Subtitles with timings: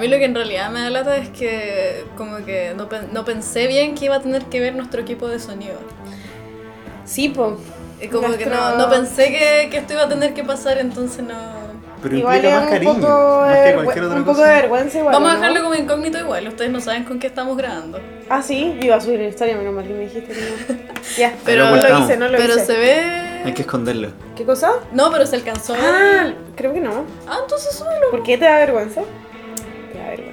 [0.00, 3.24] mí lo que en realidad me da lata es que como que no, pen- no
[3.24, 5.78] pensé bien que iba a tener que ver nuestro equipo de sonido.
[7.04, 7.56] Sí, po.
[8.00, 10.78] Y como que no, Nuestro- no pensé que, que esto iba a tener que pasar,
[10.78, 11.60] entonces no...
[12.02, 14.48] Pero Igual es más un cariño, poco, más que cualquier otra un poco cosa.
[14.48, 15.12] de vergüenza igual.
[15.12, 15.40] Vamos a ¿no?
[15.40, 18.00] dejarlo como incógnito igual, ustedes no saben con qué estamos grabando.
[18.30, 20.78] Ah, sí, yo iba a subir la historia, menos mal que me dijiste que no.
[21.18, 22.64] ya, Pero- pero no lo hice, no lo Pero hice.
[22.64, 23.42] se ve...
[23.44, 24.12] Hay que esconderlo.
[24.34, 24.70] ¿Qué cosa?
[24.92, 25.74] No, pero se alcanzó.
[25.78, 27.04] Ah, creo que no.
[27.28, 28.10] Ah, entonces súbelo.
[28.10, 29.02] ¿Por qué te da vergüenza?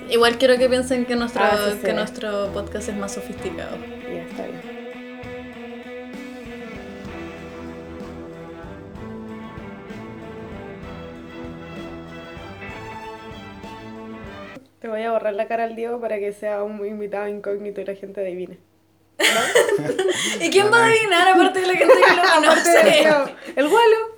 [0.09, 1.85] Igual quiero que piensen que nuestro, Ah, sí, sí.
[1.85, 3.77] que nuestro podcast es más sofisticado.
[3.77, 4.61] Ya, está bien.
[14.79, 17.85] Te voy a borrar la cara al Diego para que sea un invitado incógnito y
[17.85, 18.57] la gente adivine.
[20.39, 23.09] ¿Y quién va a adivinar aparte de la gente que lo conoce?
[23.55, 24.16] El Gualo.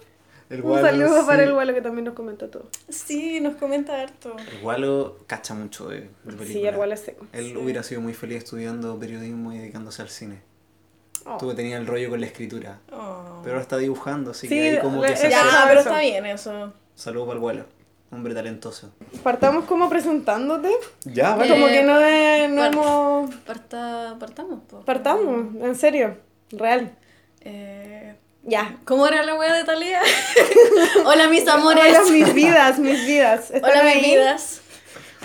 [0.50, 2.70] El Un saludo para el Gualo que también nos comenta todo.
[2.90, 4.36] Sí, nos comenta harto.
[4.52, 6.46] El Gualo cacha mucho de, de película.
[6.48, 7.28] Sí, el Gualo es seco.
[7.34, 10.42] Él hubiera sido muy feliz estudiando periodismo y dedicándose al cine.
[11.26, 11.38] Oh.
[11.38, 12.80] Tú que tenías el rollo con la escritura.
[12.92, 13.42] Oh.
[13.44, 15.52] Pero ahora está dibujando, así Sí, que ahí como le- que se ya, hace.
[15.52, 15.90] Ya, pero eso.
[15.90, 16.74] está bien eso.
[16.96, 17.66] Saludo para el Gualo.
[18.12, 18.92] Hombre talentoso.
[19.22, 20.72] Partamos como presentándote.
[21.06, 21.52] Ya, vale.
[21.52, 23.36] Como que no, de, no Par- hemos...
[23.46, 24.80] Parta, partamos, po.
[24.82, 26.18] Partamos, en serio.
[26.52, 26.92] Real.
[27.42, 28.78] Eh, Ya.
[28.86, 30.02] ¿Cómo era la wea de Talía?
[31.06, 31.98] Hola, mis amores.
[32.00, 33.52] Hola, mis vidas, mis vidas.
[33.52, 34.12] ¿Están Hola, mis ahí?
[34.12, 34.62] vidas.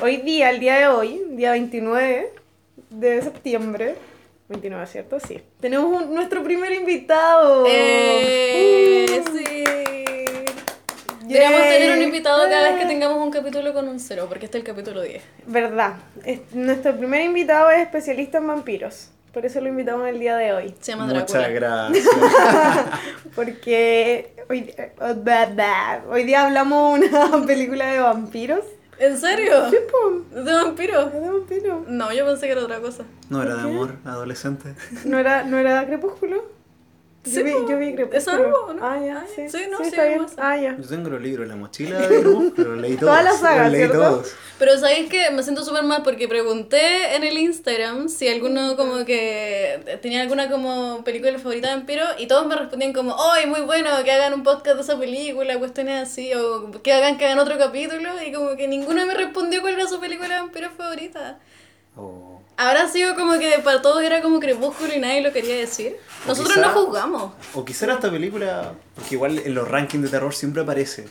[0.02, 2.32] Hoy día, el día de hoy, día 29
[2.90, 3.94] de septiembre.
[4.48, 5.20] 29, ¿cierto?
[5.20, 5.40] Sí.
[5.60, 7.64] Tenemos un- nuestro primer invitado.
[7.68, 9.36] Eh, Uh.
[9.38, 9.64] sí.
[11.26, 14.58] Deberíamos tener un invitado cada vez que tengamos un capítulo con un cero, porque este
[14.58, 15.22] es el capítulo 10.
[15.46, 15.94] Verdad.
[16.24, 19.08] Es- nuestro primer invitado es especialista en vampiros.
[19.34, 20.74] Por eso lo invitamos el día de hoy.
[20.80, 21.38] Se llama Drácula.
[21.38, 22.08] Muchas gracias.
[23.34, 24.92] Porque hoy, eh,
[26.08, 28.64] hoy día hablamos de una película de vampiros.
[28.96, 29.70] ¿En serio?
[29.70, 29.77] Sí,
[30.30, 31.00] ¿De vampiro?
[31.08, 31.89] es de vampiros.
[31.89, 33.02] No, yo pensé que era otra cosa.
[33.28, 34.74] No era de amor, adolescente.
[35.05, 36.45] ¿No era, ¿No era Crepúsculo?
[37.24, 38.18] Sí, yo, vi, yo vi Crepúsculo.
[38.18, 38.86] ¿Es algo, no?
[38.86, 39.48] Ah, ya, Ah, sí.
[39.48, 40.18] sí, no, sí, está bien.
[40.18, 40.77] vamos Ah, ya.
[40.79, 43.11] Yo tengo los libros en la mochila de Crepúsculo, leí todos.
[43.12, 43.98] Toda la saga, los leí ¿cierto?
[43.98, 44.35] todos.
[44.58, 49.05] Pero sabéis que me siento súper mal porque pregunté en el Instagram si alguno como
[49.05, 53.63] que tenía alguna como película favorita de vampiro y todos me respondían como, ¡ay, muy
[53.63, 53.89] bueno!
[54.05, 57.58] Que hagan un podcast de esa película, cuestiones así, o que hagan que hagan otro
[57.58, 61.39] capítulo y como que ninguno me respondió cuál era su película de vampiro favorita.
[61.96, 62.33] Oh.
[62.56, 65.96] Habrá sido como que para todos era como crepúsculo y nadie lo quería decir.
[66.24, 67.32] O Nosotros quizá- no juzgamos.
[67.54, 71.08] O quizá era esta película, porque igual en los rankings de terror siempre aparece.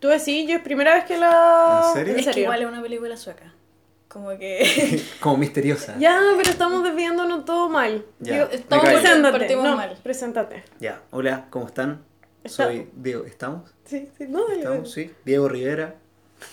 [0.00, 1.84] Tú decís, yo es primera vez que la...
[1.88, 2.16] ¿En serio?
[2.16, 3.52] Es que igual es una película sueca.
[4.08, 5.00] Como que...
[5.20, 5.94] Como misteriosa.
[5.98, 8.04] Ya, pero estamos desviándonos todo mal.
[8.18, 9.56] Ya, Digo, estamos preséntate.
[9.56, 9.96] No, mal.
[10.02, 10.64] preséntate.
[10.80, 12.02] Ya, hola, ¿cómo están?
[12.42, 13.70] Está- Soy Diego, ¿estamos?
[13.84, 14.90] Sí, sí, no, dale, ¿Estamos?
[14.90, 15.12] Sí.
[15.24, 15.94] Diego Rivera.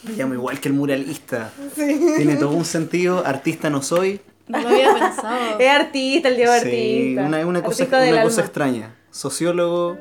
[0.04, 1.52] Me llamo igual que el muralista.
[1.76, 2.00] Sí.
[2.18, 4.22] Tiene todo un sentido, artista no soy.
[4.48, 5.60] No lo había pensado.
[5.60, 7.22] Es artista, el Diego Sí, artista.
[7.24, 8.96] una, una cosa, Artista una cosa extraña.
[9.12, 9.98] Sociólogo,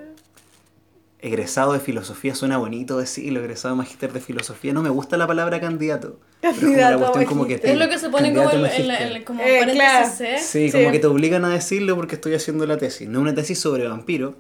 [1.21, 4.73] egresado de filosofía, suena bonito decirlo, egresado de magíster de filosofía.
[4.73, 6.21] No me gusta la palabra candidato.
[6.41, 8.33] pero es como la Candidato a cuestión como que te- Es lo que se pone
[8.33, 10.09] como la- como Eh, paréntesis claro.
[10.17, 10.39] C.
[10.39, 10.79] Sí, Sí.
[10.79, 13.09] como que te obligan a decirlo porque estoy haciendo la tesis.
[13.09, 14.37] No una tesis sobre vampiro,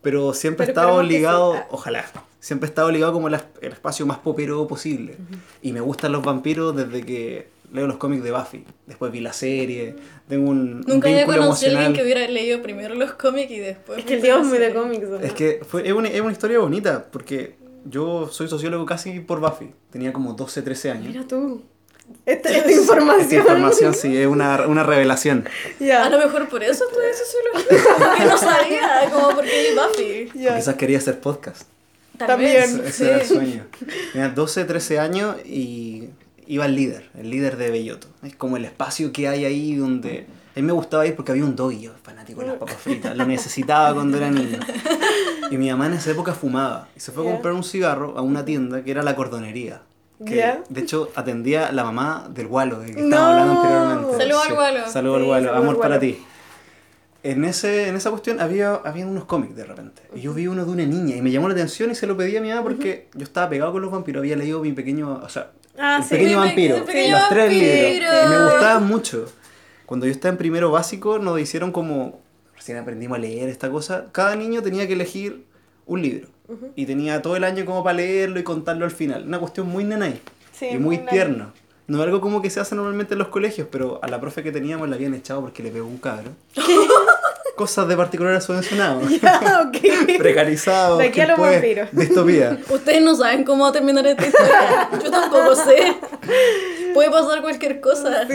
[0.00, 1.58] pero siempre he Pero estado esperemos que ligado, sí.
[1.62, 1.66] Ah.
[1.70, 2.04] ojalá,
[2.40, 5.16] siempre he estado ligado como el, el espacio más popero posible.
[5.62, 8.64] Y me gustan los vampiros desde que leo los cómics de Buffy.
[8.86, 9.94] Después vi la serie,
[10.28, 13.50] tengo un, un Nunca había vínculo conocido a alguien que hubiera leído primero los cómics
[13.50, 13.98] y después.
[13.98, 15.08] Es que el Diego es muy de cómics.
[15.08, 15.16] ¿no?
[15.18, 19.40] Es que fue, es, una, es una historia bonita, porque yo soy sociólogo casi por
[19.40, 19.72] Buffy.
[19.90, 21.06] Tenía como 12, 13 años.
[21.08, 21.62] Mira tú.
[22.24, 23.22] Esta, esta información.
[23.22, 25.46] Esta información sí, es una, una revelación.
[25.78, 26.06] Ya.
[26.06, 27.94] A lo mejor por eso estudié sociología.
[28.08, 30.40] Porque no sabía, como porque vi Buffy.
[30.42, 30.52] ya.
[30.54, 31.68] O quizás quería hacer podcast.
[32.18, 32.78] Tal También.
[32.78, 32.86] vez.
[32.86, 33.04] Ese, sí.
[33.04, 33.66] era el sueño.
[34.12, 36.10] Tenía 12, 13 años y
[36.46, 38.08] iba al líder, el líder de Belloto.
[38.22, 40.26] Es como el espacio que hay ahí donde...
[40.56, 43.16] A mí me gustaba ir porque había un doggy, yo fanático de las papas fritas.
[43.16, 44.58] Lo necesitaba cuando era niño.
[45.50, 46.88] Y mi mamá en esa época fumaba.
[46.96, 49.82] Y se fue a comprar un cigarro a una tienda que era la cordonería.
[50.26, 53.04] Que de hecho atendía la mamá del Gualo, de que No.
[53.04, 54.18] estábamos hablando anteriormente.
[54.24, 54.88] Saludo al Gualo.
[54.90, 56.18] Saludo al Gualo, saludo amor al para ti.
[57.24, 60.02] En, ese, en esa cuestión había, había unos cómics de repente.
[60.14, 62.16] Y yo vi uno de una niña y me llamó la atención y se lo
[62.16, 64.20] pedí a mi mamá porque yo estaba pegado con los vampiros.
[64.20, 66.10] Había leído mi pequeño, o sea, Ah, el sí.
[66.10, 66.74] pequeño Mi vampiro.
[66.76, 67.90] pe- el pequeño los tres vampiro.
[67.90, 68.14] libros.
[68.24, 69.32] Y me gustaban mucho.
[69.86, 72.20] Cuando yo estaba en primero básico nos hicieron como,
[72.56, 75.44] recién aprendimos a leer esta cosa, cada niño tenía que elegir
[75.86, 76.28] un libro.
[76.76, 79.24] Y tenía todo el año como para leerlo y contarlo al final.
[79.26, 80.20] Una cuestión muy nanay.
[80.52, 81.52] Sí, y muy muy tierno.
[81.86, 84.42] No es algo como que se hace normalmente en los colegios, pero a la profe
[84.42, 86.30] que teníamos la habían echado porque le pegó un cabro.
[87.58, 89.00] Cosas de particular subvencionado.
[89.20, 90.16] Ya, ok.
[90.16, 90.96] Precarizado.
[90.98, 91.88] De aquí a los vampiros.
[91.92, 92.56] Distopía.
[92.70, 94.88] Ustedes no saben cómo va a terminar esta historia.
[95.02, 95.96] Yo tampoco sé.
[96.94, 98.26] Puede pasar cualquier cosa.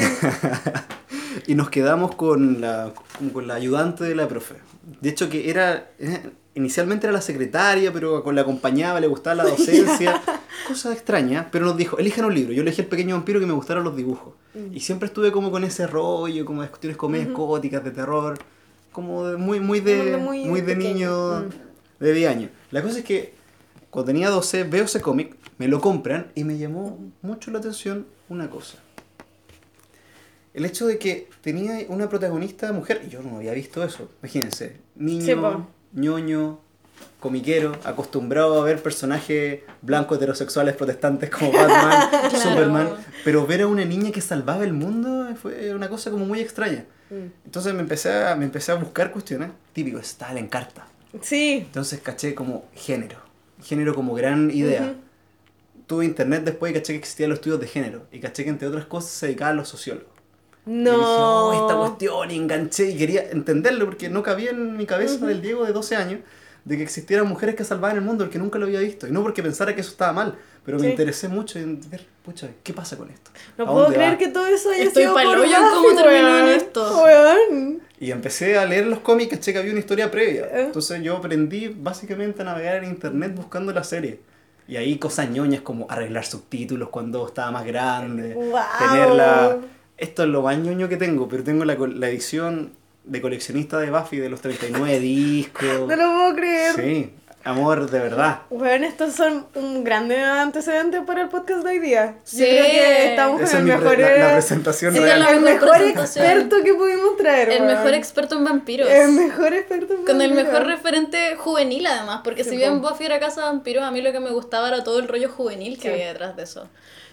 [1.47, 2.91] y nos quedamos con la,
[3.31, 4.55] con la ayudante de la profe.
[5.01, 5.87] De hecho, que era.
[5.99, 10.21] eh, Inicialmente era la secretaria, pero con la acompañaba, le gustaba la docencia.
[10.67, 12.53] Cosa extraña, pero nos dijo: elijan un libro.
[12.53, 14.35] Yo elegí El pequeño vampiro que me gustaron los dibujos.
[14.71, 18.37] Y siempre estuve como con ese rollo, como de cuestiones comedias góticas, de terror.
[18.93, 21.39] Como de- muy, muy de, muy, muy de pequeño.
[21.39, 22.03] niño Mm.
[22.03, 22.51] de 10 años.
[22.71, 23.33] La cosa es que
[23.89, 28.05] cuando tenía 12 veo ese cómic, me lo compran y me llamó mucho la atención
[28.29, 28.77] una cosa.
[30.53, 34.77] El hecho de que tenía una protagonista mujer, y yo no había visto eso, imagínense,
[34.95, 35.25] niño,
[35.93, 36.59] Sí, ñoño,
[37.23, 42.37] comiquero, acostumbrado a ver personajes blancos heterosexuales protestantes como Batman, Claro.
[42.39, 42.89] Superman,
[43.23, 46.85] pero ver a una niña que salvaba el mundo fue una cosa como muy extraña.
[47.09, 47.27] Mm.
[47.45, 50.85] Entonces me empecé a, me empecé a buscar cuestiones, típico, está en carta.
[51.21, 51.63] Sí.
[51.65, 53.17] Entonces caché como género,
[53.63, 54.81] género como gran idea.
[54.83, 54.95] Ujú.
[55.87, 58.05] Tuve internet después y caché que existían los estudios de género.
[58.11, 60.11] Y caché que entre otras cosas se dedicaban a los sociólogos.
[60.65, 61.47] Y dije, No.
[61.49, 65.41] oh, esta cuestión, y enganché y quería entenderlo porque no cabía en mi cabeza del
[65.41, 66.19] Diego de 12 años
[66.65, 69.07] de que existieran mujeres que salvaban el mundo porque nunca lo había visto.
[69.07, 72.49] Y no porque pensara que eso estaba mal, pero me interesé mucho en ver, pucha,
[72.63, 73.31] ¿qué pasa con esto?
[73.57, 74.17] No ¿A puedo creer va?
[74.17, 77.03] que todo eso haya Estoy sido por Buffy, cómo terminó en esto.
[77.03, 77.81] Weón.
[77.99, 80.45] Y empecé a leer los cómics, caché que había una historia previa.
[80.45, 80.63] Eh.
[80.63, 84.19] Entonces yo aprendí básicamente a navegar en internet buscando la serie.
[84.65, 88.33] Y ahí cosas ñoñas como arreglar subtítulos cuando estaba más grande.
[88.33, 88.63] Guau.
[88.79, 89.57] Tener la...
[89.97, 92.71] Esto es lo más ñoño que tengo, pero tengo la, la edición
[93.03, 95.63] de coleccionista de Buffy de los 39 discos.
[95.87, 96.75] No lo puedo creer.
[96.75, 97.13] Sí,
[97.43, 98.43] amor de verdad.
[98.49, 102.15] Bueno, estos son un grande antecedente para el podcast de hoy día.
[102.23, 102.39] Sí.
[102.39, 105.19] Yo creo que estamos Esa con el mejor, pre- la, la eh, presentación Sí, real.
[105.19, 107.49] la el mejor experto que pudimos traer.
[107.49, 108.89] El mejor experto en vampiros.
[108.89, 110.53] El mejor experto en Con el vampiros.
[110.53, 112.81] mejor referente juvenil además, porque Sí, si bien.
[112.81, 115.29] Buffy era casa de vampiros, a mí lo que me gustaba era todo el rollo
[115.29, 115.93] juvenil que Sí.
[115.93, 116.69] había detrás de eso.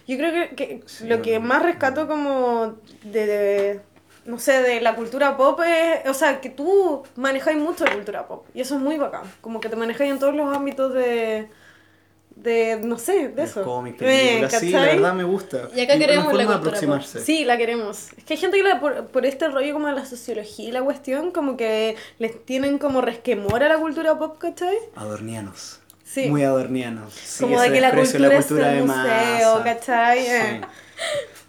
[0.07, 3.81] Yo creo que, que Sí, lo que más rescato como de, de-
[4.25, 8.27] no sé, de la cultura pop es, o sea, que tú manejáis mucho la cultura
[8.27, 11.47] pop y eso es muy bacán, como que te manejáis en todos los ámbitos de,
[12.35, 13.63] de no sé, de eso.
[13.63, 14.05] Cómic, Eh,
[14.37, 15.69] películas, sí, la verdad me gusta.
[15.75, 16.67] Y acá queremos forma la de cultura pop.
[16.67, 17.19] aproximarse.
[17.25, 18.13] Sí, la queremos.
[18.17, 20.71] Es que hay gente que la- por, por este rollo como de la sociología y
[20.71, 24.77] la cuestión, como que les tienen como resquemor a la cultura pop, ¿cachai?
[24.95, 25.79] Adornianos.
[26.03, 26.27] Sí.
[26.29, 27.13] Muy adornianos.
[27.13, 29.63] Sí, como de que la cultura, la cultura es de el museo, masa.
[29.63, 30.19] ¿cachai?
[30.23, 30.29] Sí.
[30.31, 30.61] Eh.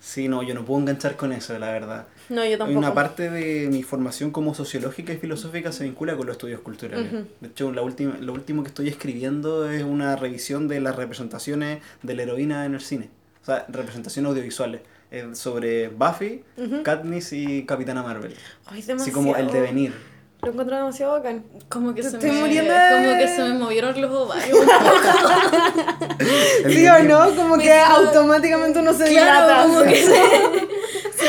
[0.00, 2.06] Sí, no, yo no puedo enganchar con eso, la verdad.
[2.28, 2.78] No, yo tampoco.
[2.78, 7.10] una parte de mi formación como sociológica y filosófica se vincula con los estudios culturales.
[7.40, 11.80] De hecho, la última, lo último que estoy escribiendo es una revisión de las representaciones
[12.02, 13.10] de la heroína en el cine.
[13.42, 14.80] O sea, representaciones audiovisuales.
[15.14, 16.42] eh, sobre Buffy,
[16.84, 18.34] Katniss y Capitana Marvel.
[18.64, 19.18] Ay, Así demasiado.
[19.18, 19.92] como el devenir.
[20.40, 21.44] Lo encuentro demasiado bacán.
[21.68, 24.58] Como que se estoy me, muriendo de- como que se me movieron los ovarios
[26.66, 27.34] ¿Sí o no?
[27.36, 29.62] Como que automáticamente uno se dilata.
[29.64, 29.88] como así.
[29.90, 30.12] que se,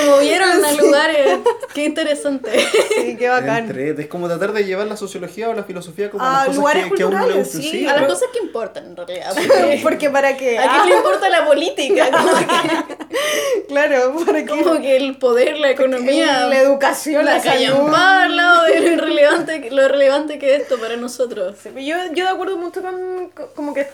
[0.03, 1.39] se movieron a lugares.
[1.73, 2.49] Qué interesante.
[2.95, 3.65] Sí, qué bacán.
[3.69, 6.55] Entre- es como tratar de llevar la sociología o la filosofía como A las cosas
[6.57, 7.71] lugares que, que a uno le culturales, gustan.
[7.71, 9.33] sí, A las cosas que importan en realidad.
[9.35, 10.57] Porque Porque para qué.
[10.59, 12.09] ¿A Ah, quién le importa la política?
[12.11, 14.49] Como que, claro, para qué.
[14.49, 17.93] como que el poder, la economía, la educación, la, la salud.
[17.93, 21.55] al lado de lo irrelevante, que- lo relevante que es esto para nosotros.
[21.61, 23.87] Sí, Yo, yo de acuerdo mucho con, con- como que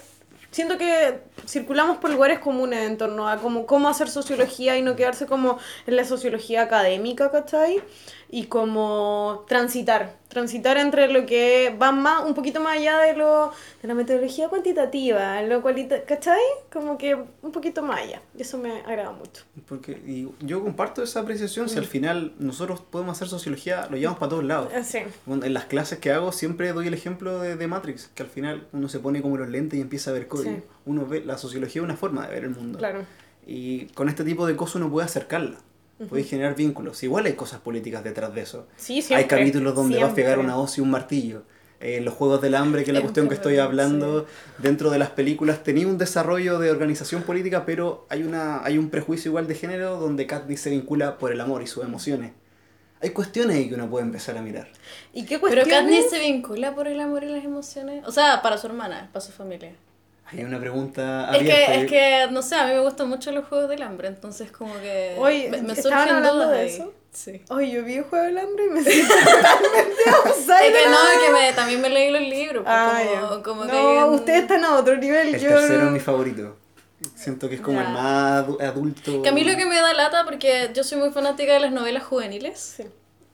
[0.51, 4.95] siento que circulamos por lugares comunes en torno a como, cómo hacer sociología y no
[4.95, 7.81] quedarse como en la sociología académica, ¿cachai?
[8.29, 13.51] Y como transitar, transitar entre lo que va más, un poquito más allá de lo
[13.81, 16.39] de la metodología cuantitativa, lo cualita, ¿cachai?
[16.71, 18.21] Como que un poquito más allá.
[18.37, 19.43] Y eso me agrada mucho.
[19.65, 24.19] Porque y yo comparto esa apreciación, si al final nosotros podemos hacer sociología, lo llevamos
[24.19, 24.71] para todos lados.
[24.83, 24.99] Sí.
[25.25, 28.29] Bueno, En las clases que hago siempre doy el ejemplo de, de Matrix, que al
[28.29, 30.57] final uno se pone como los lentes y empieza a ver código.
[30.57, 30.63] Sí.
[30.85, 32.77] Uno ve, la sociología es una forma de ver el mundo.
[32.77, 33.03] Claro.
[33.47, 35.57] Y con este tipo de cosas uno puede acercarla,
[36.07, 37.03] puede generar vínculos.
[37.03, 38.67] Igual hay cosas políticas detrás de eso.
[38.77, 40.23] Sí, hay siempre, capítulos donde va a siempre.
[40.23, 41.43] pegar una hoz y un martillo.
[41.81, 44.25] En los Juegos del Hambre, que es la Es cuestión que estoy hablando,
[44.57, 48.89] dentro de las películas tenía un desarrollo de organización política, pero hay, una, hay un
[48.89, 52.33] prejuicio igual de género donde Katniss se vincula por el amor y sus emociones.
[53.01, 54.67] Hay cuestiones ahí que uno puede empezar a mirar.
[55.13, 55.73] ¿Y qué Pero cuestiones?
[55.73, 58.05] Katniss se vincula por el amor y las emociones.
[58.05, 59.71] O sea, para su hermana, para su familia.
[60.31, 61.71] Hay una pregunta Es abierta.
[61.73, 64.51] que, es que, no sé, a mí me gustan mucho los juegos del hambre, entonces
[64.51, 66.69] como que Oye, me, me ¿estaban surgen hablando dudas de ahí.
[66.69, 66.93] eso?
[67.11, 67.41] Sí.
[67.49, 70.67] Oye, yo vi el juego del hambre y me siento totalmente outside.
[70.67, 72.63] Es que no, es que me, también me leí los libros.
[72.63, 75.33] pues, Ah, como, como que no, un- ustedes están a otro nivel.
[75.33, 76.55] El yo tercero es mi favorito.
[77.15, 77.87] Siento que es como Ya.
[77.87, 79.21] el más adu- adulto.
[79.23, 81.71] Que a mí lo que me da lata, porque yo soy muy fanática de las
[81.71, 82.83] novelas juveniles, Sí.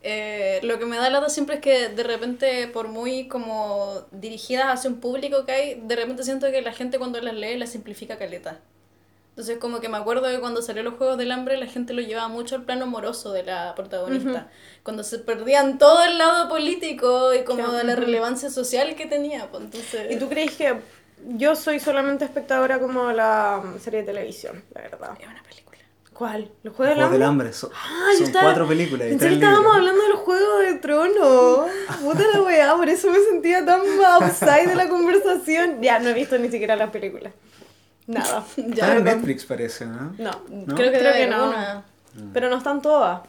[0.08, 4.68] Eh, lo que me da lata siempre es que de repente, por muy como dirigidas
[4.68, 7.72] hacia un público que hay, de repente siento que la gente cuando las lee las
[7.72, 8.60] simplifica caleta.
[9.30, 12.04] Entonces como que me acuerdo que cuando salió los Juegos del Hambre la gente lo
[12.04, 14.52] llevaba mucho al plano amoroso de la protagonista.
[14.84, 19.50] Cuando se perdían todo el lado político y como de la relevancia social que tenía.
[19.50, 20.12] Pues, entonces...
[20.12, 20.82] ¿Y tú crees que
[21.30, 25.18] yo soy solamente espectadora como la serie de televisión, la verdad?
[25.20, 25.65] Es una película.
[26.16, 26.50] ¿Cuál?
[26.64, 27.48] ¿Los Juegos del Juegos del Hambre?
[27.48, 27.54] Hambre.
[27.54, 30.60] Son, Ah, son estaba- cuatro películas y Pensé tres que estábamos hablando de los Juegos
[30.62, 31.68] de Tronos.
[32.02, 33.82] Puta la weá, por eso me sentía tan
[34.22, 35.82] outside de la conversación.
[35.82, 37.34] Ya, no he visto ni siquiera las películas.
[38.08, 38.46] Nada.
[38.58, 40.16] Está en Netflix parece, ¿no?
[40.18, 40.76] No, ¿No?
[40.76, 41.50] Creo que, Creo no.
[41.50, 41.84] una.
[42.34, 43.22] pero no están todas.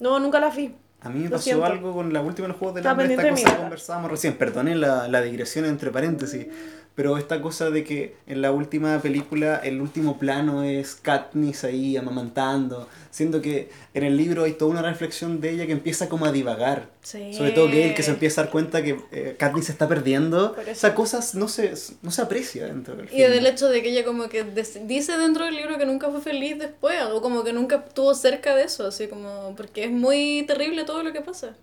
[0.00, 0.74] No, nunca las vi.
[1.02, 1.64] A mí me Lo pasó siento.
[1.66, 4.80] algo con la última de los Juegos del Hambre, esta cosa que conversábamos recién, perdonen
[4.80, 6.46] la, la digresión entre paréntesis,
[6.94, 11.96] pero esta cosa de que en la última película el último plano es Katniss ahí
[11.96, 16.26] amamantando, siendo que en el libro hay toda una reflexión de ella que empieza como
[16.26, 16.90] a divagar.
[17.02, 17.32] Sí.
[17.32, 20.52] Sobre todo Gale que se empieza a dar cuenta que eh, Katniss se está perdiendo.
[20.54, 20.70] Por eso.
[20.72, 21.72] Esa cosa no se,
[22.02, 23.30] no se aprecia dentro del Y film.
[23.30, 26.58] del hecho de que ella como que dice dentro del libro que nunca fue feliz
[26.58, 30.84] después, o como que nunca estuvo cerca de eso, así como, porque es muy terrible
[30.84, 31.56] todo lo que pasa.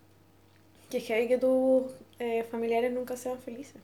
[0.90, 1.84] Que es que hay que tus
[2.18, 3.76] eh, familiares nunca sean felices.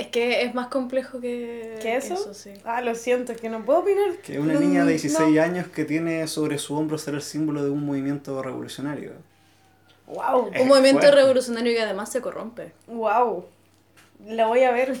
[0.00, 2.32] Es que es más complejo que, ¿Qué eso?
[2.32, 2.52] sí.
[2.64, 4.16] Ah, lo siento, es que no puedo opinar.
[4.24, 4.90] Que una No, niña de no.
[4.90, 9.12] 16 años que tiene sobre su hombro ser el símbolo de un movimiento revolucionario.
[10.06, 11.16] Wow, Es Un movimiento fuerte.
[11.20, 12.72] revolucionario que además se corrompe.
[12.88, 13.44] wow.
[14.26, 14.94] La voy a ver.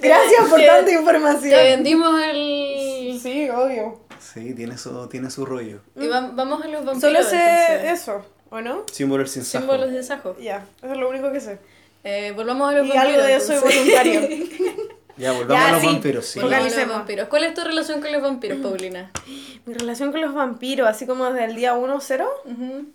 [0.00, 1.50] Gracias por Te- tanta Te información.
[1.62, 3.18] vendimos el...
[3.22, 4.00] Sí, obvio.
[4.20, 5.80] Sí, tiene su, tiene su rollo.
[5.96, 7.00] Y va- vamos a los vampiros.
[7.00, 7.36] Solo sé
[7.74, 8.00] entonces.
[8.00, 8.84] eso, ¿o no?
[8.90, 9.62] Símbolo del sinsajo.
[9.64, 10.36] Símbolos de Sajo.
[10.40, 11.58] Ya, eso es lo único que sé.
[12.04, 13.06] Eh, volvamos a los Y vampiros.
[13.14, 14.20] algo de eso es voluntario.
[15.18, 15.86] Ya, volvamos Ya, a los sí.
[15.88, 16.40] vampiros, sí.
[16.40, 16.96] Volvamos a los Focalicemos.
[16.96, 17.28] vampiros.
[17.28, 19.10] ¿Cuál es tu relación con los vampiros, Paulina?
[19.66, 22.26] Mi relación con los vampiros, así como desde el día 1-0.
[22.46, 22.86] Ujú.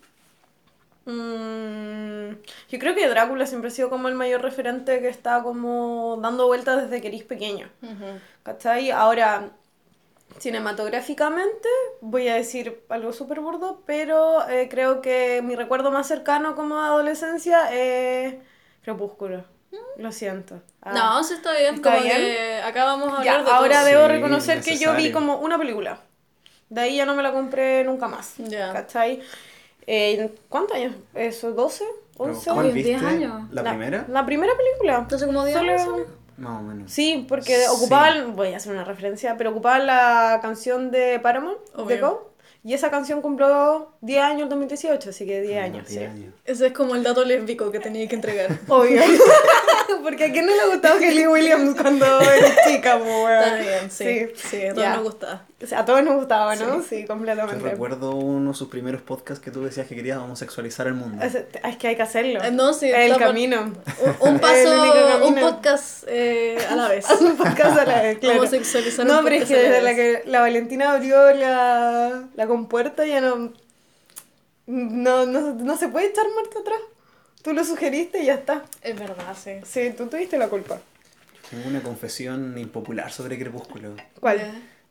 [1.06, 2.32] Mm,
[2.70, 6.48] yo creo que Drácula siempre ha sido como el mayor referente que está como dando
[6.48, 7.70] vueltas desde que eres pequeño.
[7.84, 8.20] Ujú.
[8.44, 8.92] ¿Cachai?
[8.92, 9.52] Ahora,
[10.40, 11.70] cinematográficamente,
[12.02, 16.80] voy a decir algo súper burdo, pero eh, creo que mi recuerdo más cercano como
[16.82, 18.36] de adolescencia es
[18.92, 19.44] Crepúsculo.
[19.98, 20.62] Lo siento.
[20.82, 20.94] Ah.
[20.94, 21.76] No, sí está bien.
[21.76, 22.16] ¿Está como bien?
[22.18, 23.86] que acá vamos a Ya, hablar de ahora todo.
[23.90, 25.14] debo Sí, reconocer que yo vi necesario.
[25.14, 26.00] como una película.
[26.70, 28.36] De ahí ya no me la compré nunca más.
[28.38, 28.72] Ya.
[28.72, 29.20] ¿Cachai?
[29.86, 30.96] Eh, ¿Cuántos años?
[31.16, 31.54] ¿Eso?
[31.54, 31.84] ¿12?
[32.18, 32.54] Pero, ¿11?
[32.54, 32.92] ¿Cuál viste?
[32.92, 33.44] 10 años.
[33.52, 34.06] ¿La, primera?
[34.08, 35.00] La primera película.
[35.00, 36.08] Entonces, como 10 Solo- años.
[36.38, 36.90] Más o menos.
[36.90, 37.66] Sí, porque Sí.
[37.70, 42.00] ocupaban, voy a hacer una referencia, pero ocupaban la canción de Paramount, de Obvio.
[42.10, 42.32] Go,
[42.68, 46.06] y esa canción cumplió 10 años en 2018, así que 10 años, Diez sí.
[46.06, 46.34] años.
[46.44, 48.60] Ese es como el dato lésbico que tenía que entregar.
[48.68, 49.02] Obvio.
[50.04, 53.32] porque a quién no le ha gustado Kelly Williams cuando era chica, weón?
[53.32, 54.28] Está bien, sí.
[54.36, 54.96] Sí, a todos ya.
[54.96, 55.46] nos gusta.
[55.60, 56.84] O sea, a todos nos gustaba, ¿no?
[56.84, 57.68] Sí, Yo completamente.
[57.68, 61.24] recuerdo uno de sus primeros podcasts que tú decías que querías homosexualizar el mundo.
[61.26, 62.44] Es, es que hay que hacerlo.
[62.44, 62.92] Eh, No, sí.
[62.94, 63.62] el camino.
[63.62, 63.76] Un,
[64.20, 67.10] un El paso, un podcast eh, a la vez.
[67.20, 68.38] un podcast a la vez, claro.
[68.40, 73.08] Homosexualizar un No, pero es que desde la que la Valentina abrió la, la compuerta
[73.08, 73.52] ya no,
[74.68, 76.80] no, no, no se puede echar marcha atrás.
[77.42, 78.64] Tú lo sugeriste y ya está.
[78.84, 79.54] Es verdad, sí.
[79.66, 80.80] Sí, tú tuviste la culpa.
[81.50, 83.96] Tengo una confesión impopular sobre Crepúsculo.
[84.20, 84.40] ¿Cuál?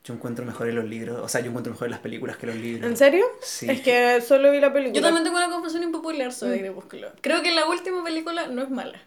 [0.07, 2.89] Yo encuentro mejores los libros, o sea, yo encuentro mejores las películas que los libros.
[2.89, 3.25] ¿En serio?
[3.43, 3.69] Sí.
[3.69, 4.95] Es que solo vi la película.
[4.95, 7.09] Yo también tengo una confesión impopular sobre Crepúsculo.
[7.21, 9.01] Creo que la última película no es mala.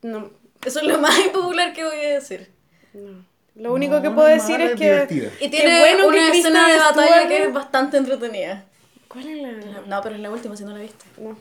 [0.00, 0.30] No,
[0.64, 2.48] Eso es lo más impopular que voy a decir.
[2.94, 3.26] no.
[3.56, 4.84] Lo único No, que puedo decir es es que...
[4.84, 5.30] divertida.
[5.40, 8.64] Y tiene bueno una escena de batalla que es bastante entretenida.
[9.08, 9.80] ¿Cuál es la...?
[9.84, 11.04] No, pero es la última, si no la viste.
[11.18, 11.36] No.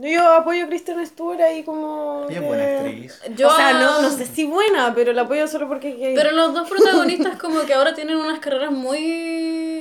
[0.00, 2.26] Yo apoyo a Kristen Stewart ahí como...
[2.26, 3.20] Buena actriz.
[3.36, 6.12] Yo, o sea, no, no sé si buena, pero la apoyo solo porque.
[6.14, 8.98] Pero los dos protagonistas como que ahora tienen unas carreras muy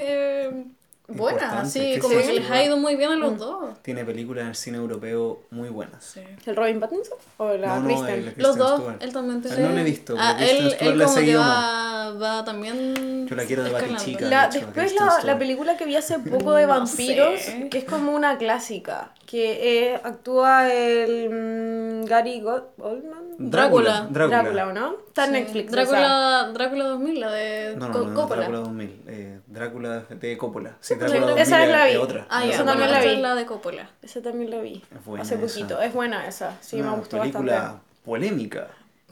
[0.01, 0.65] eh,
[1.07, 3.19] buenas, que como sí, que sí, les ha ido muy bien a Mm.
[3.19, 3.81] los dos.
[3.81, 6.03] Tiene películas en el cine europeo muy buenas.
[6.03, 6.21] Sí.
[6.45, 7.17] ¿El Robin Pattinson?
[7.37, 8.33] ¿O la No, no, Kristen?
[8.35, 9.01] el- Los dos, Stewart.
[9.03, 13.27] él también Ah, no lo he visto, Ah, él, él como que va, va también.
[13.27, 13.71] Yo la quiero de.
[13.71, 14.25] Batichica.
[14.27, 17.69] La- de hecho, después la, la película que vi hace poco de No vampiros, sé.
[17.69, 23.27] que es como una clásica, que eh, actúa el mm, Gary God- Oldman.
[23.39, 24.07] Drácula.
[24.09, 24.41] Drácula.
[24.41, 24.95] Drácula, ¿o no?
[25.07, 25.39] Está en Sí.
[25.41, 25.71] Netflix.
[25.71, 28.41] Drácula, Drácula 2000, la de No, no, no, Coppola.
[28.41, 29.01] Drácula 2000.
[29.07, 30.77] Eh, Drácula de Coppola.
[30.79, 31.95] Sí, Drácula esa 2000 es la vi.
[31.97, 32.27] otra.
[32.29, 33.15] Ah, Esa también la esa vi.
[33.15, 33.89] es la de Coppola.
[34.01, 34.83] Esa también la vi.
[34.95, 35.43] Es buena hace esa.
[35.45, 35.81] poquito.
[35.81, 36.57] Es buena esa.
[36.61, 37.83] Sí, Una me gustó película bastante.
[38.05, 38.67] polémica.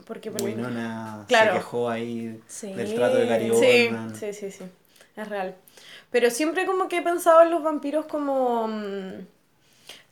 [0.06, 0.30] Porque?
[0.30, 1.52] Winona Claro.
[1.52, 2.72] se quejó ahí Sí.
[2.72, 4.14] del trato de Gary Sí, Oldman.
[4.16, 4.64] sí, sí, sí.
[5.16, 5.54] Es real.
[6.10, 8.68] Pero siempre como que he pensado en los vampiros como...
[8.68, 9.26] mm,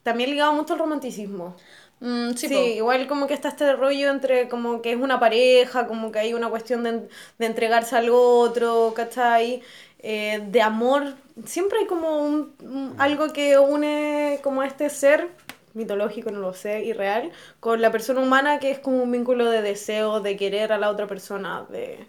[0.02, 1.56] también ligado mucho al romanticismo.
[2.00, 5.86] Mm, Sí, sí, igual como que está este rollo entre como que es una pareja,
[5.86, 9.62] como que hay una cuestión de, de entregarse al otro, ¿cachai?
[10.06, 11.14] Eh, de amor.
[11.46, 15.28] Siempre hay como un, un- algo que une como a este ser
[15.74, 19.62] mitológico, no lo sé, irreal, con la persona humana que es como un vínculo de
[19.62, 22.06] deseo, de querer a la otra persona, de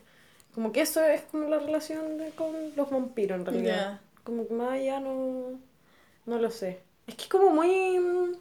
[0.53, 4.01] Como que eso es como la relación de- con los vampiros en realidad.
[4.23, 5.59] Como que más allá no,
[6.25, 6.79] no lo sé.
[7.07, 8.33] Es que es como muy mm,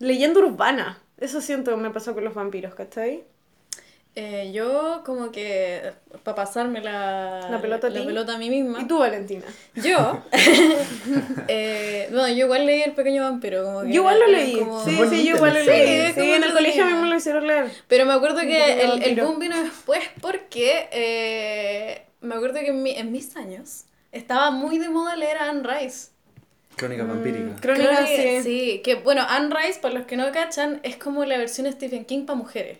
[0.00, 0.98] leyenda urbana.
[1.18, 3.24] Eso siento que me pasó con los vampiros, ¿cachai?
[4.16, 5.92] Eh, yo como que
[6.24, 8.06] para pasarme la, La pelota a la ti.
[8.06, 8.80] pelota a mí misma.
[8.80, 9.44] ¿Y tú, Valentina?
[9.76, 10.20] Yo,
[11.48, 13.64] eh, no, yo igual leí El Pequeño Vampiro.
[13.64, 14.58] Como que Yo igual lo leí.
[14.58, 16.12] como- Sí, sí, yo igual lo leí.
[16.12, 17.70] Sí, en el colegio a mí me lo hicieron leer.
[17.88, 22.82] Pero me acuerdo que el, el boom vino después porque eh, me acuerdo que en,
[22.82, 26.08] mi- en mis años estaba muy de moda leer a Anne Rice.
[26.76, 27.56] Crónica vampírica.
[27.60, 28.42] Crónica, sí.
[28.42, 32.04] sí, que bueno, Anne Rice, para los que no cachan, es como la versión Stephen
[32.04, 32.78] King para mujeres.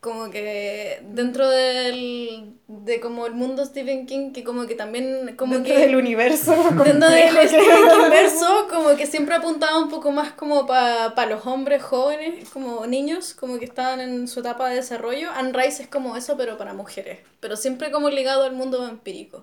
[0.00, 5.54] Como que dentro del, de como el mundo Stephen King, que como que también, como
[5.54, 5.80] Dentro que...
[5.80, 6.52] del universo.
[6.84, 11.44] Dentro del Stephen King verso, como que siempre apuntaba un poco más como para los
[11.46, 15.30] hombres jóvenes, como niños, como que estaban en su etapa de desarrollo.
[15.32, 17.18] Anne Rice es como eso, pero para mujeres.
[17.40, 19.42] Pero siempre como ligado al mundo vampírico.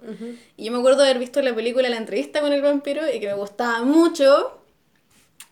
[0.55, 3.19] Y yo me acuerdo de haber visto la película La entrevista con el vampiro y
[3.19, 4.61] que me gustaba mucho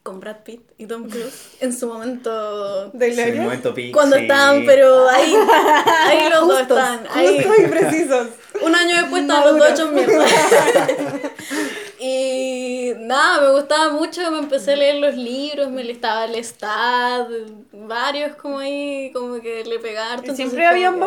[0.04, 3.42] con Brad Pitt y Tom Cruise en su momento ¿De Sí, Gloria?
[3.42, 4.24] momento peak, cuando sí.
[4.24, 5.34] estaban pero ahí
[6.08, 8.28] ahí los dos Justos, están ahí justos y precisos.
[8.62, 10.26] un año después estaban los dos hechos mierda
[12.00, 17.28] y nada me gustaba mucho me empecé a leer los libros me estaba el Lestat
[17.72, 21.00] varios como ahí como que le pegaba harto, ¿Y entonces siempre como habían que-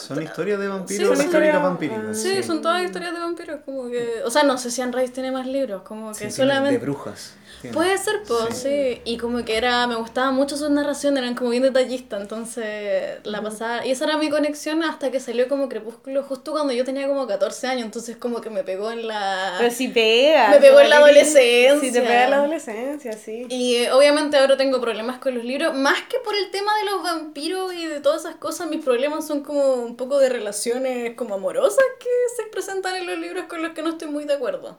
[0.00, 2.02] Son historias de Sí, vampiros, son crónica historias- vampírica.
[2.10, 4.22] ah, Sí, son todas historias de vampiros, como que...
[4.24, 6.72] O sea, no sé si Anne Rice tiene más libros, como que Sí, solamente...
[6.72, 7.34] De brujas.
[7.72, 9.00] Puede ser, pues, sí.
[9.04, 13.42] Y como que era, me gustaba mucho sus narraciones, eran como bien detallistas, entonces la
[13.42, 13.86] pasaba.
[13.86, 17.26] Y esa era mi conexión hasta que salió como Crepúsculo, justo cuando yo tenía como
[17.26, 19.54] 14 años, entonces como que me pegó en la.
[19.58, 20.50] Pero si pega.
[20.50, 21.80] Me pegó en la adolescencia.
[21.80, 23.46] Sí, te pega en la adolescencia, sí.
[23.48, 26.90] Y eh, obviamente ahora tengo problemas con los libros, más que por el tema de
[26.90, 31.14] los vampiros y de todas esas cosas, mis problemas son como un poco de relaciones
[31.14, 34.34] como amorosas que se presentan en los libros con los que no estoy muy de
[34.34, 34.78] acuerdo.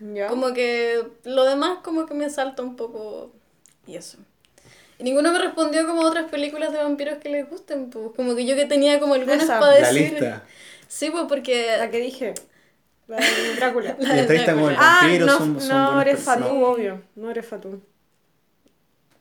[0.00, 0.28] ¿Ya?
[0.28, 3.32] Como que lo demás como que me salta un poco
[3.86, 4.18] y eso.
[4.98, 8.44] Y ninguno me respondió como otras películas de vampiros que les gusten, pues como que
[8.46, 9.58] yo que tenía como algunas Esa.
[9.60, 10.12] para La decir.
[10.12, 10.44] lista.
[10.88, 12.34] Sí, pues porque La que dije.
[13.08, 13.96] La de Drácula.
[13.98, 14.98] La de entrevista como el Drácula.
[15.00, 16.48] ah, vampiro no, son, son no eres personas.
[16.48, 17.02] Fatú, obvio.
[17.16, 17.80] No eres Fatú.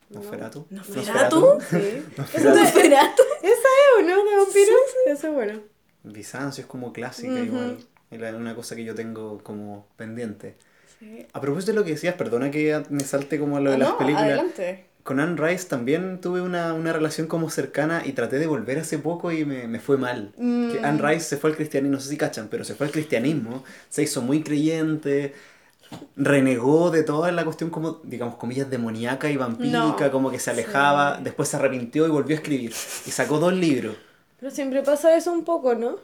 [0.10, 0.68] ¿Nosferatu?
[0.70, 1.60] ¿Nosferatu?
[1.70, 2.04] Sí.
[2.18, 3.24] Nosferatu.
[3.42, 4.26] ¿Esa es o no?
[4.26, 4.80] ¿De vampiros?
[5.08, 5.60] Eso es bueno.
[6.04, 7.78] Bizancio es como clásica igual.
[8.12, 10.56] Es una cosa que yo tengo como pendiente.
[11.00, 11.26] Sí.
[11.34, 13.89] A propósito de lo que decías, perdona que me salte como lo de Ah, las
[13.89, 14.24] no, películas.
[14.26, 14.86] adelante.
[15.04, 19.00] Con Anne Rice también tuve una, una relación como cercana y traté de volver hace
[19.00, 20.32] poco y me, me fue mal.
[20.38, 20.71] Mm.
[20.74, 22.91] Que Anne Rice se fue al cristianismo, no sé si cachan, pero se fue al
[22.91, 25.34] cristianismo, se hizo muy creyente,
[26.15, 30.12] renegó de toda la cuestión como, digamos, comillas, demoníaca y vampírica, No.
[30.12, 32.71] como que se alejaba, después se arrepintió y volvió a escribir.
[33.06, 33.95] Y sacó dos libros.
[34.39, 35.97] Pero siempre pasa eso un poco, ¿no?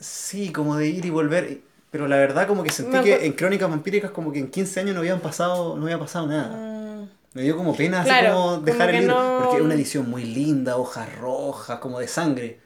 [0.00, 1.60] Sí, como de ir y volver.
[1.90, 4.94] Pero la verdad como que sentí que en Crónicas Vampíricas como que en 15 años
[4.94, 6.56] no habían pasado, no había pasado nada.
[6.56, 9.62] Mm, Me dio como pena así Claro, como como dejar el libro, no- porque es
[9.62, 12.60] una edición muy linda, hojas rojas, como de sangre.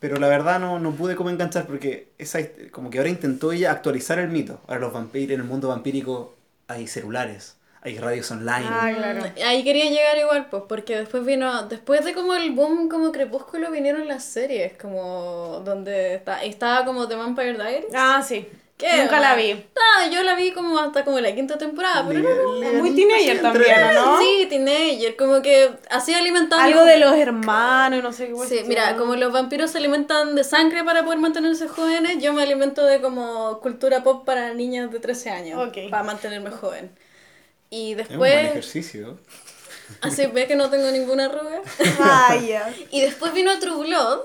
[0.00, 2.38] Pero la verdad no, no pude como enganchar porque esa,
[2.70, 4.60] como que ahora intentó ella actualizar el mito.
[4.68, 6.36] Ahora los vampiros, en el mundo vampírico
[6.68, 7.56] hay celulares,
[7.88, 8.66] hay radios online.
[8.68, 9.22] Ah, claro.
[9.46, 13.70] Ahí quería llegar igual, pues, porque después vino, después de como el boom como Crepúsculo
[13.70, 17.92] vinieron las series, como donde está, estaba como The Vampire Diaries.
[17.94, 18.46] Ah, sí.
[18.76, 18.86] ¿Qué?
[18.96, 19.50] Nunca la vi.
[19.76, 22.60] Ah, yo la vi como hasta como la quinta temporada, pero no, no.
[22.60, 24.20] Le- le- Muy teenager también, ¿no?
[24.20, 26.64] Sí, teenager, como que así alimentando.
[26.64, 30.44] Algo de los hermanos, no sé qué Sí, mira, como los vampiros se alimentan de
[30.44, 35.00] sangre para poder mantenerse jóvenes, yo me alimento de como cultura pop para niñas de
[35.00, 35.90] 13 años, Ok.
[35.90, 36.92] para mantenerme joven.
[37.70, 39.18] Y Es un buen después, ejercicio.
[40.00, 41.62] así ve que no tengo ninguna arruga.
[41.98, 42.72] Vaya.
[42.90, 44.20] Y después vino True Blood,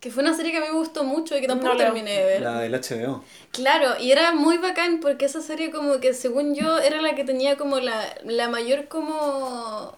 [0.00, 2.12] que fue una serie que a mí me gustó mucho y que tampoco No terminé
[2.12, 2.42] de ver.
[2.42, 3.24] La del HBO.
[3.52, 7.24] Claro, y era muy bacán porque esa serie como que según yo era la que
[7.24, 9.96] tenía como la, la mayor como...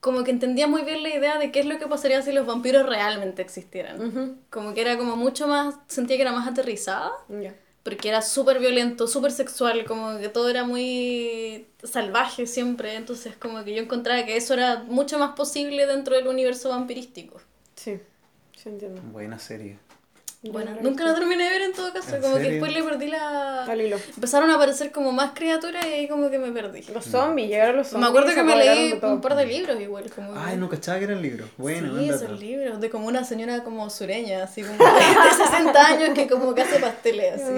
[0.00, 2.46] Como que entendía muy bien la idea de qué es lo que pasaría si los
[2.46, 4.38] vampiros realmente existieran.
[4.50, 7.10] Como que era como mucho más, sentía que era más aterrizada.
[7.28, 7.56] Ya.
[7.86, 12.96] Porque era súper violento, súper sexual, como que todo era muy salvaje siempre.
[12.96, 17.40] Entonces como que yo encontraba que eso era mucho más posible dentro del universo vampirístico.
[17.76, 18.00] Sí,
[18.56, 19.00] sí entiendo.
[19.12, 19.78] Buena serie.
[20.52, 23.08] Bueno, nunca lo terminé de ver en todo caso, ¿En como que después le perdí
[23.08, 23.64] la...
[24.14, 26.82] Empezaron a aparecer como más criaturas y ahí como que me perdí.
[26.92, 28.10] Los zombies, llegaron los zombies.
[28.12, 30.32] Me acuerdo que me leí un par de libros igual, como...
[30.32, 31.48] que- Ay, no cachaba que eran libros.
[31.56, 36.10] Bueno, sí, esos libros, de como una señora como sureña, así como de 60 años
[36.14, 37.52] que como que hace pasteles así.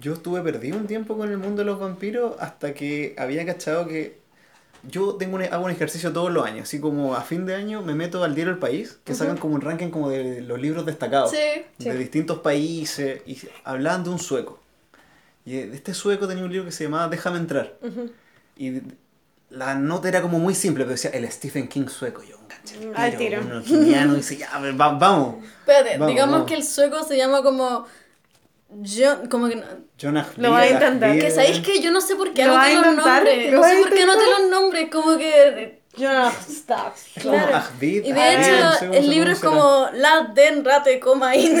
[0.00, 3.86] Yo estuve perdido un tiempo con el mundo de los vampiros hasta que había cachado
[3.88, 4.17] que
[4.82, 7.82] yo tengo un, hago un ejercicio todos los años, así como a fin de año
[7.82, 10.86] me meto al diario El País, que sacan como un ranking como de los libros
[10.86, 14.60] destacados Sí, de distintos países y hablaban de un sueco.
[15.44, 17.78] Y este sueco tenía un libro que se llamaba Déjame entrar.
[18.56, 18.82] Y
[19.50, 22.22] la nota era como muy simple, pero decía el Stephen King sueco.
[22.22, 22.38] Yo
[22.74, 23.40] el Al tiro.
[24.14, 25.44] Dice, ya, vamos.
[25.60, 26.48] Espérate, Vamos, digamos vamos.
[26.48, 27.86] que el sueco se llama como.
[28.70, 29.64] Yo, como que no-
[30.00, 31.18] Jonah Lo voy a intentar.
[31.18, 33.24] Que sabéis que yo no sé por qué ¿Lo vas a anoté los intentar?
[33.24, 33.52] nombres.
[33.52, 34.40] ¿Lo No sé por qué anoté intentar?
[34.40, 34.90] los nombres.
[34.90, 35.78] Como que.
[35.96, 36.94] No, stop.
[37.22, 37.62] Como Claro.
[37.80, 41.58] Y de hecho, no el libro es como La den rate coma in.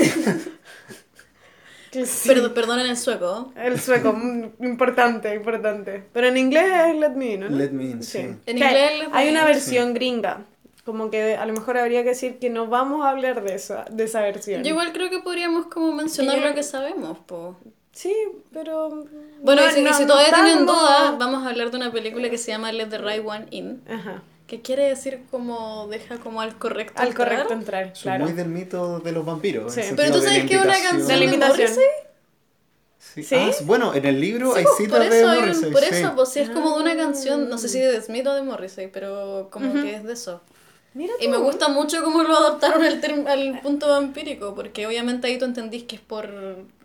[1.90, 2.28] Sí.
[2.28, 3.50] Perdón, perdonen el sueco.
[3.56, 6.04] El sueco, mm, importante, importante.
[6.12, 7.48] Pero en inglés es Let Me In, ¿no?
[7.48, 8.18] Let Me In, sí.
[8.18, 10.42] En Que inglés hay- una versión gringa.
[10.88, 13.84] Como que a lo mejor habría que decir que no vamos a hablar de esa,
[13.90, 14.62] de esa versión.
[14.64, 17.58] Yo igual creo que podríamos como mencionar yo- lo que sabemos, po.
[17.92, 18.14] Sí,
[18.54, 19.04] pero...
[19.42, 21.50] Bueno, no- y si, y no- si no todavía está tienen como- dudas, vamos a
[21.50, 23.82] hablar de una película que se llama Let the Right One In.
[23.86, 24.22] Ajá.
[24.46, 27.28] Que quiere decir como deja como al correcto Al entrar.
[27.28, 28.24] correcto entrar, claro.
[28.24, 29.74] muy del mito de los vampiros.
[29.74, 29.80] Sí.
[29.82, 31.36] en el Pero tú de sabes que es una canción De.
[31.36, 31.84] Morrissey.
[32.98, 33.22] Sí.
[33.24, 33.34] ¿Sí?
[33.36, 35.70] Ah, bueno, en el libro Sí, hay citas por de eso, hay un- Morrissey.
[35.70, 35.88] por sí.
[35.92, 36.96] eso, pues sí es como de una Ah.
[36.96, 40.40] canción, no sé si de Smith o de Morrissey, pero como que es de eso.
[40.98, 45.28] Mira Y me gusta mucho cómo lo adaptaron al, term- al punto vampírico, porque obviamente
[45.28, 46.28] ahí tú entendís que es por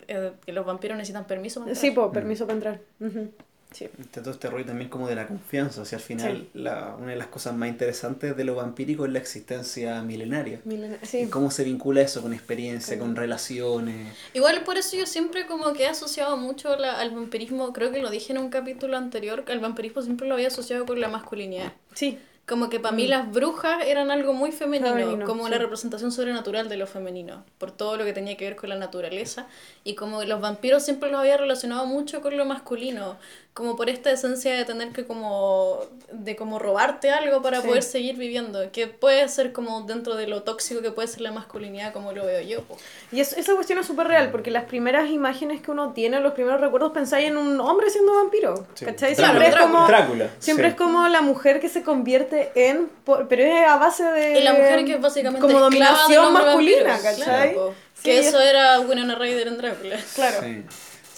[0.08, 1.62] eh, que los vampiros necesitan permiso.
[1.62, 2.06] para Sí, entrar.
[2.06, 2.80] pues, permiso para entrar.
[3.00, 3.32] Ujú.
[3.72, 3.90] Sí.
[4.00, 5.82] Está todo este rollo también como de la confianza.
[5.82, 9.12] O sea, al final, la, una de las cosas más interesantes de lo vampírico es
[9.12, 10.60] la existencia milenaria.
[10.66, 11.28] Milena- Y Sí.
[11.32, 14.14] cómo se vincula eso con experiencia, con relaciones.
[14.36, 18.00] Igual por eso yo siempre como que he asociado mucho la- al vampirismo, creo que
[18.00, 21.08] lo dije en un capítulo anterior, que al vampirismo siempre lo había asociado con la
[21.08, 21.74] masculinidad.
[21.96, 22.20] Sí.
[22.46, 24.98] Como que para mí las brujas eran algo muy femenino, Mm.
[24.98, 25.48] Femenino, como sí.
[25.48, 28.76] una representación sobrenatural de lo femenino, por todo lo que tenía que ver con la
[28.76, 29.48] naturaleza.
[29.86, 33.18] Y como los vampiros siempre los había relacionado mucho con lo masculino,
[33.54, 35.80] como por esta esencia de tener que como,
[36.12, 37.68] de como robarte algo para Sí.
[37.68, 41.32] poder seguir viviendo, que puede ser como dentro de lo tóxico que puede ser la
[41.32, 42.64] masculinidad, como lo veo yo.
[42.64, 42.78] po.
[43.12, 46.34] Y es- esa cuestión es súper real, porque las primeras imágenes que uno tiene, los
[46.34, 48.66] primeros recuerdos, pensáis en un hombre siendo vampiro.
[48.74, 48.86] Sí.
[48.86, 49.14] ¿Cachai?
[49.14, 49.40] Drácula.
[49.46, 49.88] Siempre es como...
[49.88, 50.30] Drácula.
[50.40, 50.72] Siempre sí.
[50.72, 52.90] es como la mujer que se convierte en...
[53.06, 54.40] por- pero es a base de...
[54.40, 57.52] Y la mujer que es básicamente Como dominación masculina, vampiro, ¿cachai?
[57.54, 59.98] claro, que es- eso era Winona Ryder en Drácula.
[60.16, 60.38] Claro.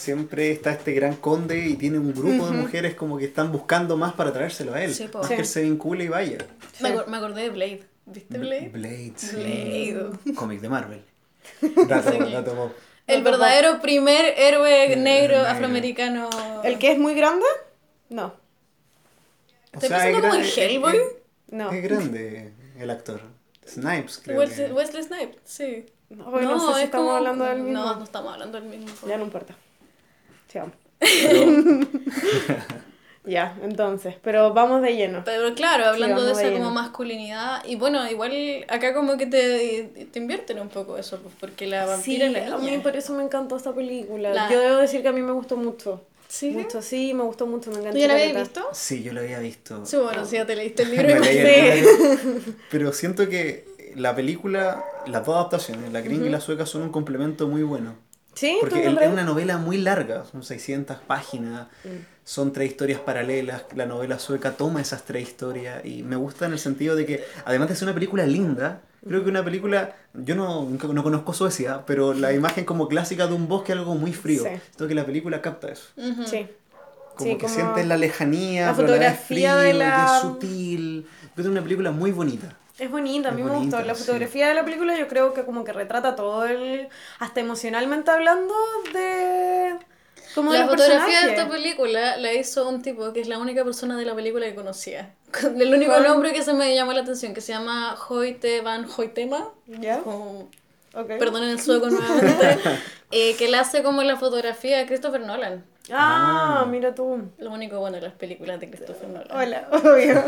[0.05, 3.97] Siempre está este gran conde y tiene un grupo de mujeres como que están buscando
[3.97, 4.93] más para traérselo a él.
[4.93, 5.33] Sí, más Sí.
[5.33, 6.37] que él se vincule y vaya.
[6.79, 7.83] Me, acor- me acordé de Blade.
[8.05, 8.69] ¿Viste Blade?
[8.69, 9.13] Blade.
[9.15, 9.35] sí.
[9.35, 10.35] Blade.
[10.35, 11.01] Cómic de Marvel.
[11.87, 12.31] Dato, Sí.
[12.31, 12.71] dato pop.
[13.07, 15.01] El verdadero primer héroe negro
[15.37, 15.37] negro.
[15.47, 16.29] afroamericano.
[16.63, 17.45] ¿El que es muy grande?
[18.09, 18.25] No.
[18.27, 18.33] O
[19.73, 20.99] ¿Estoy sea, pensando es como en Hellboy?
[21.49, 21.71] No.
[21.71, 23.21] Es grande el actor.
[23.67, 24.73] Snipes, creo Wesley, que.
[24.73, 25.85] Wesley Snipes, sí.
[26.09, 27.73] No, no sé si es estamos hablando del mismo.
[27.83, 28.87] No, no estamos hablando del mismo.
[29.07, 29.55] Ya no importa.
[33.27, 35.23] Ya, entonces, pero vamos de lleno.
[35.25, 38.31] Pero claro, hablando de vamos de esa como masculinidad, y bueno, igual
[38.67, 42.49] acá como que te, te invierten un poco eso, pues, porque la vampira Sí, es
[42.49, 42.83] la a mí niña.
[42.83, 44.31] por eso me encantó esta película.
[44.31, 46.03] La- Yo debo decir que a mí me gustó mucho.
[46.27, 46.51] ¿Sí?
[46.51, 47.93] Mucho, sí, me gustó mucho, me encantó.
[47.93, 48.61] ¿Tú ya la habías visto?
[48.73, 49.83] sí, yo lo había visto.
[49.87, 51.23] Sí, bueno, sí, ya te leíste el Me libro.
[51.23, 52.53] Sí.
[52.69, 53.65] Pero siento que
[53.95, 57.95] la película, las dos adaptaciones, la gringa y la sueca, son un complemento muy bueno.
[58.35, 61.67] Sí, ¿tú Porque el- es una novela muy larga, son 600 páginas,
[62.23, 66.51] son tres historias paralelas, la novela sueca toma esas tres historias y me gusta en
[66.53, 70.35] el sentido de que, además de ser una película linda, creo que una película, yo
[70.35, 73.95] no, nunca- no conozco Suecia, pero la imagen como clásica de un bosque es algo
[73.95, 74.49] muy frío, Sí.
[74.49, 75.85] siento que la película capta eso.
[76.25, 76.47] Sí.
[77.15, 79.71] Como Sí, que como sientes la lejanía, la pero a la vez fotografía frío, de
[79.71, 81.07] que la- es sutil.
[81.21, 82.57] Creo que es una película muy bonita.
[82.77, 83.81] Es bonita, a mí Es me gustó.
[83.81, 84.03] La sí.
[84.03, 86.89] fotografía de la película yo creo que como que retrata todo el...
[87.19, 88.53] Hasta emocionalmente hablando
[88.93, 89.75] de...
[90.33, 91.39] Como de La los fotografía de personajes.
[91.39, 94.55] esta película la hizo un tipo que es la única persona de la película que
[94.55, 95.13] conocía.
[95.41, 96.03] Con el único ¿Cuál?
[96.03, 99.49] nombre que se me llamó la atención, que se llama Hoyte van Hoytema.
[99.67, 99.99] ¿Ya?
[99.99, 100.49] Como,
[100.93, 101.07] Ok.
[101.17, 102.59] perdonen el sueco nuevamente.
[103.11, 105.63] eh, que le hace como la fotografía a Christopher Nolan.
[105.91, 106.65] Ah, Ah.
[106.65, 107.29] mira tú.
[107.37, 109.31] Lo único bueno de las películas de Christopher Nolan.
[109.31, 110.23] Hola, obvio.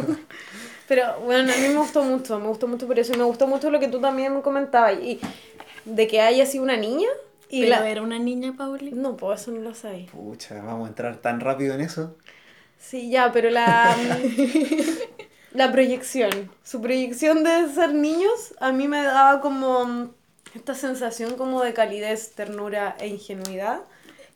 [0.88, 3.14] Pero bueno, a mí me gustó mucho, me gustó mucho por eso.
[3.14, 5.00] Y me gustó mucho lo que tú también comentabas.
[5.00, 5.20] Y
[5.86, 7.10] de que haya sido una niña.
[7.50, 7.90] Y Pero la...
[7.90, 8.92] era una niña, Pauli.
[8.92, 10.08] No, pues eso no lo sabía.
[10.08, 12.16] Pucha, vamos a entrar tan rápido en eso.
[12.80, 13.96] Sí, ya, pero la.
[15.54, 16.52] la proyección.
[16.64, 20.12] Su proyección de ser niños a mí me daba como
[20.54, 23.82] esta sensación como de calidez, ternura e ingenuidad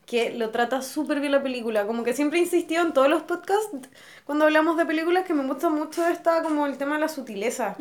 [0.05, 1.85] que lo trata súper bien la película.
[1.85, 3.69] Como que siempre he insistido en todos los podcasts
[4.25, 7.75] cuando hablamos de películas que me gusta mucho esta como el tema de la sutileza.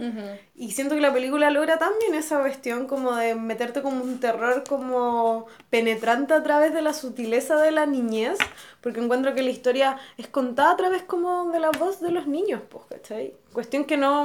[0.55, 4.63] Y siento que la película logra también esa cuestión como de meterte como un terror
[4.69, 8.39] como penetrante a través de la sutileza de la niñez,
[8.81, 12.27] porque encuentro que la historia es contada a través como de la voz de los
[12.27, 13.35] niños, pues, ¿cachai?
[13.53, 14.25] Cuestión que no,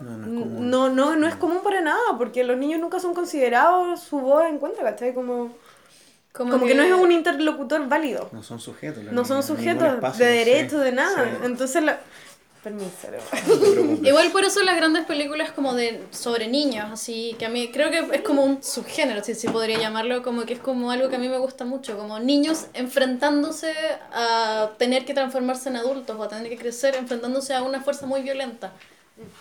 [0.00, 4.44] No, no no es común para nada, porque los niños nunca son considerados su voz
[4.46, 5.14] en cuenta, ¿cachai?
[5.14, 5.52] Como,
[6.38, 6.74] como, que...
[6.74, 8.30] no es un interlocutor válido.
[8.32, 9.02] No son sujetos.
[9.04, 10.50] No son sujetos espacio, de sí.
[10.50, 11.24] derecho, de nada.
[11.24, 11.44] Sí.
[11.44, 12.00] Entonces, la...
[12.62, 13.08] permiso.
[13.46, 14.08] No.
[14.08, 17.90] Igual por eso las grandes películas como de sobre niños, así que a mí creo
[17.90, 21.16] que es como un subgénero, si se podría llamarlo, como que es como algo que
[21.16, 23.72] a mí me gusta mucho, como niños enfrentándose
[24.12, 28.06] a tener que transformarse en adultos o a tener que crecer enfrentándose a una fuerza
[28.06, 28.72] muy violenta.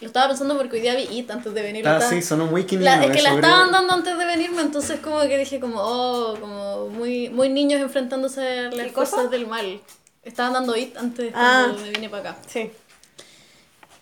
[0.01, 1.87] Lo estaba pensando porque hoy día vi It antes de venir.
[1.87, 4.61] Ah, estaba- sí, sonó muy La- es que la sobre- estaban dando antes de venirme,
[4.61, 9.11] entonces como que dije como, oh, como muy, muy niños enfrentándose a las ¿Qué cosa?
[9.11, 9.79] fuerzas del mal.
[10.23, 11.65] Estaban dando It antes de Ah.
[11.67, 12.41] cuando me vine para acá.
[12.47, 12.59] Sí.
[12.59, 12.71] Es,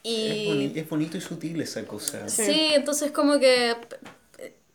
[0.04, 0.48] Y...
[0.48, 2.30] boni- es bonito y sutil esa cosa.
[2.30, 2.72] Sí.
[2.74, 3.76] entonces como que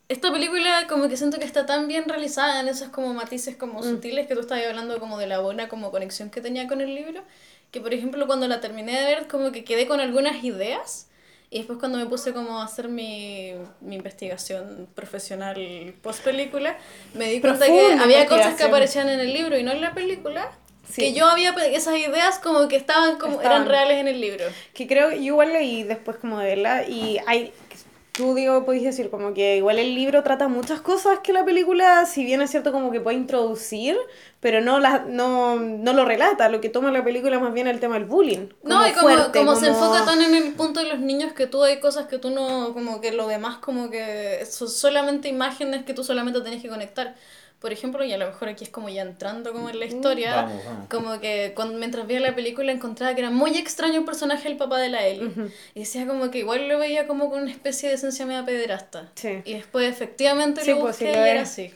[0.09, 3.81] esta película como que siento que está tan bien realizada en esos como matices como
[3.81, 6.93] sutiles que tú estabas hablando como de la buena como conexión que tenía con el
[6.93, 7.23] libro,
[7.71, 11.07] que por ejemplo cuando la terminé de ver como que quedé con algunas ideas
[11.49, 16.77] y después cuando me puse como a hacer mi, mi investigación profesional post película,
[17.13, 19.93] me di cuenta que había cosas que aparecían en el libro y no en la
[19.93, 20.49] película.
[20.89, 21.01] Sí.
[21.01, 23.63] Que yo había esas ideas como que estaban como Estaban.
[23.63, 24.45] eran reales en el libro.
[24.73, 27.53] Que creo, yo igual leí después como de verla y hay,
[28.21, 32.05] tú digo, podéis decir como que igual el libro trata muchas cosas que la película,
[32.05, 33.97] si bien es cierto como que puede introducir,
[34.39, 37.79] pero no, la, no, no lo relata, lo que toma la película más bien el
[37.79, 38.47] tema del bullying.
[38.63, 41.33] No, y como, fuerte, como se como- enfoca tan en el punto de los niños
[41.33, 45.27] que tú hay cosas que tú no, como que lo demás como que son solamente
[45.27, 47.15] imágenes que tú solamente tenés que conectar.
[47.61, 50.35] Por ejemplo, y a lo mejor aquí es como ya entrando como en la historia,
[50.35, 50.87] Vamos, vamos.
[50.89, 54.57] como que cuando, mientras veía la película encontraba que era muy extraño el personaje del
[54.57, 55.29] papá de la Ellie.
[55.75, 59.11] Y decía como que igual lo veía como con una especie de esencia media pederasta.
[59.13, 59.41] Sí.
[59.45, 61.71] Y después efectivamente Sí, lo pues, sí busqué lo y era así.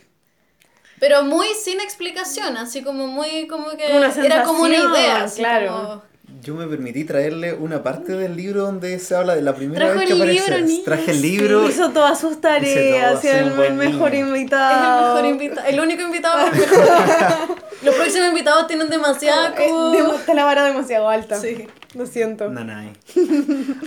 [0.98, 5.22] Pero muy sin explicación, así como muy como que Una era como una idea.
[5.22, 5.72] así claro.
[5.72, 6.02] como-
[6.42, 9.98] Yo me permití traerle una parte del libro donde se habla de la primera Trajo
[10.00, 10.60] vez que el aparece.
[10.62, 10.84] libro.
[10.84, 11.68] Traje el libro.
[11.68, 14.06] Hizo todas sus tareas, sí, el mejor niño.
[14.06, 15.14] Es el invitado.
[15.14, 16.46] mejor invitado, el único invitado
[17.82, 19.70] los próximos invitados tienen demasiada Eh,
[20.18, 21.40] Está la vara demasiado alta.
[21.40, 21.66] Sí.
[21.94, 22.50] Lo siento.
[22.50, 22.92] Nanay.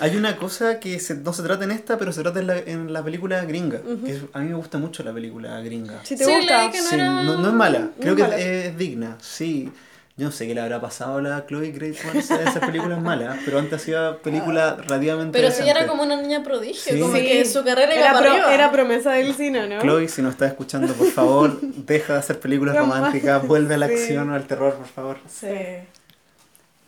[0.02, 2.58] Hay una cosa que se- no se trata en esta, pero se trata en la,
[2.58, 3.82] en la película gringa.
[4.06, 6.00] que es- a mí me gusta mucho la película gringa.
[6.04, 6.72] Si te Sí, gusta.
[6.72, 8.38] que no Sí, era- no, no es mala, creo es que mala.
[8.40, 9.72] es, es digna, sí.
[10.20, 13.02] Yo no sé qué le habrá pasado a la Chloe Grace Moretz a esas películas
[13.02, 17.00] malas, pero antes hacía películas relativamente Pero si ella era como una niña prodigio, Sí.
[17.00, 17.22] como Sí.
[17.26, 18.20] que su carrera era,
[18.68, 19.80] pro- promesa del cine, ¿no?
[19.80, 23.88] Chloe, si nos estás escuchando, por favor, deja de hacer películas Románticas, vuelve a la
[23.88, 23.94] sí.
[23.94, 25.18] acción o al terror, por favor.
[25.28, 25.48] Sí.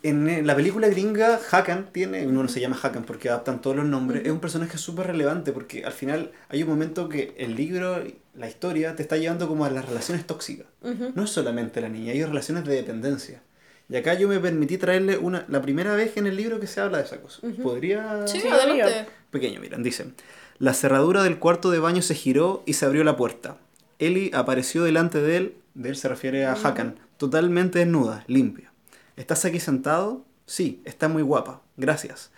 [0.02, 3.76] En eh, la película gringa, Hakan tiene, uno no se llama Hakan porque adaptan todos
[3.76, 7.54] los nombres, es un personaje súper relevante porque al final hay un momento que el
[7.54, 8.02] libro,
[8.34, 10.66] la historia, te está llevando como a las relaciones tóxicas.
[11.14, 13.42] No es solamente la niña, hay relaciones de dependencia.
[13.88, 16.80] Y acá yo me permití traerle una, la primera vez en el libro que se
[16.80, 17.40] habla de esa cosa.
[17.62, 18.26] ¿Podría...?
[18.26, 19.06] Sí, Sí, adelante.
[19.30, 20.14] Pequeño, miren, dicen.
[20.58, 23.58] La cerradura del cuarto de baño se giró y se abrió la puerta.
[23.98, 28.72] Ellie apareció delante de él, de él se refiere a Hakan, totalmente desnuda, limpia.
[29.16, 30.24] ¿Estás aquí sentado?
[30.46, 32.30] Sí, está muy guapa, gracias.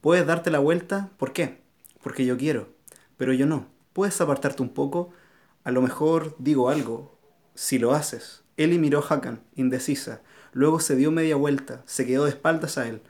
[0.00, 1.10] ¿Puedes darte la vuelta?
[1.16, 1.58] ¿Por qué?
[2.02, 2.68] Porque yo quiero,
[3.16, 3.66] pero yo no.
[3.92, 5.12] ¿Puedes apartarte un poco?
[5.68, 7.14] A lo mejor digo algo.
[7.54, 8.42] Si lo haces.
[8.56, 10.22] Ellie miró a Hakan, indecisa.
[10.54, 13.02] Luego se dio media vuelta, se quedó de espaldas a él.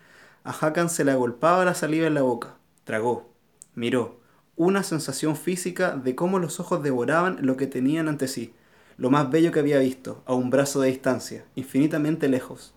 [0.42, 2.56] A Hakan se le agolpaba la saliva en la boca.
[2.82, 3.32] Tragó.
[3.76, 4.18] Miró.
[4.56, 8.52] Una sensación física de cómo los ojos devoraban lo que tenían ante sí.
[8.96, 12.74] Lo más bello que había visto, a un brazo de distancia, infinitamente lejos.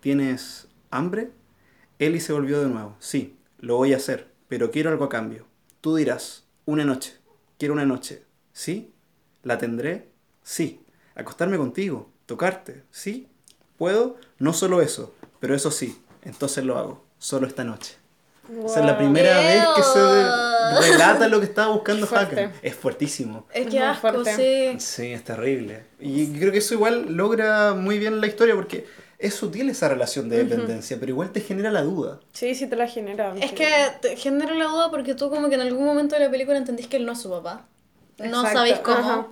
[0.00, 1.30] ¿Tienes hambre?
[1.98, 2.94] Ellie se volvió de nuevo.
[2.98, 5.46] Sí, lo voy a hacer, pero quiero algo a cambio.
[5.80, 7.14] Tú dirás, una noche.
[7.56, 8.26] Quiero una noche.
[8.52, 8.93] ¿Sí?
[9.44, 10.08] ¿La tendré?
[10.42, 10.80] Sí.
[11.14, 12.82] Acostarme contigo, tocarte.
[12.90, 13.28] ¿Sí?
[13.76, 14.16] ¿Puedo?
[14.38, 16.00] No solo eso, pero eso sí.
[16.22, 17.04] Entonces lo hago.
[17.18, 17.96] Solo esta noche.
[18.66, 22.06] Esa es la primera vez que se relata lo que estaba buscando.
[22.06, 22.52] Hakan.
[22.62, 23.46] Es fuertísimo.
[23.52, 24.34] Es que asco, fuerte.
[24.36, 24.80] sí.
[24.80, 25.84] Sí, es terrible.
[26.00, 28.86] Y creo que eso igual logra muy bien la historia porque
[29.18, 32.20] es sutil esa relación de dependencia, pero igual te genera la duda.
[32.32, 33.34] Sí, sí te la genera.
[33.40, 33.66] Es que
[34.02, 36.86] te genera la duda porque tú como que en algún momento de la película entendís
[36.86, 37.66] que él no es su papá.
[38.18, 38.98] No Exacto, sabéis cómo.
[38.98, 39.26] ajá.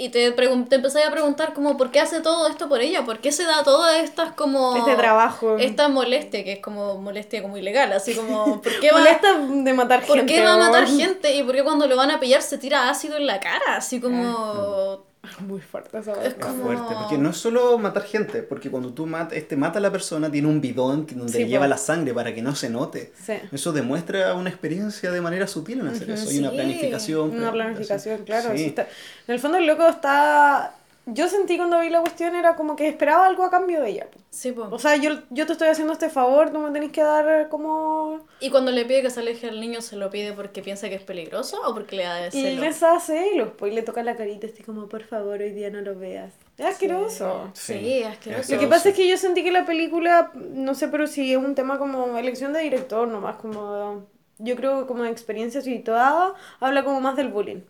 [0.00, 3.18] Y te, te empezáis a preguntar como por qué hace todo esto por ella, por
[3.18, 4.76] qué se da todas estas como...
[4.76, 5.56] Este trabajo.
[5.58, 8.62] Esta molestia, que es como molestia como ilegal, así como...
[8.62, 10.32] ¿Por qué va, Molesta de matar ¿por gente.
[10.32, 11.34] qué va a matar gente?
[11.34, 14.00] Y por qué cuando lo van a pillar se tira ácido en la cara, así
[14.00, 15.04] como...
[15.46, 19.06] Muy fuerte esa Es como- fuerte, porque no es solo matar gente, porque cuando tú
[19.06, 21.70] matas, este mata a la persona, tiene un bidón donde Sí, lleva po.
[21.70, 23.12] la sangre para que no se note.
[23.24, 23.34] Sí.
[23.52, 26.28] Eso demuestra una experiencia de manera sutil en hacer eso.
[26.30, 26.56] Hay una sí.
[26.56, 27.30] planificación.
[27.30, 28.50] Una planificación, claro.
[28.52, 28.88] Está-
[29.26, 30.74] En el fondo el loco está...
[31.10, 34.06] Yo sentí cuando vi la cuestión era como que esperaba algo a cambio de ella.
[34.28, 34.68] Sí, po.
[34.70, 38.26] O sea, yo, yo te estoy haciendo este favor, tú me tenés que dar como...
[38.40, 40.96] Y cuando le pide que se aleje al niño, ¿se lo pide porque piensa que
[40.96, 44.02] es peligroso o porque le da de Y les da celos, pues y le toca
[44.02, 46.34] la carita así como, por favor, hoy día no lo veas.
[46.58, 47.50] Es asqueroso.
[47.54, 48.02] Sí, Sí.
[48.02, 48.54] asqueroso.
[48.54, 51.38] Lo que pasa es que yo sentí que la película, no sé, pero sí es
[51.38, 54.06] un tema como elección de director, nomás como...
[54.40, 57.62] Yo creo que como de experiencia situada, habla como más del bullying.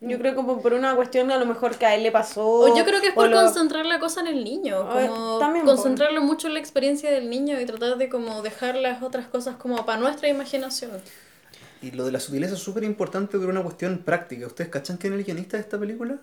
[0.00, 2.46] Yo creo como por una cuestión a lo mejor que a él le pasó.
[2.46, 5.64] O yo creo que es por lo- concentrar la cosa en el niño, como también,
[5.64, 9.56] concentrarlo mucho en la experiencia del niño y tratar de como dejar las otras cosas
[9.56, 10.90] como para nuestra imaginación.
[11.80, 14.46] Y lo de la sutileza es súper importante por una cuestión práctica.
[14.46, 16.18] ¿Ustedes cachan quién es el guionista de esta película?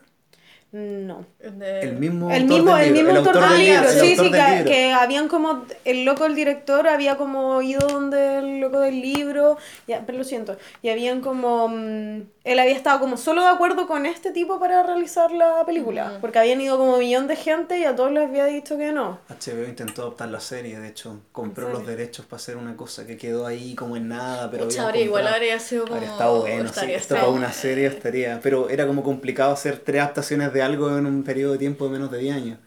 [0.73, 1.25] No.
[1.39, 3.13] De- El mismo El autor mismo, del el libro.
[3.13, 4.71] mismo autor del libro, el sí, autor sí, que, libro.
[4.71, 9.57] que habían como, el loco, el director, había como ido donde el loco del libro,
[9.85, 13.85] ya, pero lo siento, y habían como, mm, él había estado como solo de acuerdo
[13.85, 17.77] con este tipo para realizar la película, porque habían ido como un millón de gente
[17.77, 19.19] y a todos les había dicho que no.
[19.27, 23.05] HBO intentó adaptar la serie, de hecho, compró ¿En los derechos para hacer una cosa
[23.05, 25.95] que quedó ahí como en nada, pero Pucha, habían habría igual habría sido como...
[25.95, 29.77] Habría estado bueno, sí, estaría esto para una serie estaría, pero era como complicado hacer
[29.79, 32.59] tres adaptaciones de algo en un periodo de tiempo de menos de 10 años.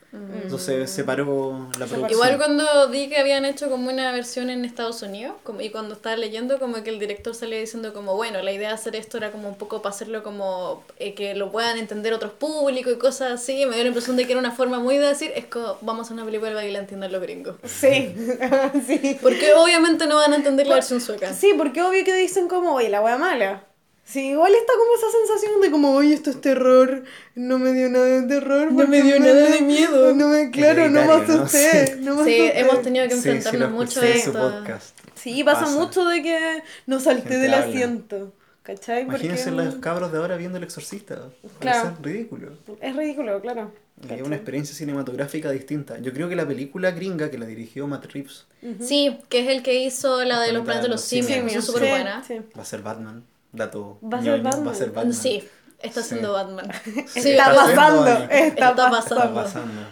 [0.43, 2.11] Entonces se paró la producción.
[2.11, 5.95] Igual cuando vi que habían hecho como una versión en Estados Unidos, como, y cuando
[5.95, 9.17] estaba leyendo, como que el director salía diciendo como, bueno, la idea de hacer esto
[9.17, 12.97] era como un poco para hacerlo como eh, que lo puedan entender otros públicos y
[12.97, 15.47] cosas así, me dio la impresión de que era una forma muy de decir, es
[15.47, 17.57] como, vamos a hacer una película para que la entiendan los gringos.
[17.65, 18.15] Sí,
[18.87, 19.19] sí.
[19.21, 21.33] Porque obviamente no van a entender la versión sueca.
[21.33, 23.65] Sí, porque obvio que dicen como, oye, la wea mala.
[24.05, 27.89] Sí, igual está como esa sensación de como, oye, esto es terror, no me dio
[27.89, 28.71] nada de terror.
[28.71, 30.15] No me dio nada de miedo.
[30.15, 31.87] No me, claro, no me asusté.
[31.87, 31.93] Sí.
[32.01, 32.61] No Sí, asusté.
[32.61, 34.33] hemos tenido que Sí, sí, enfrentarnos lo mucho a esto.
[34.33, 34.99] podcast.
[35.15, 35.73] Sí, pasa, Pasa.
[35.79, 37.67] mucho de que no salté Gente del habla.
[37.67, 38.33] asiento.
[38.63, 39.03] ¿Cachai?
[39.03, 41.31] Imagínense Porque los cabros de ahora viendo El Exorcista.
[41.59, 41.83] Claro.
[41.97, 42.53] Parece ridículo.
[42.81, 43.73] Es ridículo, claro.
[44.09, 45.99] Y es una experiencia cinematográfica distinta.
[45.99, 48.47] Yo creo que la película gringa que la dirigió Matt Reeves
[48.81, 51.73] Sí, que es el que hizo la de los planetas de los simios, es Sí,
[51.73, 52.23] buena.
[52.25, 52.41] sí.
[52.57, 53.25] va a ser Batman.
[53.55, 53.99] Dato.
[54.03, 54.67] Va a ser Batman.
[54.69, 55.13] Va a ser Batman.
[55.15, 55.49] Sí,
[55.81, 56.09] está Sí.
[56.11, 56.71] siendo Batman.
[57.07, 58.99] Sí, está está pasando, está, Está pasando.
[58.99, 59.35] Está pasando.
[59.35, 59.83] pasando.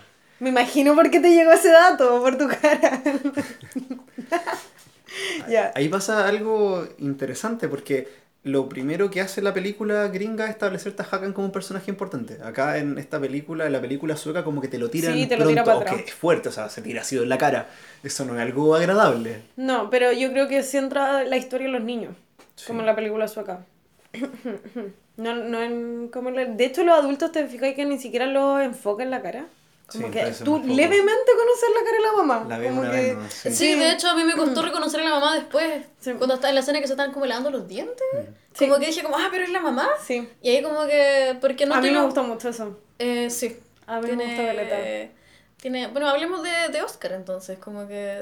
[0.40, 3.00] Me imagino por qué te llegó ese dato, por tu cara.
[5.74, 8.08] Ahí pasa algo interesante porque
[8.44, 12.38] lo primero que hace la película gringa es establecer a Hakan como un personaje importante.
[12.42, 15.36] Acá en esta película, en la película sueca, como que te lo tiran Sí, te
[15.36, 16.00] lo pronto, tira para atrás.
[16.06, 17.68] es fuerte, o sea, se tira así en la cara.
[18.02, 19.42] Eso no es algo agradable.
[19.56, 22.16] No, pero yo creo que centra la historia en los niños,
[22.56, 22.66] Sí.
[22.66, 23.64] como en la película sueca.
[25.16, 28.24] No, no en, como en la- de hecho, los adultos te fijáis que ni siquiera
[28.24, 29.44] lo enfocan en la cara.
[29.86, 32.46] Como Sí, que tú levemente conocer la cara de la mamá.
[32.48, 33.28] La como una que- vez, ¿no?
[33.28, 33.50] Sí.
[33.54, 35.84] Sí, de hecho a mí me costó reconocer a la mamá después.
[36.00, 36.12] Sí.
[36.14, 38.02] Cuando está en la escena que se están como lavando los dientes.
[38.54, 38.66] Sí.
[38.66, 39.86] Como que dije como, ah, pero es la mamá.
[40.02, 40.26] Sí.
[40.40, 42.80] Y ahí como que, porque no a mí te me gusta mucho eso.
[42.98, 43.58] Eh, sí.
[43.86, 44.76] A mí me gusta caleta.
[45.58, 48.20] Tiene, bueno, hablemos de, de Oscar entonces, como que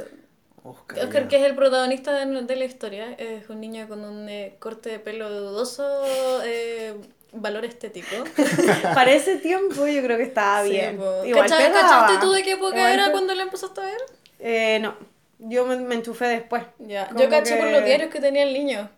[0.62, 4.28] Oscar, Oscar, que es el protagonista de, de la historia, es un niño con un
[4.28, 6.02] eh, corte de pelo dudoso
[6.44, 6.94] eh,
[7.32, 8.08] valor estético.
[8.94, 10.98] Para ese tiempo yo creo que estaba Sí, bien.
[10.98, 11.24] po.
[11.24, 11.80] Igual ¿Cacha- pegaba.
[12.06, 14.00] ¿Cachaste tú de qué época Igual era cuando la empezaste a ver?
[14.38, 14.94] Eh, no.
[15.38, 16.64] Yo me, me enchufé después.
[16.78, 18.90] Ya, yo caché por los diarios que tenía el niño.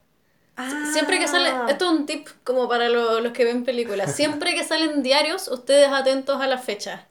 [0.56, 0.90] Ah.
[0.92, 4.54] Siempre que sale, esto es un tip como para lo- los que ven películas, siempre
[4.54, 7.06] que salen diarios, ustedes atentos a la fecha.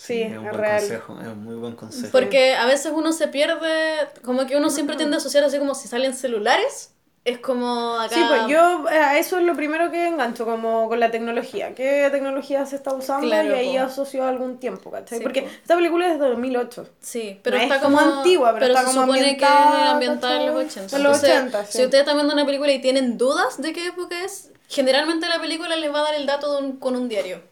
[0.00, 0.78] Sí, es un es buen real.
[0.80, 2.12] consejo, es un muy buen consejo.
[2.12, 5.74] Porque a veces uno se pierde, como que uno siempre tiende a asociar así como
[5.74, 8.14] si salen celulares, es como acá...
[8.14, 11.74] Sí, pues yo eh, a eso es lo primero que engancho, como con la tecnología.
[11.74, 13.26] ¿Qué tecnología se está usando?
[13.26, 13.82] Claro, y ahí po.
[13.84, 15.18] asocio algún tiempo, ¿cachai?
[15.18, 15.48] Sí, Porque po.
[15.48, 16.88] esta película es de 2008.
[17.00, 19.50] Sí, pero No está es como como, antigua, pero está se como supone que es
[19.50, 20.84] ambientada, en los ¿cachai?
[20.84, 20.96] 80.
[20.96, 21.78] En los Entonces, 80, sí.
[21.78, 25.40] si ustedes están viendo una película y tienen dudas de qué época es, generalmente la
[25.40, 27.42] película les va a dar el dato de un- con un diario.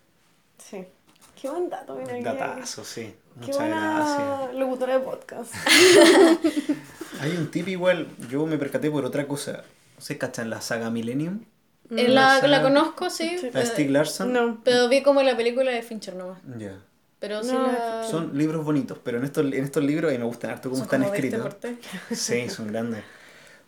[0.59, 0.87] Sí.
[1.47, 2.15] Qué buen dato, mira.
[2.15, 3.15] qué- Datazo, sí.
[3.41, 4.19] Qué Muchas gracias.
[4.19, 5.53] buena locutora de podcast.
[7.21, 9.63] Hay un tip igual, yo me percaté por otra cosa.
[9.99, 11.41] ¿Se cachan la saga Millennium?
[11.91, 14.33] Eh, la, Esa- la conozco, sí, La eh, Stieg Larsson.
[14.33, 14.61] No.
[14.65, 16.39] pero vi como la película de Fincher nomás.
[16.59, 16.79] Ya.
[17.19, 18.05] Pero sí No, la...
[18.05, 20.85] Son libros bonitos, pero en estos, en estos libros, y me gustan harto cómo son
[20.85, 21.61] están como 20 escritos.
[21.61, 22.19] tres.
[22.21, 23.05] Sí, son grandes.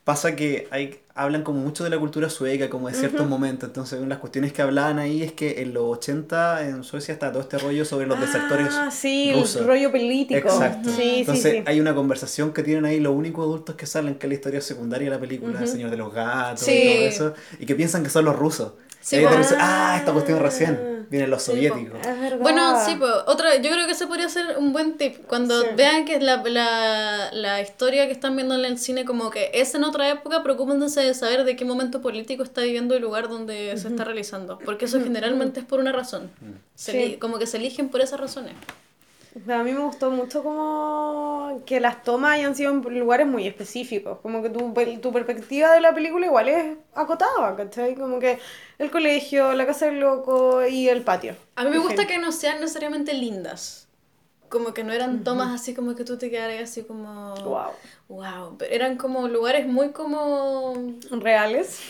[0.08, 3.68] Pasa que hay, hablan como mucho de la cultura sueca, como de ciertos momentos.
[3.68, 7.12] Entonces, una de las cuestiones que hablaban ahí es que en los 80 en Suecia
[7.12, 9.56] está todo este rollo sobre los desertores Ah, sí, rusos.
[9.60, 10.48] el rollo político.
[10.48, 10.88] Exacto.
[10.96, 11.64] Sí, Entonces, sí, sí.
[11.66, 14.60] hay una conversación que tienen ahí los únicos adultos que salen, que es la historia
[14.62, 18.02] secundaria de la película, El Señor de los Gatos y todo eso, y que piensan
[18.02, 18.72] que son los rusos.
[19.00, 19.54] Sí, y ahí te pues.
[19.58, 20.97] ah, esta cuestión recién.
[21.10, 21.98] Vienen los Sí, soviéticos.
[22.06, 22.38] Es.
[22.38, 25.26] Bueno, sí, pues, otra, yo creo que ese podría ser un buen tip.
[25.26, 25.68] Cuando Sí.
[25.76, 29.74] vean que la, la, la historia que están viendo en el cine como que es
[29.74, 33.76] en otra época, preocúpense de saber de qué momento político está viviendo el lugar donde
[33.78, 34.58] se está realizando.
[34.64, 36.30] Porque eso generalmente es por una razón.
[36.74, 36.98] Se Sí.
[36.98, 38.52] eli- Como que se eligen por esas razones.
[39.48, 44.18] A mí me gustó mucho como que las tomas hayan sido en lugares muy específicos.
[44.20, 47.94] Como que tu, tu perspectiva de la película igual es acotada, ¿cachai?
[47.94, 48.38] Como que
[48.78, 51.36] el colegio, la casa del loco y el patio.
[51.56, 53.84] A mí me gusta que no sean necesariamente lindas.
[54.48, 57.34] Como que no eran tomas así como que tú te quedaras así como...
[57.44, 57.72] Wow.
[58.08, 60.72] Wow, pero eran como lugares muy como...
[61.10, 61.80] Reales.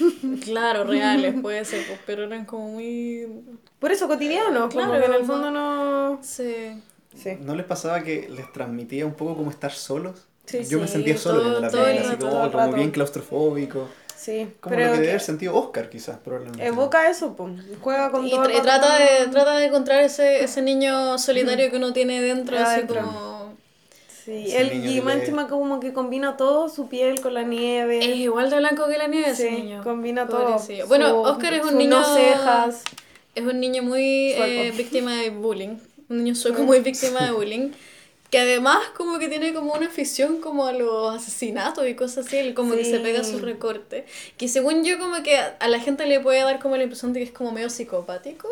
[0.42, 3.28] Claro, reales, puede ser, pues, pero eran como muy...
[3.78, 6.18] Por eso cotidianos, como Claro, que en el como- fondo no...
[6.20, 6.82] Sí.
[7.16, 7.36] Sí.
[7.40, 10.26] ¿No les pasaba que les transmitía un poco como estar solos?
[10.46, 13.88] Sí, Yo me sentía solo todo- viendo la película, así como, todo bien claustrofóbico.
[14.16, 16.66] Sí, Como pero lo que debe haber sentido Oscar, quizás, probablemente.
[16.66, 17.52] evoca eso, pues.
[17.80, 21.70] Juega con Y, todo tra- y trata, de, trata de encontrar ese, ese niño solitario
[21.70, 23.02] que uno tiene dentro, así Adentro.
[23.02, 23.38] como...
[24.24, 27.98] Sí, Ese y encima como que combina todo, su piel con la nieve.
[28.00, 29.82] Es igual de blanco que la nieve ese Sí, niño.
[29.82, 30.58] combina todo.
[30.88, 31.98] Bueno, Su- Oscar es un niño...
[32.00, 32.82] no cejas.
[33.34, 35.76] Es un niño muy eh, víctima de bullying.
[36.08, 37.70] Un niño sueco muy víctima de bullying.
[38.30, 42.36] Que además como que tiene como una afición como a los asesinatos y cosas así.
[42.36, 43.02] Él como que se Sí.
[43.02, 44.04] pega su recorte.
[44.36, 47.12] Que según yo como que a a la gente le puede dar como la impresión
[47.14, 48.48] de que es como medio psicopático.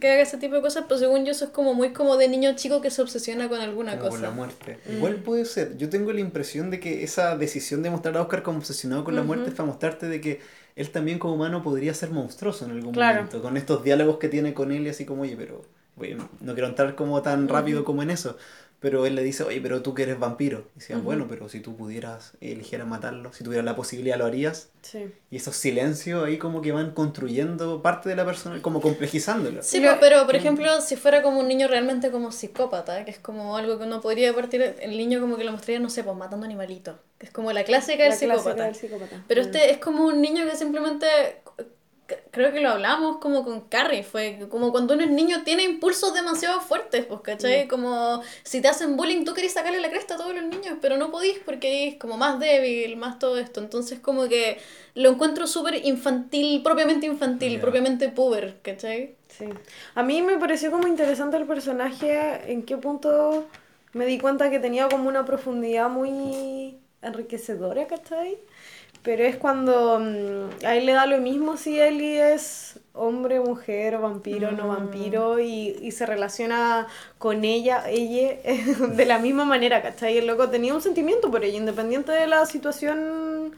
[0.00, 0.86] Que haga ese tipo de cosas.
[0.88, 3.60] Pero según yo eso es como muy como de niño chico que se obsesiona con
[3.60, 4.22] alguna Como con cosa.
[4.22, 4.78] la muerte.
[4.88, 4.96] Mm.
[4.96, 5.76] Igual puede ser.
[5.78, 9.14] Yo tengo la impresión de que esa decisión de mostrar a Oscar como obsesionado con
[9.14, 10.40] la muerte es para mostrarte de que
[10.74, 13.18] él también como humano podría ser monstruoso en algún Claro.
[13.18, 13.40] momento.
[13.42, 15.62] Con estos diálogos que tiene con él y así como, oye, pero
[15.96, 18.36] no quiero entrar como tan rápido como en eso.
[18.80, 20.66] Pero él le dice, oye, pero tú que eres vampiro.
[20.76, 24.68] Y decía, bueno, pero si tú pudieras, eligieras matarlo, si tuvieras la posibilidad, lo harías.
[24.82, 25.10] Sí.
[25.30, 29.62] Y esos silencios ahí como que van construyendo parte de la persona, como complejizándolo.
[29.62, 33.18] Sí, pues, pero por ejemplo, si fuera como un niño realmente como psicópata, que es
[33.18, 36.14] como algo que uno podría partir, el niño como que lo mostraría, no sé, pues
[36.18, 38.64] matando animalitos, que es como la clásica del La clásica psicópata.
[38.64, 39.24] del psicópata.
[39.26, 39.44] Pero Mm.
[39.46, 41.06] este es como un niño que simplemente,
[42.30, 46.12] creo que lo hablamos como con Carrie, fue como cuando uno es niño tiene impulsos
[46.12, 47.20] demasiado fuertes, pues.
[47.22, 47.68] ¿cachai?
[47.68, 50.96] Como si te hacen bullying, tú querés sacarle la cresta a todos los niños, pero
[50.96, 53.60] no podís porque es como más débil, más todo esto.
[53.60, 54.58] Entonces como que
[54.94, 59.14] lo encuentro súper infantil, propiamente infantil, propiamente puber, ¿cachai?
[59.28, 59.46] Sí.
[59.94, 63.46] A mí me pareció como interesante el personaje, en qué punto
[63.92, 68.38] me di cuenta que tenía como una profundidad muy enriquecedora, ¿cachai?
[69.04, 73.98] Pero es cuando mm, a él le da lo mismo si Ellie es hombre, mujer,
[73.98, 76.86] vampiro, no vampiro, y, y se relaciona
[77.18, 78.38] con ella, ella,
[78.96, 80.16] de la misma manera, ¿cachai?
[80.16, 83.52] El loco tenía un sentimiento por ella, independiente de la situación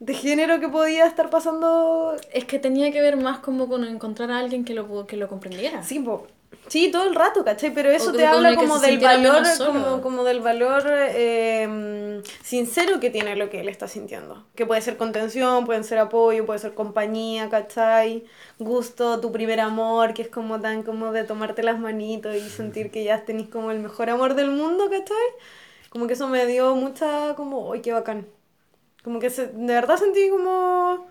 [0.00, 4.30] de género que podía estar pasando Es que tenía que ver más como con encontrar
[4.32, 5.82] a alguien que lo, que lo comprendiera.
[5.84, 6.26] Sí, po.
[6.70, 7.74] Sí, todo el rato, ¿cachai?
[7.74, 13.00] Pero eso O te como habla como del valor, como, como del valor eh, sincero
[13.00, 14.46] que tiene lo que él está sintiendo.
[14.54, 18.24] Que puede ser contención, puede ser apoyo, puede ser compañía, ¿cachai?
[18.58, 22.90] Gusto, tu primer amor, que es como tan como de tomarte las manitos y sentir
[22.90, 25.16] que ya tenés como el mejor amor del mundo, ¿cachai?
[25.90, 28.26] Como que eso me dio mucha como, ¡ay, qué bacán!
[29.02, 31.08] Como que se, de verdad sentí como...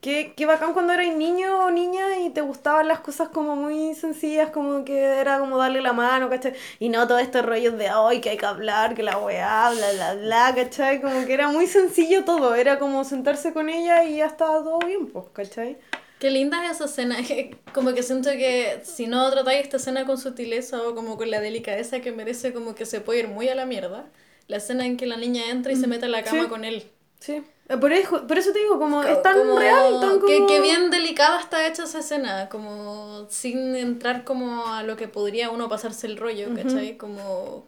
[0.00, 3.94] Qué, qué bacán cuando eras niño o niña y te gustaban las cosas como muy
[3.94, 6.54] sencillas, como que era como darle la mano, ¿cachai?
[6.78, 9.92] Y no todo este rollo de, ay, que hay que hablar, que la weá, bla,
[9.92, 11.02] bla, bla, ¿cachai?
[11.02, 14.78] Como que era muy sencillo todo, era como sentarse con ella y ya estaba todo
[14.78, 15.76] bien, pues, ¿cachai?
[16.18, 17.16] Qué linda es esa escena.
[17.74, 21.40] Como que siento que si no tratáis esta escena con sutileza o como con la
[21.40, 24.04] delicadeza que merece, como que se puede ir muy a la mierda.
[24.46, 26.48] La escena en que la niña entra y se mete a la cama Sí.
[26.48, 26.90] con él.
[27.20, 27.42] Sí.
[27.70, 30.26] Eh, Por eso, por eso te digo, como es tan Como- real, tan como...
[30.26, 35.06] que, que bien delicada está hecha esa escena, como sin entrar como a lo que
[35.08, 36.96] podría uno pasarse el rollo, ¿cachai?
[36.98, 37.66] Como...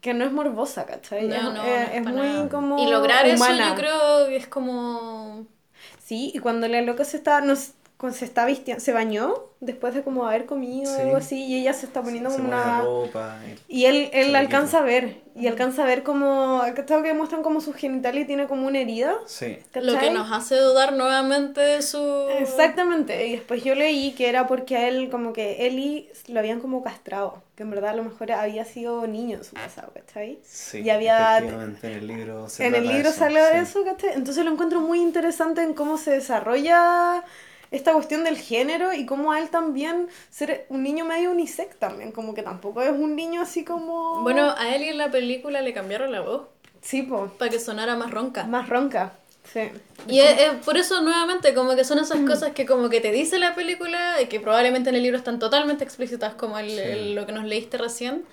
[0.00, 1.28] Que no es morbosa, ¿cachai?
[1.28, 3.68] No, no, no es- es muy como Y lograr humana.
[3.68, 5.46] eso yo creo que es como...
[6.02, 7.40] Sí, y cuando la loca se está,
[8.02, 11.02] cuando se está vistiendo, se bañó después de como haber comido o Sí.
[11.02, 12.80] algo así, y ella se está poniendo Se como pone una...
[12.80, 13.38] ropa.
[13.68, 17.00] y- él, él Se le alcanza a ver, y alcanza a ver como, ¿cachai?
[17.04, 19.14] Que muestran como su genital y tiene como una herida.
[19.26, 19.56] Sí.
[19.74, 22.02] Lo que nos hace dudar nuevamente de su...
[22.40, 26.58] Exactamente, y después yo leí que era porque a él como que Eli lo habían
[26.58, 30.40] como castrado, que en verdad a lo mejor había sido niño en su pasado, ¿cachai?
[30.42, 33.58] Sí, Y había- efectivamente, en el libro se en el libro eso, sale de sí.
[33.58, 34.10] eso, ¿cachai?
[34.14, 37.22] Entonces lo encuentro muy interesante en cómo se desarrolla
[37.72, 42.12] esta cuestión del género y cómo a él también ser un niño medio unisex también,
[42.12, 44.22] como que tampoco es un niño así como...
[44.22, 46.42] Bueno, a él en la película le cambiaron la voz
[46.82, 48.44] Sí, po, para que sonara más ronca.
[48.44, 49.12] más ronca.
[49.52, 49.62] Sí.
[50.08, 53.10] Y es, es por eso nuevamente como que son esas cosas que como que te
[53.12, 57.14] dice la película y que probablemente en el libro están totalmente explícitas como el, el-
[57.14, 58.24] lo que nos leíste recién.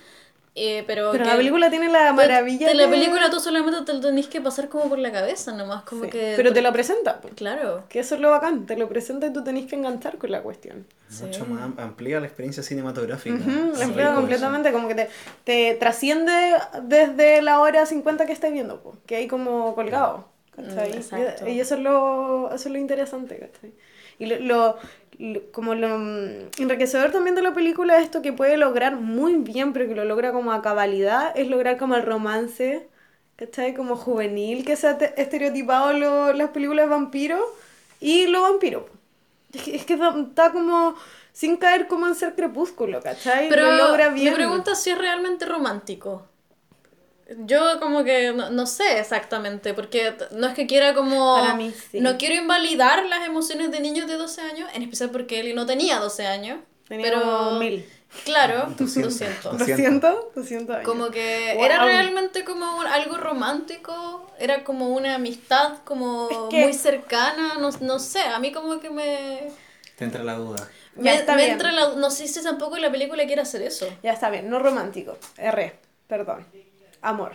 [0.62, 2.68] Eh, pero Pero que- la película tiene la maravilla.
[2.68, 5.51] De la de- película tú solamente te lo tenés que pasar como por la cabeza
[5.53, 6.10] nomás, como Sí.
[6.10, 6.34] que...
[6.36, 7.22] Pero te lo presenta.
[7.36, 7.84] Claro.
[7.89, 8.66] Que eso es lo bacán.
[8.66, 10.86] Te lo presenta y tú tenés que enganchar con la cuestión.
[11.22, 13.36] Mucho más am- amplía la experiencia cinematográfica.
[13.36, 14.16] Ujú, Es la eso.
[14.16, 15.10] completamente, como que te,
[15.45, 20.28] te trasciende desde la hora 50 que estás viendo, po, que hay como colgado.
[20.55, 20.91] ¿cachai?
[20.91, 21.47] Mm, exacto.
[21.47, 23.38] Y, y eso, es lo, eso es lo interesante.
[23.39, 23.74] ¿cachai?
[24.20, 24.76] Y lo-
[25.51, 29.88] como lo mm, enriquecedor también de la película, esto que puede lograr muy bien, pero
[29.88, 32.88] que lo logra como a cabalidad, es lograr como el romance,
[33.36, 33.74] ¿cachai?
[33.74, 37.41] Como juvenil, que se ha te- estereotipado lo- las películas de vampiros
[37.99, 38.88] y lo vampiro.
[39.53, 40.95] Es que, es que está como
[41.34, 43.49] sin caer como en ser crepúsculo, ¿cachai?
[43.49, 44.32] Pero lo logra bien.
[44.32, 46.29] me pregunta si es realmente romántico.
[47.46, 51.36] Yo como que no, no sé exactamente, porque no es que quiera como...
[51.36, 52.00] Para mí sí.
[52.02, 55.66] No quiero invalidar las emociones de niños de 12 años, en especial porque él no
[55.66, 56.60] tenía 12 años.
[56.88, 57.22] Tenía pero...
[57.22, 57.86] como mil.
[58.26, 59.20] Claro, 200.
[59.20, 59.58] 200.
[59.60, 60.86] 200, 200 años.
[60.88, 61.64] Como que Wow.
[61.66, 67.56] era realmente como un- algo romántico, era como una amistad como Es que- muy cercana,
[67.60, 69.50] no, no sé, a mí como que me...
[69.96, 70.68] Te entra la duda.
[70.96, 71.52] Ya, Me, está me bien.
[71.54, 73.88] entra la- no sé si tampoco la película quiere hacer eso.
[74.02, 75.16] Ya está bien, no romántico.
[75.38, 75.76] R,
[76.08, 76.48] perdón.
[77.02, 77.34] Amor.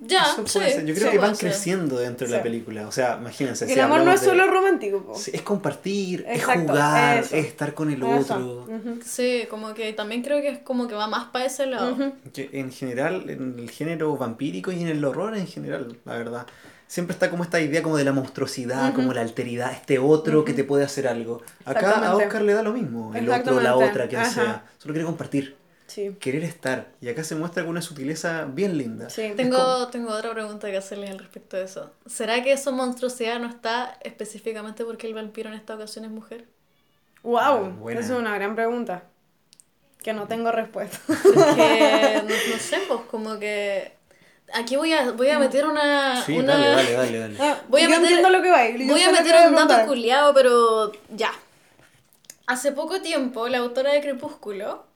[0.00, 0.86] Ya, Eso puede sí, ser.
[0.86, 1.50] Yo creo sí, que van ser.
[1.50, 2.88] creciendo dentro de la película.
[2.88, 3.64] O sea, imagínense.
[3.64, 5.14] el si amor no es de- solo romántico, po.
[5.32, 7.36] Es compartir, Exacto, es jugar, eso.
[7.36, 8.34] es estar con el Eso.
[8.34, 8.66] otro.
[9.04, 11.96] Sí, como que también creo que es como que va más para ese lado.
[12.32, 16.46] Que en general, en el género vampírico y en el horror en general, la verdad.
[16.88, 20.54] Siempre está como esta idea como de la monstruosidad, como la alteridad, este otro que
[20.54, 21.42] te puede hacer algo.
[21.66, 22.16] Acá a.
[22.16, 24.64] Oscar le da lo mismo, el otro, la otra, quien sea.
[24.78, 25.54] Solo quiere compartir,
[25.88, 26.14] Sí.
[26.20, 26.88] querer estar.
[27.00, 29.10] Y acá se muestra con una sutileza bien linda.
[29.10, 29.22] Sí.
[29.22, 31.90] Es como- Tengo, tengo otra pregunta que hacerles al respecto de eso.
[32.06, 36.44] ¿Será que esa monstruosidad no está específicamente porque el vampiro en esta ocasión es mujer?
[37.22, 38.00] Wow, buena.
[38.00, 39.02] esa es una gran pregunta.
[40.02, 40.98] Que no tengo respuesta.
[41.06, 43.92] Porque, no, no sé, pues como que...
[44.54, 46.22] Aquí voy a, voy a meter una...
[46.22, 46.56] Sí, una...
[46.56, 47.36] dale, dale, dale, dale.
[47.40, 48.68] Ah, Voy a yo meter, entiendo lo que va.
[48.68, 51.32] yo Voy a meter un dato culiado, pero ya.
[52.46, 54.86] Hace poco tiempo, la autora de Crepúsculo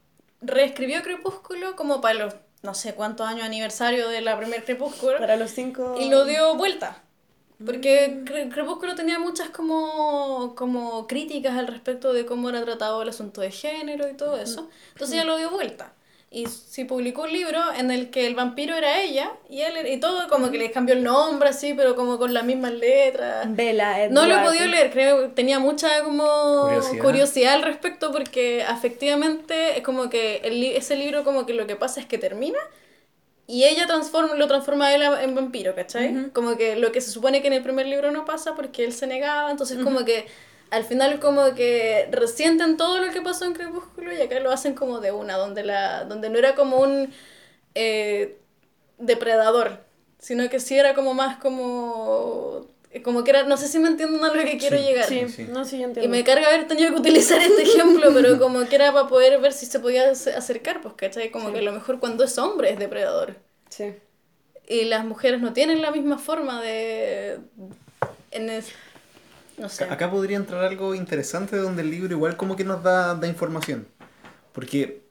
[0.42, 5.36] reescribió Crepúsculo como para los no sé cuántos años aniversario de la primer Crepúsculo Para
[5.36, 5.96] los cinco.
[6.00, 7.02] y lo dio vuelta.
[7.64, 13.08] Porque Cre- Crepúsculo tenía muchas como, como críticas al respecto de cómo era tratado el
[13.08, 14.68] asunto de género y todo eso.
[14.92, 15.92] Entonces ella lo dio vuelta.
[16.34, 20.00] Y sí publicó un libro en el que el vampiro era ella y él y
[20.00, 23.46] todo como que le cambió el nombre así, pero como con las mismas letras.
[23.54, 26.24] Vela, No lo he podido leer, creo que tenía mucha como
[26.62, 27.02] Curiosidad.
[27.04, 31.66] curiosidad, al respecto porque efectivamente es como que el li- ese libro como que lo
[31.66, 32.58] que pasa es que termina
[33.46, 36.30] y ella transforma, lo transforma a él a- en vampiro, ¿cachai?
[36.32, 38.94] Como que lo que se supone que en el primer libro no pasa porque él
[38.94, 40.24] se negaba, entonces como que
[40.72, 44.74] al final como que resienten todo lo que pasó en Crepúsculo y acá lo hacen
[44.74, 47.12] como de una, donde, la, donde no era como un
[47.74, 48.38] eh,
[48.98, 49.80] depredador,
[50.18, 52.66] sino que sí era como más como...
[53.04, 55.06] Como que era, no sé si me entienden a lo que quiero Sí, llegar.
[55.08, 55.46] Sí, Sí.
[55.50, 56.10] no, sí, yo Y entiendo.
[56.10, 59.54] me carga haber tenido que utilizar este ejemplo, pero como que era para poder ver
[59.54, 61.30] si se podía ace- acercar, pues, ¿cachai?
[61.30, 63.36] Como que a lo mejor cuando es hombre es depredador.
[63.70, 63.94] Sí.
[64.68, 67.38] Y las mujeres no tienen la misma forma de...
[68.30, 68.72] En es-
[69.58, 69.84] No sé.
[69.84, 73.86] Acá podría entrar algo interesante donde el libro igual como que nos da, da información.
[74.52, 75.02] Porque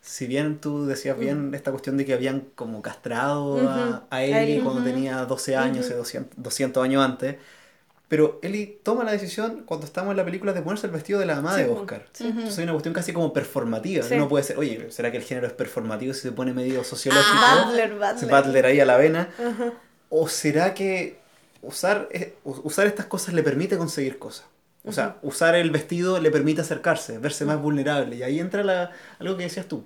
[0.00, 4.34] si bien tú decías bien esta cuestión de que habían como castrado a, a Ellie
[4.34, 7.36] A Ellie, cuando tenía 12 años, hace 200, 200 años antes,
[8.06, 11.26] pero Ellie toma la decisión cuando estamos en la película de ponerse el vestido de
[11.26, 12.06] la mamá de Sí, Oscar.
[12.20, 14.04] Entonces hay una cuestión casi como performativa.
[14.04, 14.14] Sí.
[14.14, 17.34] Uno puede ser, oye, ¿será que el género es performativo si se pone medio sociológico?
[17.66, 18.30] Butler, Butler.
[18.30, 19.30] Butler ahí a la vena.
[20.10, 21.23] ¿O será que
[21.66, 24.46] usar, eh, usar estas cosas le permite conseguir cosas?
[24.84, 28.16] O sea, usar el vestido le permite acercarse, verse más vulnerable.
[28.16, 29.84] Y ahí entra la, algo que decías tú.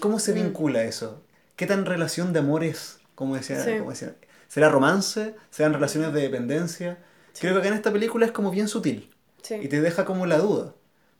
[0.00, 1.20] ¿Cómo se vincula eso?
[1.56, 2.98] ¿Qué tan relación de amor es?
[3.14, 3.78] Como decía, Sí.
[3.78, 4.14] como decía.
[4.48, 5.34] ¿Será romance?
[5.50, 6.98] ¿Serán relaciones de dependencia?
[7.40, 9.10] Creo que acá en esta película es como bien sutil.
[9.42, 9.56] Sí.
[9.60, 10.74] Y te deja como la duda.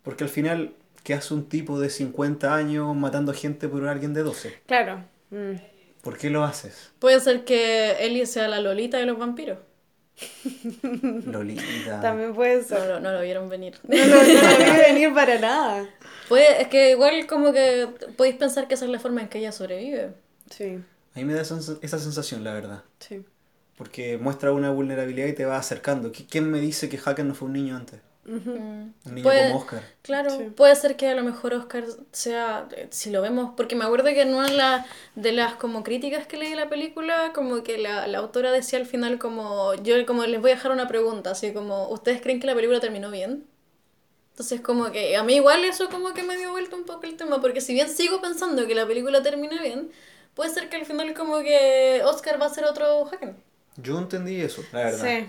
[0.05, 4.23] Porque al final, ¿qué hace un tipo de 50 años matando gente por alguien de
[4.23, 4.61] 12?
[4.67, 5.05] Claro.
[5.31, 5.55] Mm.
[6.05, 6.93] ¿Por qué lo haces?
[7.01, 9.59] Puede ser que Ellie sea la Lolita de los vampiros.
[11.27, 12.01] Lolita.
[12.01, 12.87] También puede No, ser.
[12.89, 13.75] lo- no lo vieron venir.
[13.83, 15.89] No lo no lo vi venir para nada.
[16.29, 19.39] Puede, es que igual como que podéis pensar que esa es la forma en que
[19.39, 20.13] ella sobrevive.
[20.51, 20.79] Sí,
[21.15, 22.83] A mí me da esa sens- esa sensación, la verdad.
[23.01, 23.25] sí.
[23.77, 26.13] Porque muestra una vulnerabilidad y te va acercando.
[26.13, 27.99] ¿Qui- ¿Quién me dice que Hacker no fue un niño antes?
[28.27, 29.83] Un niño Puede- como Oscar.
[30.03, 30.45] Claro, Sí.
[30.57, 34.07] puede ser que a lo mejor Oscar sea, eh, si lo vemos, porque me acuerdo
[34.07, 37.63] que en una de, la- de las como críticas que leí de la película, como
[37.63, 40.89] que la, la autora decía al final como, yo como les voy a dejar una
[40.89, 43.45] pregunta, así como, ¿ustedes creen que la película terminó bien?
[44.33, 47.17] Entonces como que a mí igual eso como que me dio vuelta un poco el
[47.17, 49.91] tema, porque si bien sigo pensando que la película termina bien,
[50.35, 53.37] puede ser que al final como que Oscar va a ser otro Haken.
[53.77, 55.05] Yo entendí eso, la verdad.
[55.05, 55.27] Sí.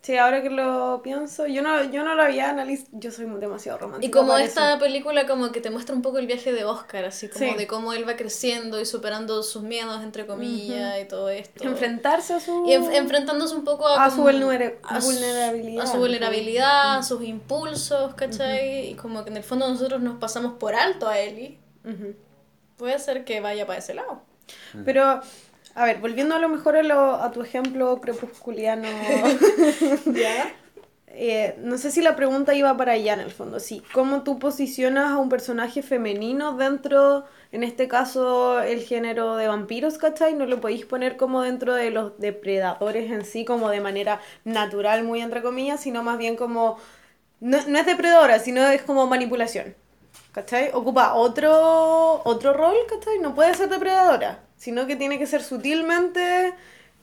[0.00, 3.78] Sí, ahora que lo pienso, yo no, yo no lo había analizado, yo soy demasiado
[3.78, 4.06] romántica.
[4.06, 4.78] Y como esta eso.
[4.78, 7.56] película como que te muestra un poco el viaje de Oscar, así como Sí.
[7.58, 11.64] de cómo él va creciendo y superando sus miedos, entre comillas, y todo esto.
[11.64, 12.64] Enfrentarse a su...
[12.66, 15.84] Y enf- enfrentándose un poco a, A su como- vulnera- a su- vulnerabilidad.
[15.84, 18.90] A su vulnerabilidad, a sus impulsos, ¿cachai?
[18.90, 21.58] Y como que en el fondo nosotros nos pasamos por alto a Ellie.
[21.84, 22.14] Ujú.
[22.76, 24.22] Puede ser que vaya para ese lado.
[24.84, 25.20] Pero,
[25.78, 28.88] a ver, volviendo a lo mejor a, lo- a tu ejemplo crepusculiano,
[30.06, 30.52] ¿Ya?
[31.08, 34.38] eh, no sé si la pregunta iba para allá en el fondo, sí, ¿cómo tú
[34.38, 40.34] posicionas a un personaje femenino dentro, en este caso, el género de vampiros, ¿cachai?
[40.34, 45.04] No lo podéis poner como dentro de los depredadores en sí, como de manera natural,
[45.04, 46.78] muy entre comillas, sino más bien como,
[47.40, 49.74] no, no es depredadora, sino es como manipulación.
[50.32, 50.70] ¿Cachai?
[50.74, 53.18] Ocupa otro, otro rol, ¿cachai?
[53.20, 56.52] No puede ser depredadora, sino que tiene que ser sutilmente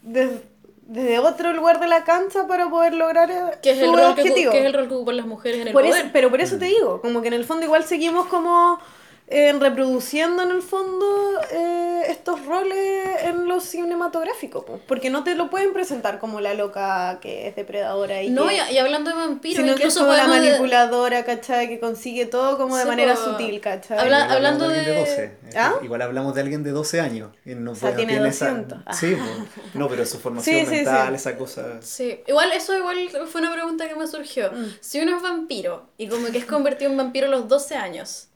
[0.03, 0.41] des-
[0.87, 4.01] desde otro lugar de la cancha para poder lograr eh, Que es, el su que,
[4.01, 4.51] ocu- objetivo.
[4.51, 6.01] que es el rol que ocupan las mujeres en el Por poder.
[6.01, 8.79] eso, pero por eso te digo, como que en el fondo igual seguimos como
[9.27, 11.05] eh, reproduciendo en el fondo
[11.51, 14.79] eh, estos roles en los cinematográficos, po.
[14.87, 18.55] porque no te lo pueden presentar como la loca que es depredadora y No, que-
[18.69, 21.67] y, y hablando de vampiros, sino que es incluso como la podemos de- manipuladora, ¿cachai?
[21.67, 23.21] Que consigue todo como de Sí, manera po.
[23.21, 23.97] sutil, ¿cachai?
[23.97, 25.37] Habla- Igual hablamos hablando alguien de- 12.
[25.57, 25.73] ¿Ah?
[25.81, 27.31] Igual hablamos de alguien de 12 años.
[27.45, 28.77] y no, O sea, bueno, tiene esa- 200.
[28.85, 28.93] Ah.
[28.93, 29.73] Sí, pues.
[29.73, 31.15] no, pero su formación Sí, sí, mental, sí.
[31.15, 31.81] esa cosa.
[31.81, 32.97] Sí, igual eso igual
[33.31, 34.51] fue una pregunta que me surgió.
[34.51, 34.65] Mm.
[34.81, 38.27] Si uno es vampiro y como que es convertido en vampiro a los 12 años,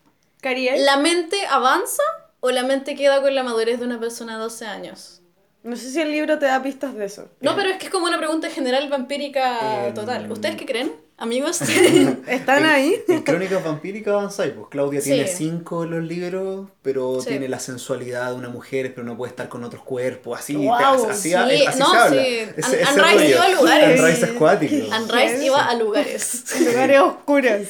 [0.42, 0.86] ¿Cariel?
[0.86, 2.04] ¿la mente avanza
[2.40, 5.22] o la mente queda con la madurez de una persona de 12 años?
[5.64, 7.30] No sé si el libro te da pistas de eso.
[7.42, 10.32] No, pero es que es como una pregunta general vampírica Eh, total.
[10.32, 11.62] ¿Ustedes qué creen, amigos?
[12.28, 12.96] ¿Están ahí?
[13.08, 15.12] En Crónicas Vampíricas avanzáis, pues Claudia Sí.
[15.12, 17.30] tiene cinco en los libros, pero Sí.
[17.30, 20.74] tiene la sensualidad de una mujer, pero no puede estar con otros cuerpos, así, Wow,
[21.10, 22.22] así, sí, así no, se habla.
[22.22, 22.28] sí.
[22.58, 23.30] Ese- Anne- ese rollo.
[23.30, 24.00] iba a lugares.
[24.00, 24.94] Anne Rice es cuático.
[24.94, 26.44] Anne Rice iba a lugares.
[26.66, 27.68] Lugares oscuros.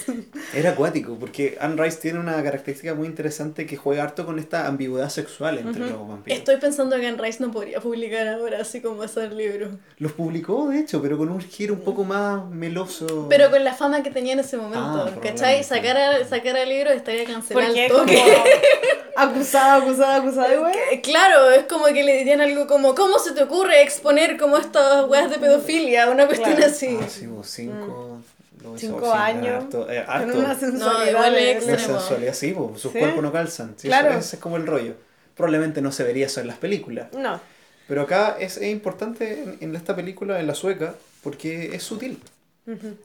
[0.54, 4.68] Era acuático, porque Anne Rice tiene una característica muy interesante que juega harto con esta
[4.68, 6.39] ambigüedad sexual entre los vampiros.
[6.39, 9.70] Estoy pensando que Anne Rice no podría publicar ahora así como ese libro.
[9.97, 13.28] Los publicó, de hecho, pero con un giro un poco más meloso.
[13.30, 15.64] Pero con la fama que tenía en ese momento, Ah, ¿cachai?
[15.64, 17.66] Sacar, a- sacar el libro estaría cancelado.
[17.68, 18.04] Porque al es como
[19.16, 21.02] acusada, acusada, acusada, güey.
[21.02, 25.06] Claro, es como que le dirían algo como, ¿cómo se te ocurre exponer como estas
[25.10, 26.10] weas de pedofilia?
[26.10, 26.72] Una cuestión Claro.
[26.72, 26.98] así.
[27.02, 28.20] Ah, sí, pues, cinco,
[28.64, 29.64] lo hizo, Cinco sí, años.
[29.64, 30.40] Harto, eh, Con harto.
[30.40, 31.12] una sensualidad.
[31.12, 32.00] igual de- es La extremo.
[32.00, 33.00] sensualidad, sí, pues, sus Sí.
[33.00, 33.74] cuerpos no calzan.
[33.78, 34.10] Sí, Claro.
[34.12, 34.94] eso- ese es como el rollo.
[35.36, 37.08] Probablemente no se vería eso en las películas.
[37.14, 37.40] No.
[37.88, 42.22] Pero acá es, es importante en, en esta película, en la sueca, porque es sutil.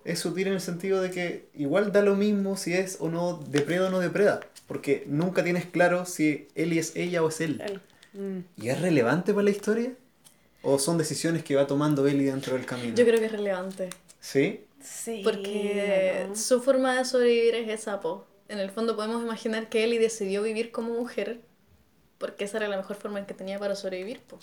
[0.05, 3.43] Es sutil en el sentido de que igual da lo mismo si es o no
[3.49, 4.41] depreda o no depreda.
[4.67, 7.63] Porque nunca tienes claro si Ellie es ella o es él.
[7.65, 7.81] Él.
[8.13, 8.63] Mm.
[8.63, 9.93] ¿Y es relevante para la historia?
[10.63, 12.95] ¿O son decisiones que va tomando Ellie dentro del camino?
[12.95, 13.91] Yo creo que es relevante.
[14.21, 14.65] ¿Sí?
[14.83, 15.23] Sí.
[15.25, 16.37] Porque ¿no?
[16.37, 18.27] su forma de sobrevivir es esa, po.
[18.49, 21.41] En el fondo podemos imaginar que Ellie decidió vivir como mujer
[22.25, 24.39] porque esa era la mejor forma en que tenía para sobrevivir, po.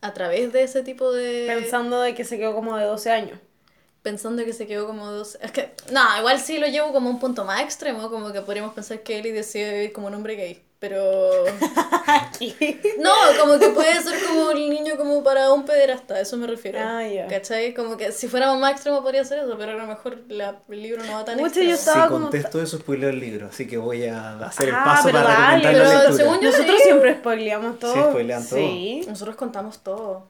[0.00, 1.44] A través de ese tipo de...
[1.46, 3.38] Pensando de que se quedó como de 12 años.
[4.06, 5.36] Pensando que se quedó como dos...
[5.42, 8.72] Es que, no, igual sí lo llevo como un punto más extremo, como que podríamos
[8.72, 11.00] pensar que Ellie decide vivir como un hombre gay, pero...
[12.98, 16.46] No, como que puede ser como el niño como para un pederasta, a eso me
[16.46, 16.78] refiero.
[16.80, 17.26] Ah, ya.
[17.26, 17.74] ¿Cachai?
[17.74, 20.82] Como que si fuéramos más extremo podría ser eso, pero a lo mejor la- el
[20.82, 21.68] libro no va tan Pucha, extremo.
[21.70, 23.48] yo estaba si como- contesto eso, spoileo el libro.
[23.48, 26.16] Así que voy a hacer el Ah, paso pero para dale, recomendar la lectura.
[26.24, 26.80] según yo- Nosotros leí.
[26.82, 27.94] siempre spoileamos todo.
[27.94, 28.58] Sí, spoilean todo.
[28.58, 29.04] Sí.
[29.08, 30.28] Nosotros contamos todo.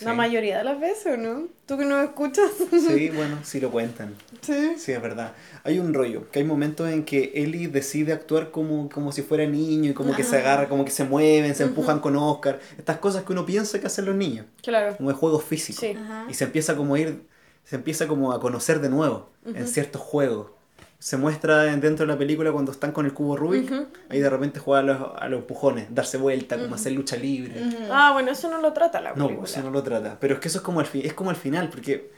[0.00, 1.48] La mayoría de las veces, ¿o no?
[1.66, 2.50] ¿Tú que no escuchas?
[2.70, 4.14] Sí, bueno, sí lo cuentan.
[4.40, 4.74] Sí.
[4.78, 5.32] Sí, es verdad.
[5.64, 9.44] Hay un rollo, que hay momentos en que Ellie decide actuar como, como si fuera
[9.46, 12.60] niño y como que se agarra, como que se mueven, se empujan con Oscar.
[12.78, 14.96] Estas cosas que uno piensa que hacen los niños, Claro.
[14.96, 15.80] como de juegos físicos.
[15.80, 15.96] Sí.
[16.00, 16.26] Ajá.
[16.28, 17.22] Y se empieza como a ir,
[17.64, 20.52] se empieza como a conocer de nuevo en ciertos juegos.
[21.00, 23.72] Se muestra en- dentro de la película cuando están con el cubo Rubik,
[24.08, 27.54] ahí de repente juega a los, a los empujones, darse vuelta, como hacer lucha libre.
[27.90, 29.48] Ah, bueno, eso no lo trata la No, película.
[29.48, 30.18] eso no lo trata.
[30.18, 32.10] Pero es que eso es como al, fi- es como al final, porque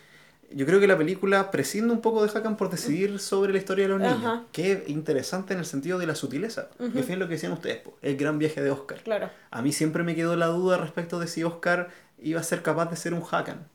[0.53, 3.85] yo creo que la película prescinde un poco de Hakan por decidir sobre la historia
[3.85, 4.41] de los niños.
[4.51, 6.70] Que es interesante en el sentido de la sutileza.
[6.78, 9.03] Que es lo que decían ustedes, po, el gran viaje de Oscar.
[9.03, 9.28] Claro.
[9.51, 12.87] A mí siempre me quedó la duda respecto de si Oscar iba a ser capaz
[12.91, 13.66] de ser un Hakan.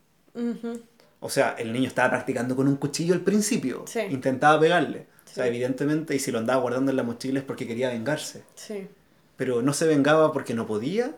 [1.20, 3.84] O sea, el niño estaba practicando con un cuchillo al principio.
[3.86, 4.00] Sí.
[4.10, 5.06] Intentaba pegarle.
[5.26, 8.42] O sea, evidentemente, y si lo andaba guardando en la mochila es porque quería vengarse.
[8.54, 8.86] Sí.
[9.36, 11.14] Pero no se vengaba porque no podía.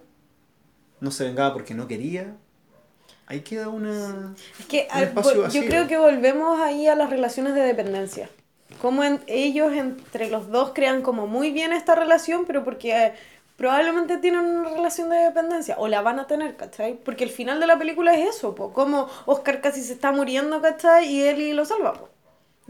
[1.00, 2.34] No se vengaba porque no quería.
[3.26, 4.34] Ahí queda una...
[4.58, 8.28] Es que Un al- vol- yo creo que volvemos ahí a las relaciones de dependencia.
[8.80, 13.12] Como en- ellos entre los dos crean como muy bien esta relación, pero porque
[13.58, 16.94] probablemente tienen una relación de dependencia, o la van a tener, ¿cachai?
[17.04, 21.06] Porque el final de la película es eso, como Oscar casi se está muriendo, ¿cachai?
[21.12, 22.08] Y Ellie lo salva, po.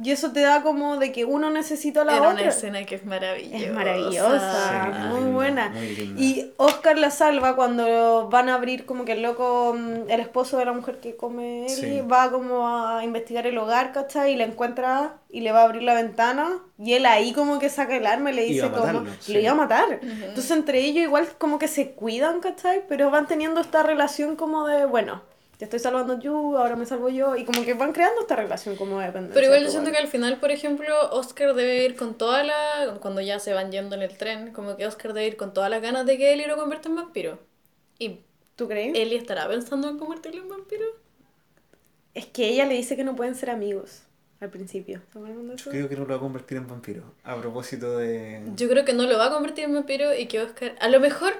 [0.03, 2.42] Y eso te da como de que uno necesita a la Era otra.
[2.42, 3.57] una escena que es maravillosa.
[3.64, 5.68] Es maravillosa, Sí, muy linda, buena.
[5.70, 6.14] muy.
[6.16, 10.57] Y Oscar la salva cuando van a abrir como que el loco, mm, el esposo
[10.59, 12.01] de la mujer que come él, Sí.
[12.01, 14.32] va como a investigar el hogar, ¿cachai?
[14.34, 17.68] Y la encuentra y le va a abrir la ventana y él ahí como que
[17.68, 19.38] saca el arma y le dice como, matarlo, le sí.
[19.38, 19.99] iba a matar.
[20.03, 22.82] Entonces entre ellos igual como que se cuidan, ¿cachai?
[22.88, 25.22] Pero van teniendo esta relación como de, bueno,
[25.59, 28.76] te estoy salvando yo, ahora me salvo yo, y como que van creando esta relación
[28.76, 29.34] como de dependencia.
[29.34, 32.98] Pero igual yo siento que al final, por ejemplo, Oscar debe ir con toda la...
[33.00, 35.68] Cuando ya se van yendo en el tren, como que Oscar debe ir con todas
[35.68, 37.38] las ganas de que Ellie lo convierta en vampiro.
[37.98, 38.20] ¿Y
[38.59, 38.92] ¿Tú crees?
[38.96, 40.84] Ellie estará pensando en convertirlo en vampiro?
[42.12, 44.02] Es que ella le dice que no pueden ser amigos
[44.40, 45.00] al principio.
[45.12, 45.70] ¿Se acuerdan de eso?
[45.70, 47.04] Creo que no lo va a convertir en vampiro.
[47.22, 48.42] A propósito de...
[48.56, 50.74] Yo creo que no lo va a convertir en vampiro y que Oscar...
[50.80, 51.34] A lo mejor,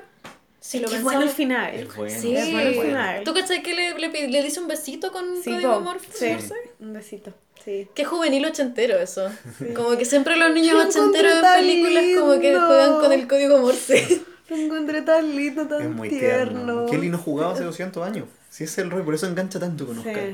[0.69, 1.75] si Es lo bueno el final.
[1.75, 2.21] Es bueno.
[2.21, 3.25] Sí, Es bueno final.
[3.25, 6.39] ¿Tú cachai que le, le, le dice un besito con Sí, código Morse?
[6.41, 6.53] sí.
[6.81, 7.33] Un besito.
[7.65, 7.89] Sí.
[7.95, 9.31] Qué juvenil ochentero eso.
[9.75, 12.67] Como que siempre los niños Lo ochenteros en películas como que lindo.
[12.67, 14.21] juegan con el código Morse.
[14.51, 16.65] Lo encontré tan lindo, tan Es muy tierno.
[16.65, 16.87] tierno.
[16.87, 18.27] Kelly no jugaba hace 200 años.
[18.51, 20.09] Sí, es el rol, por eso engancha tanto con Sí.
[20.09, 20.33] Oscar.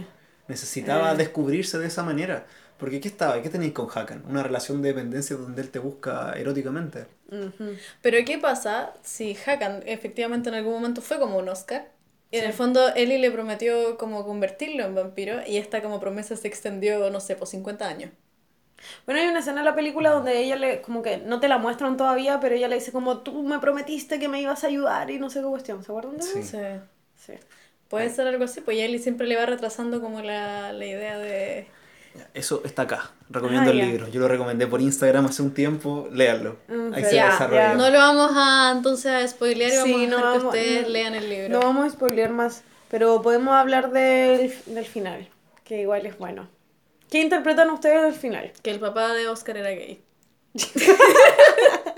[0.49, 1.17] Necesitaba Eh.
[1.17, 2.47] descubrirse de esa manera.
[2.79, 3.41] Porque ¿qué estaba?
[3.41, 4.25] ¿Qué tenéis con Hakan?
[4.29, 7.07] Una relación de dependencia donde él te busca eróticamente.
[8.03, 11.89] Pero ¿qué pasa si Hakan efectivamente en algún momento fue como un Oscar?
[12.31, 16.37] Y en el fondo Ellie le prometió como convertirlo en vampiro y esta como promesa
[16.37, 18.11] se extendió, no sé, por 50 años.
[19.07, 21.59] Bueno, hay una escena en la película donde ella le, como que no te la
[21.59, 25.11] muestran todavía, pero ella le dice como tú me prometiste que me ibas a ayudar
[25.11, 25.83] y no sé qué cuestión.
[25.85, 26.43] ¿Se acuerdan de eso?
[26.43, 26.43] Sí.
[26.43, 26.59] Sí.
[27.17, 27.35] Sí.
[27.89, 31.69] Puede ser algo así, pues Ellie siempre le va retrasando como la, la idea de...
[32.33, 33.11] Eso está acá.
[33.31, 34.09] Recomiendo Ah, el libro.
[34.09, 36.09] Yo lo recomendé por Instagram hace un tiempo.
[36.13, 36.57] Léanlo.
[36.69, 37.69] Mm, Ahí se Ya, desarrolla.
[37.71, 37.75] ya.
[37.75, 40.55] No lo vamos a entonces a spoilear y vamos Sí, a no dejar que vamos-
[40.55, 41.49] ustedes no- lean el libro.
[41.49, 45.29] No vamos a spoilear más, pero podemos hablar del, del final,
[45.65, 46.49] que igual es bueno.
[47.11, 48.53] ¿Qué interpretan ustedes del final?
[48.63, 50.01] Que el papá de Oscar era gay.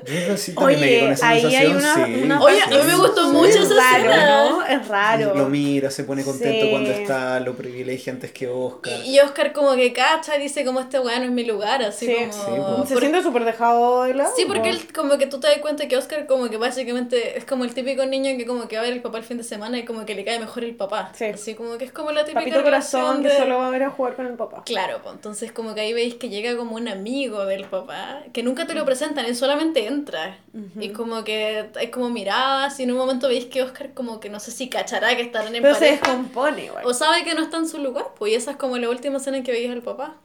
[0.07, 2.23] Yo sí también me con Oye, esa ahí hay sensación, una, sí.
[2.25, 4.51] una Oye, a mí me gustó es mucho esa raro, escena.
[4.51, 4.67] ¿no?
[4.67, 5.35] Es raro.
[5.35, 6.71] Lo mira, se pone contento Sí.
[6.71, 8.93] cuando está, lo privilegiantes que Oscar.
[9.05, 11.83] Y, y Oscar como que cacha y dice como este weá no es mi lugar,
[11.83, 12.15] así Sí.
[12.15, 12.33] como...
[12.33, 12.89] Sí, pues.
[12.89, 14.33] Se siente súper dejado de lado.
[14.37, 14.75] Sí, porque po.
[14.77, 17.75] él como que tú te das cuenta que Oscar como que básicamente es como el
[17.75, 19.85] típico niño que como que va a ver el papá el fin de semana y
[19.85, 21.13] como que le cae mejor el papá.
[21.15, 21.25] Sí.
[21.27, 23.71] Así como que es como la típica Papito corazón relación que de- solo va a
[23.71, 24.63] ver a jugar con el papá.
[24.65, 28.43] Claro, pues entonces como que ahí veis que llega como un amigo del papá, que
[28.43, 30.39] nunca te lo presentan, él solamente entra.
[30.79, 34.29] Y como que hay como miradas y en un momento veis que Oscar como que
[34.31, 36.85] no sé si cachará que estarán en Pero se pareja descompone igual.
[36.87, 39.17] o sabe que no está en su lugar, pues y esa es como la última
[39.19, 40.17] escena en que veis al papá.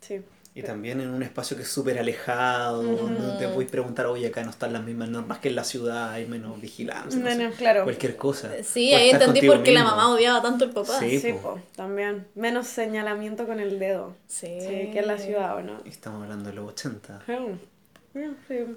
[0.00, 0.20] Sí.
[0.52, 4.42] Y también en un espacio que es súper alejado, no te puedes preguntar, oye, acá
[4.42, 7.44] no están las mismas normas que en la ciudad, hay menos vigilancia, no No, sé,
[7.44, 7.84] no, claro.
[7.84, 8.50] cualquier cosa.
[8.64, 10.98] Sí, Puedes ahí entendí por qué la mamá odiaba tanto al papá.
[10.98, 11.20] Sí.
[11.20, 11.54] Sí, po.
[11.54, 12.26] po, también.
[12.34, 14.16] Menos señalamiento con el dedo.
[14.26, 14.48] Sí.
[14.60, 15.78] Sí, que en la ciudad, ¿o no?
[15.84, 17.22] Estamos hablando de los 80.
[17.28, 17.28] Mm.
[17.28, 17.68] Sí,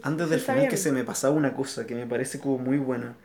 [0.03, 3.15] Antes del final que se me pasaba una cosa que me parece como muy buena.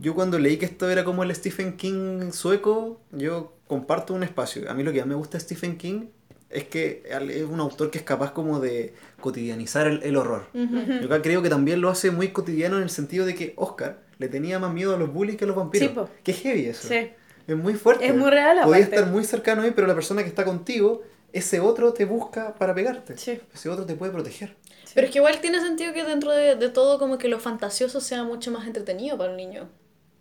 [0.00, 4.70] Yo cuando leí que esto era como el Stephen King sueco, yo comparto un espacio.
[4.70, 6.06] A mí lo que más me gusta de Stephen King
[6.50, 10.46] es que es un autor que es capaz como de cotidianizar el, el horror.
[10.54, 14.00] Yo acá creo que también lo hace muy cotidiano en el sentido de que Oscar
[14.18, 15.90] le tenía más miedo a los bullies que a los vampiros.
[15.90, 16.12] Sí.
[16.22, 16.88] Qué heavy eso.
[16.88, 17.10] Sí.
[17.46, 18.06] Es muy fuerte.
[18.06, 18.96] Es muy real, Podía aparte.
[18.96, 21.02] estar muy cercano ahí, pero la persona que está contigo,
[21.32, 23.16] ese otro te busca para pegarte.
[23.16, 23.40] Sí.
[23.54, 24.56] Ese otro te puede proteger.
[24.94, 28.00] Pero es que igual tiene sentido que dentro de, de todo como que lo fantasioso
[28.00, 29.68] sea mucho más entretenido para el niño.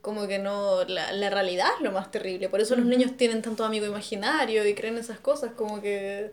[0.01, 2.49] Como que no, la, la realidad es lo más terrible.
[2.49, 6.31] Por eso los niños tienen tanto amigo imaginario y creen esas cosas como que...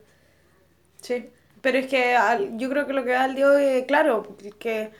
[1.01, 4.37] Sí, pero es que al- yo creo que lo que da el Dios es claro,
[4.59, 4.93] que,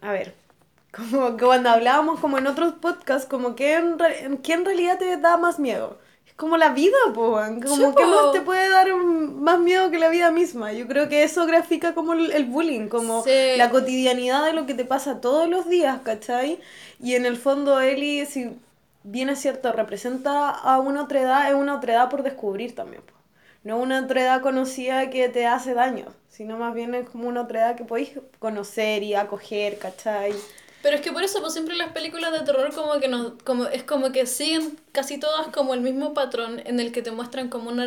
[0.00, 0.34] a ver,
[0.92, 4.64] como que cuando hablábamos como en otros podcasts, como que en, re- en qué en
[4.64, 5.98] realidad te da más miedo.
[6.38, 8.06] Como la vida, po, como Sí, que po.
[8.06, 10.72] más te puede dar un- más miedo que la vida misma.
[10.72, 13.56] Yo creo que eso grafica como el, el bullying, como Sí.
[13.56, 16.60] la cotidianidad de lo que te pasa todos los días, ¿cachai?
[17.02, 18.50] Y en el fondo Eli, si
[19.02, 23.02] bien es cierto, representa a una otra edad, es una otra edad por descubrir también,
[23.02, 23.12] po
[23.64, 27.42] no una otra edad conocida que te hace daño, sino más bien es como una
[27.42, 30.32] otra edad que podéis conocer y acoger, ¿cachai?
[30.80, 33.64] Pero es que por eso, pues siempre las películas de terror como que nos, como,
[33.66, 37.48] es como que siguen casi todas como el mismo patrón en el que te muestran
[37.48, 37.86] como una,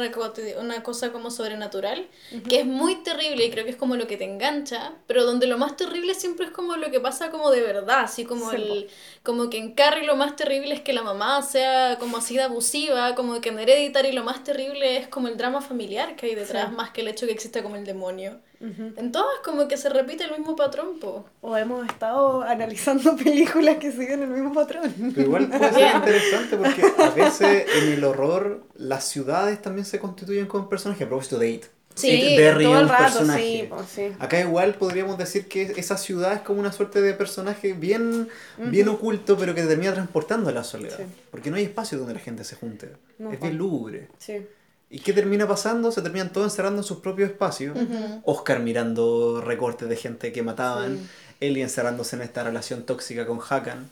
[0.60, 2.08] una cosa como sobrenatural,
[2.47, 5.47] que es muy terrible y creo que es como lo que te engancha, pero donde
[5.47, 8.56] lo más terrible siempre es como lo que pasa como de verdad, así como Sí,
[8.56, 8.89] el,
[9.24, 12.43] como que en Carrie lo más terrible es que la mamá sea como así de
[12.43, 16.36] abusiva, como que en Hereditary lo más terrible es como el drama familiar que hay
[16.36, 16.76] detrás, Sí.
[16.76, 18.39] más que el hecho que exista como el demonio.
[18.64, 21.26] En todas como que se repite el mismo patrón, po.
[21.41, 24.93] O hemos estado analizando películas que siguen el mismo patrón.
[25.16, 30.00] Pero igual puede ser interesante porque a veces en el horror las ciudades también se
[30.00, 31.06] constituyen como personajes.
[31.06, 31.66] A propósito de It.
[31.94, 33.42] Sí, It Derry todo el rato, personaje.
[33.44, 34.12] sí, pues, sí.
[34.20, 38.88] Acá igual podríamos decir que esa ciudad es como una suerte de personaje bien, bien
[38.88, 40.98] oculto, pero que te termina transportando a la soledad.
[40.98, 41.04] Sí.
[41.30, 42.92] Porque no hay espacio donde la gente se junte.
[43.20, 43.42] No, es pues.
[43.42, 44.08] bien lúgubre.
[44.18, 44.46] Sí.
[44.89, 45.92] ¿Y qué termina pasando?
[45.92, 47.78] Se terminan todos encerrando en sus propios espacios.
[48.24, 51.00] Oscar mirando recortes de gente que mataban.
[51.39, 53.89] Ellie encerrándose en esta relación tóxica con Hakan.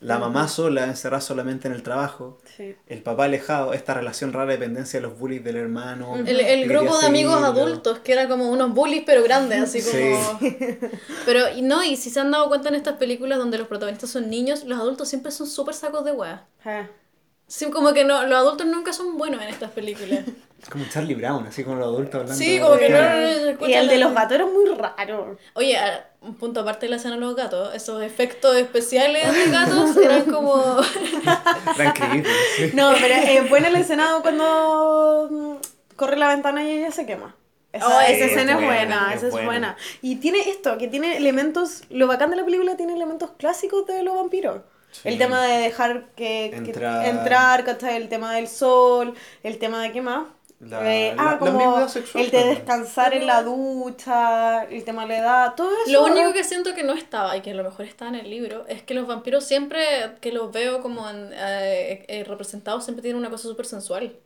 [0.00, 2.38] La mamá sola, encerrada solamente en el trabajo.
[2.56, 2.76] Sí.
[2.86, 6.16] El papá alejado, esta relación rara dependencia de los bullies del hermano.
[6.16, 10.38] El, grupo de amigos adultos, que era como unos bullies pero grandes, así como...
[10.38, 10.58] Sí.
[11.26, 14.10] Pero, y no, y si se han dado cuenta en estas películas donde los protagonistas
[14.10, 16.46] son niños, los adultos siempre son súper sacos de hueá.
[16.64, 16.86] Ah.
[17.46, 20.24] Sí, como que no, los adultos nunca son buenos en estas películas.
[20.70, 22.34] Como Charlie Brown, así como los adultos hablando.
[22.34, 22.98] Sí, como que no...
[23.00, 25.36] No se Y el de los gatos era muy raro.
[25.54, 29.50] Oye, a- un punto aparte de la escena de los gatos, esos efectos especiales de
[29.52, 30.80] gatos eran como...
[32.74, 35.54] No, pero es buena la escena cuando mm,
[35.96, 37.34] corre la ventana y ella se quema.
[37.72, 39.46] Esa, Oh, esa es escena es buena, buena, es esa es buena.
[39.46, 39.76] buena.
[40.02, 44.02] Y tiene esto, que tiene elementos, lo bacán de la película tiene elementos clásicos de
[44.02, 44.62] los vampiros.
[44.90, 45.00] Sí.
[45.10, 47.06] El tema de dejar que, que- Entrar.
[47.06, 47.96] entrar, ¿cachai?
[47.96, 50.24] El tema del sol, el tema de qué más.
[50.60, 52.56] La- Eh, la- ah, la como ambigüedad sexual el de también.
[52.56, 55.92] descansar en la ducha, el tema de la edad, todo eso.
[55.92, 58.28] Lo único que siento que no estaba, y que a lo mejor está en el
[58.28, 59.80] libro, es que los vampiros siempre,
[60.20, 64.16] que los veo como en, eh, eh, representados, siempre tienen una cosa súper sensual.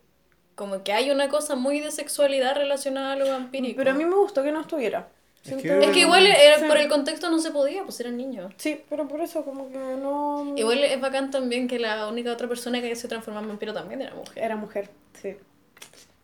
[0.55, 3.77] Como que hay una cosa muy de sexualidad relacionada a lo vampírico.
[3.77, 5.09] Pero a mí me gustó que no estuviera.
[5.45, 6.65] Es que- Es que igual era, Sí.
[6.67, 8.53] por el contexto no se podía, pues eran niños.
[8.59, 10.55] Sí, pero por eso como que no...
[10.57, 14.03] Igual es bacán también que la única otra persona que se transformó en vampiro también
[14.03, 14.33] era mujer.
[14.45, 14.89] Era mujer,
[15.21, 15.37] sí.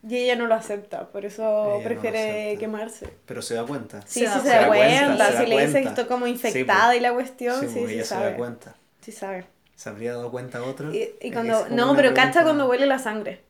[0.07, 3.09] Y ella no lo acepta, por eso Ella prefiere quemarse.
[3.27, 4.01] Pero se da cuenta.
[4.03, 5.89] Sí, sí se, da cuenta, si le dice que cuenta.
[5.91, 6.99] está como Sí, infectada pues.
[6.99, 8.31] y la cuestión, Sí, sí, pues, sí, ella se sabe.
[8.31, 8.75] da cuenta.
[9.01, 9.47] Sí sabe.
[9.75, 10.93] ¿Se habría dado cuenta otro?
[10.95, 13.43] Y, cuando, no, pero cacha cuando huele la sangre.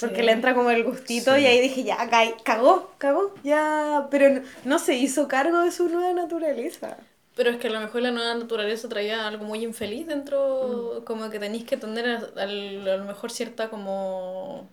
[0.00, 0.22] Porque Sí.
[0.22, 1.42] le entra como el gustito Sí.
[1.42, 4.08] y ahí dije, ya, ca- cagó, cagó, ya.
[4.10, 6.96] Pero no, no se hizo cargo de su nueva naturaleza.
[7.36, 11.30] Pero es que a lo mejor la nueva naturaleza traía algo muy infeliz dentro, como
[11.30, 14.68] que tenéis que tener a lo mejor cierta como,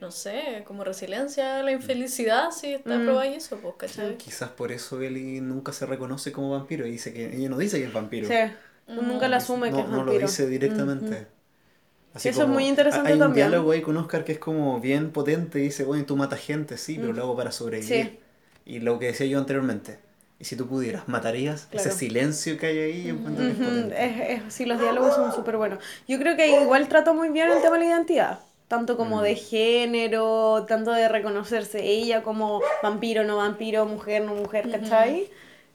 [0.00, 3.04] no sé, como resiliencia a la infelicidad, si está Mm.
[3.04, 4.16] probado y eso, pues, ¿cachai?
[4.16, 6.86] Quizás por eso Ellie nunca se reconoce como vampiro.
[6.86, 8.28] Y dice que ella no dice que es vampiro.
[8.28, 8.34] Sí,
[8.86, 10.20] nunca le asume no, que es no vampiro.
[10.20, 11.26] lo dice directamente.
[12.14, 13.48] Así Eso es como- muy interesante Hay un también.
[13.50, 16.76] diálogo ahí con Oscar que es como bien potente y dice, bueno, tú matas gente,
[16.78, 18.04] sí, pero lo hago para sobrevivir.
[18.04, 18.08] Mm.
[18.08, 18.18] Sí.
[18.66, 19.98] Y lo que decía yo anteriormente,
[20.38, 21.66] y si tú pudieras, ¿matarías?
[21.70, 21.88] Claro.
[21.88, 23.14] Ese silencio que hay ahí, es
[23.92, 25.80] es, es- sí, los diálogos son súper buenos.
[26.06, 28.38] Yo creo que igual trató muy bien el tema de la identidad.
[28.68, 29.22] Tanto como Mm.
[29.22, 35.30] de género, tanto de reconocerse ella como vampiro, no vampiro, mujer, no mujer, ¿cachai?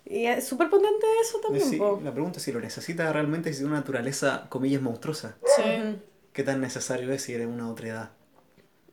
[0.06, 3.60] Y es súper potente eso también, Sí, la pregunta es si lo necesitas realmente, si
[3.60, 5.38] tiene una naturaleza, comillas, monstruosa.
[5.56, 5.98] Sí.
[6.34, 8.10] ¿Qué tan necesario es si eres una otra edad?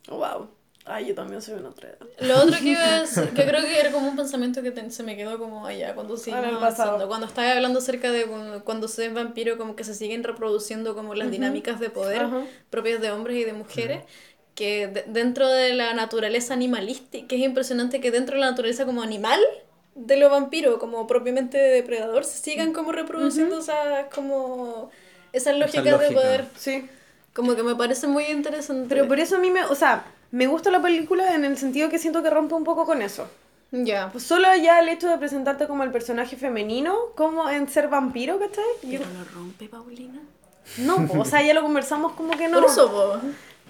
[0.09, 0.49] Wow.
[0.93, 1.99] Ay, yo también soy una otra edad.
[2.21, 4.91] Lo otro que iba a decir, que creo que era como un pensamiento que te-
[4.91, 7.07] se me quedó como allá cuando avanzando.
[7.09, 10.95] Cuando estaba hablando acerca de cuando, cuando se es vampiro, como que se siguen reproduciendo
[10.95, 12.43] como las dinámicas de poder Ajá.
[12.71, 14.03] propias de hombres y de mujeres.
[14.55, 18.85] Que de- dentro de la naturaleza animalística, que es impresionante que dentro de la naturaleza
[18.85, 19.41] como animal
[19.95, 24.91] de lo vampiro, como propiamente de depredador, se sigan como reproduciendo esas como
[25.33, 26.15] esas lógicas de lógicas.
[26.15, 26.45] poder.
[26.59, 26.89] Sí.
[27.33, 28.87] Como que me parece muy interesante.
[28.89, 31.89] Pero por eso a mí me, o sea, me gusta la película en el sentido
[31.89, 33.29] que siento que rompe un poco con eso.
[33.73, 34.09] Ya.
[34.11, 38.39] Pues solo ya el hecho de presentarte como el personaje femenino, como en ser vampiro,
[38.39, 38.65] ¿cachai?
[38.83, 40.21] Yo- Pero lo rompe, Paulina.
[40.79, 42.61] no, po, o sea, ya lo conversamos como que no.
[42.61, 43.21] Por eso, po.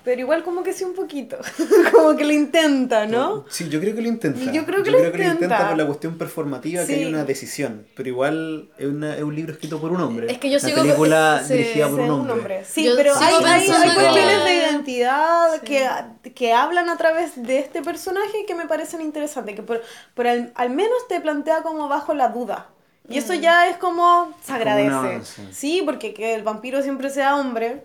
[0.02, 1.36] Pero igual como que sí un poquito.
[1.92, 3.44] como que lo intenta, ¿no?
[3.50, 4.50] Sí, yo creo que lo intenta.
[4.52, 5.68] Yo creo que lo intenta.
[5.68, 7.00] por la cuestión performativa que Sí.
[7.00, 7.86] hay una decisión.
[7.94, 10.30] Pero igual es, una- es un libro escrito por un hombre.
[10.32, 12.64] Es que yo Una sigo- película sí, dirigida por Sí, un hombre.
[12.64, 15.60] Sí, Yo pero hay, hay, pensando hay que- cuestiones de identidad Sí.
[15.66, 15.88] que,
[16.34, 19.82] que hablan a través de este personaje que me parecen interesantes, que por,
[20.14, 22.68] por al, al menos te plantea como bajo la duda.
[23.08, 25.20] Y eso ya es como, se agradece.
[25.52, 27.82] Sí, porque que el vampiro siempre sea hombre,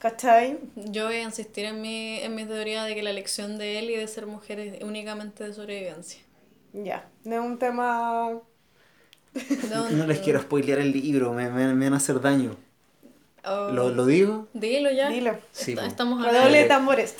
[0.00, 0.58] ¿cachai?
[0.76, 3.90] Yo voy a insistir en mi, en mi teoría de que la elección de él
[3.90, 6.20] y de ser mujer es únicamente de sobrevivencia.
[6.72, 8.38] Ya, de un tema...
[9.70, 12.56] No, No les quiero spoilear el libro, me, me- me van a hacer daño.
[13.48, 13.70] Oh.
[13.70, 14.48] ¿Lo, lo digo?
[14.54, 15.08] Dilo ya.
[15.08, 15.36] Dilo.
[15.52, 17.14] Sí, Está- estamos de tambores.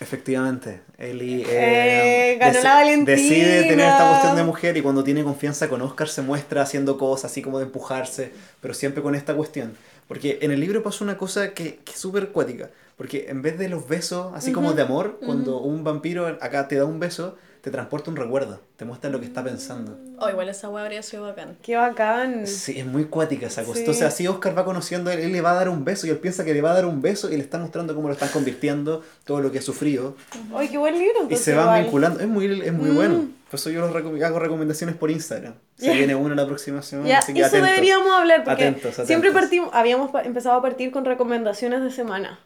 [0.00, 3.16] Efectivamente, Eli Eh, ganó deci- la Valentina.
[3.16, 6.98] decide tener esta cuestión de mujer y cuando tiene confianza con Oscar se muestra haciendo
[6.98, 9.76] cosas así como de empujarse, pero siempre con esta cuestión.
[10.10, 13.56] Porque en el libro pasa una cosa que, que es súper cuática, porque en vez
[13.60, 17.36] de los besos así como de amor, cuando un vampiro acá te da un beso,
[17.60, 19.98] te transporta un recuerdo, te muestra lo que está pensando.
[20.18, 21.56] Oh, igual esa weá habría sido bacán.
[21.62, 22.46] Qué bacán.
[22.46, 23.74] Sí, es muy cuática esa cosa.
[23.74, 23.80] Sí.
[23.80, 26.18] Entonces así Oscar va conociendo, él, él le va a dar un beso y él
[26.18, 28.30] piensa que le va a dar un beso y le está mostrando cómo lo están
[28.30, 30.16] convirtiendo, todo lo que ha sufrido.
[30.54, 31.26] Ay, qué buen libro.
[31.28, 31.82] Y se van igual.
[31.82, 32.20] vinculando.
[32.20, 32.94] Es muy, es muy Mm.
[32.94, 33.28] bueno.
[33.50, 35.54] Por eso yo los recom- hago recomendaciones por Instagram.
[35.76, 35.92] Se Ya.
[35.94, 37.08] viene uno la próxima semana.
[37.08, 37.68] Ya, así que eso atentos.
[37.70, 39.06] deberíamos hablar porque Atentos, atentos.
[39.08, 42.38] siempre partimos, habíamos empezado a partir con recomendaciones de semana.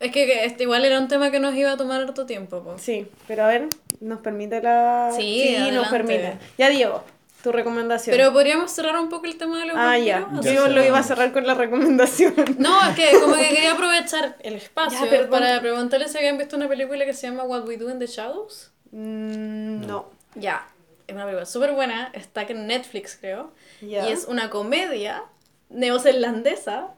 [0.00, 2.62] Es que, que este igual era un tema que nos iba a tomar harto tiempo,
[2.62, 2.78] po.
[2.78, 3.68] Sí, pero a ver,
[4.00, 5.12] nos permite la...
[5.14, 5.90] Sí, nos adelante.
[5.90, 6.38] permite.
[6.56, 7.04] Ya Diego,
[7.42, 8.16] tu recomendación.
[8.16, 10.26] Pero podríamos cerrar un poco el tema de los ah, ya.
[10.42, 12.34] Yo lo iba a cerrar con la recomendación.
[12.58, 16.56] No, es que como que quería aprovechar el espacio Ya, para preguntarles si habían visto
[16.56, 18.70] una película que se llama What We Do in the Shadows.
[18.92, 20.10] Mm, no.
[20.34, 20.66] Ya,
[21.06, 24.08] es una película súper buena, está en Netflix creo, Ya.
[24.08, 25.24] y es una comedia
[25.68, 26.94] neozelandesa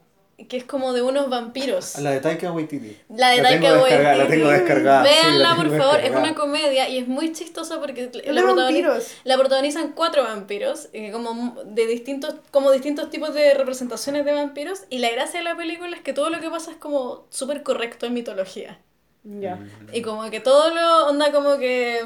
[0.49, 1.99] que es como de unos vampiros.
[1.99, 2.97] La de Taika Waititi.
[3.17, 4.65] La de tengo Taika descargada, La tengo Waititi.
[4.67, 5.05] descargada.
[5.05, 8.43] sí, la Véanla, tengo por favor, es una comedia y es muy chistosa porque la,
[8.43, 9.07] protagoni- vampiros.
[9.25, 14.81] la protagonizan cuatro vampiros, eh, como de distintos, como distintos tipos de representaciones de vampiros,
[14.91, 17.63] y la gracia de la película es que todo lo que pasa es como súper
[17.63, 18.79] correcto en mitología.
[19.25, 19.59] Ya.
[19.93, 22.01] Y como que todo lo onda como que...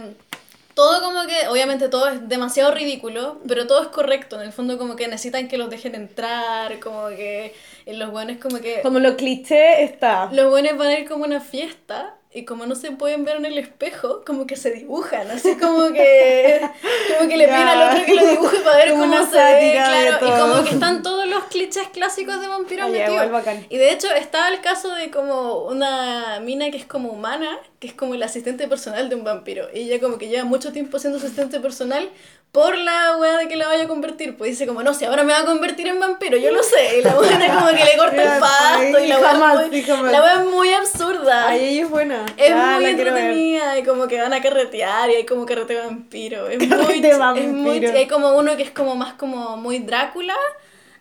[0.74, 4.36] Todo como que, obviamente todo es demasiado ridículo, pero todo es correcto.
[4.38, 7.54] En el fondo como que necesitan que los dejen entrar, como que
[7.86, 8.80] los buenos como que...
[8.82, 10.28] Como lo cliché está.
[10.32, 13.46] Los buenos van a ir como una fiesta y como no se pueden ver en
[13.46, 16.60] el espejo, como que se dibujan, así como que
[17.16, 20.26] como que le piden al otro que lo dibuje para ver cómo se ve, claro,
[20.26, 23.44] y como que están todos los clichés clásicos de vampiros Ah, metidos.
[23.70, 27.86] Y de hecho estaba el caso de como una mina que es como humana, que
[27.86, 29.68] es como el asistente personal de un vampiro.
[29.72, 32.10] Y ella como que lleva mucho tiempo siendo asistente personal
[32.56, 34.34] por la weá de que la vaya a convertir.
[34.38, 37.00] Pues dice como, no, si ahora me va a convertir en vampiro, yo lo sé.
[37.00, 39.38] Y la buena como que le corta el pasto y la weá es
[39.68, 40.10] muy, sí, jamás.
[40.12, 41.48] la weá es muy absurda.
[41.48, 42.24] Ay, ella es buena.
[42.38, 46.48] Es muy entretenida y como que van a carretear y hay como carrete vampiro.
[46.48, 47.46] Es muy, Carrete ch- vampiro.
[47.46, 50.34] es muy hay como uno que es como más como muy Drácula.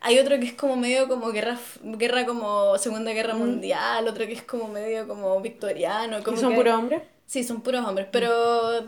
[0.02, 4.34] Hay otro que es como medio como guerra, guerra como Segunda Guerra Mundial, otro que
[4.34, 6.22] es como medio como victoriano.
[6.22, 7.02] Como ¿Y son puros hombres?
[7.26, 8.84] Sí, son puros hombres, pero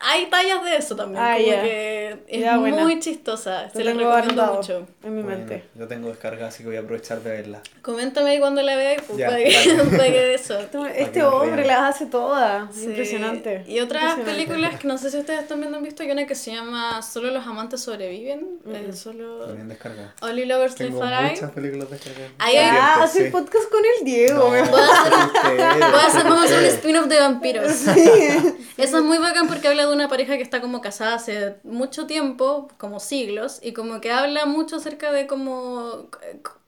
[0.00, 1.22] hay tallas de eso también.
[1.22, 1.62] Ah, como ya.
[1.62, 2.82] que es buena.
[2.82, 3.68] muy chistosa.
[3.70, 4.86] Se Lo la recomiendo anotado mucho.
[5.04, 5.64] en mi Bueno, mente.
[5.74, 7.60] yo tengo descargada, así que voy a aprovechar de verla.
[7.82, 10.58] Coméntame ahí cuando la veáis, pues, Ya, para, que, para que de eso.
[10.58, 12.74] Este, este hombre las hace todas.
[12.74, 12.84] Sí.
[12.86, 13.64] Impresionante.
[13.66, 14.24] Y otras Impresionante.
[14.46, 17.30] películas que no sé si ustedes también han visto, hay una que se llama Solo
[17.30, 18.58] los amantes sobreviven.
[18.68, 20.14] eh, solo También descargada.
[20.22, 22.30] Only Lovers Live for muchas películas descargadas.
[22.38, 23.30] Ahí hay- Ah, hacer sí.
[23.30, 24.38] podcast con el Diego.
[24.38, 27.66] No, Voy a hacer vamos a hacer un spin-off de vampiros.
[28.76, 32.06] Eso es muy bacán porque habla de una pareja que está como casada hace mucho
[32.06, 36.08] tiempo, como siglos, y como que habla mucho acerca de cómo,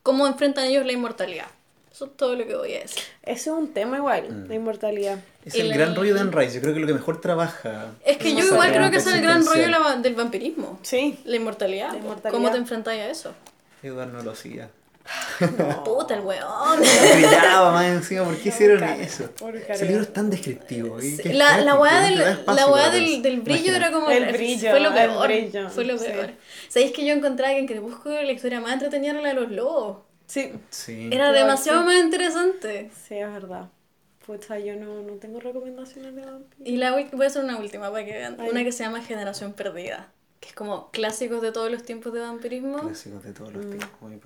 [0.02, 1.46] cómo enfrentan ellos la inmortalidad.
[1.92, 3.02] Eso es todo lo que voy a decir.
[3.24, 4.48] Ese es un tema igual, Mm.
[4.48, 5.18] la inmortalidad.
[5.44, 6.54] Es el la- gran rollo de Anne Rice.
[6.54, 7.86] Yo creo que lo que mejor trabaja.
[8.04, 10.78] Es que yo igual creo que es el gran rollo la- del vampirismo.
[10.82, 11.18] Sí.
[11.24, 11.90] La inmortalidad.
[11.92, 12.30] La inmortalidad.
[12.30, 13.32] ¿Cómo te enfrentáis a eso?
[13.82, 14.70] Eduardo no lo hacía.
[15.84, 16.80] Puta el weón.
[17.14, 18.24] Brillaba más encima.
[18.24, 19.30] ¿Por qué hicieron cara, eso?
[19.68, 20.98] Ese libro es tan descriptivo.
[20.98, 24.10] es La, la weá del, la weá del, del brillo era como.
[24.10, 25.26] El brillo, Fue lo peor.
[25.28, 26.06] brillo, Fue lo sí.
[26.06, 26.30] peor.
[26.68, 29.50] ¿Sabéis que yo encontraba que en Crepúsculo la historia más entretenida era la de los
[29.50, 29.98] lobos?
[30.26, 30.52] Sí.
[30.70, 31.06] Sí.
[31.06, 31.86] Era Claro, demasiado sí.
[31.86, 32.90] más interesante.
[33.08, 33.68] Sí, es verdad.
[34.26, 36.68] Pucha, yo no, no tengo recomendaciones de vampiros.
[36.68, 38.36] Y la voy a hacer una última para que vean.
[38.38, 38.50] Ay.
[38.50, 40.10] Una que se llama Generación Perdida.
[40.40, 42.78] Que es como clásicos de todos los tiempos de vampirismo.
[42.80, 43.70] Clásicos de todos los Mm.
[43.70, 44.00] tiempos.
[44.02, 44.16] Muy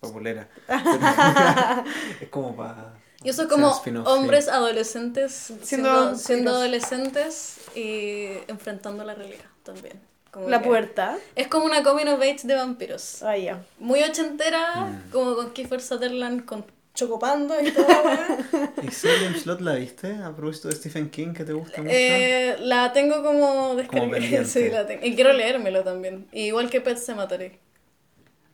[0.00, 0.48] populera.
[2.20, 2.94] es como para.
[3.22, 3.72] Y eso como
[4.04, 5.32] hombres adolescentes
[5.62, 10.00] Siendo siendo, siendo adolescentes y enfrentando la realidad también.
[10.30, 11.16] Como La puerta.
[11.34, 13.22] Es como una coming of age de vampiros.
[13.22, 13.64] Ah, ya.
[13.78, 15.10] Muy ochentera, Mm.
[15.10, 18.72] como con Kiefer Sutherland con Chocopando y weá.
[18.82, 20.14] ¿Y Salem Slot la viste?
[20.22, 21.94] A propósito de Stephen King, que te gusta mucho.
[21.94, 24.44] Eh, la tengo como descargada.
[24.44, 25.04] Sí, la tengo.
[25.04, 26.28] Y quiero leérmelo también.
[26.32, 27.58] Igual que Pet Cemetery.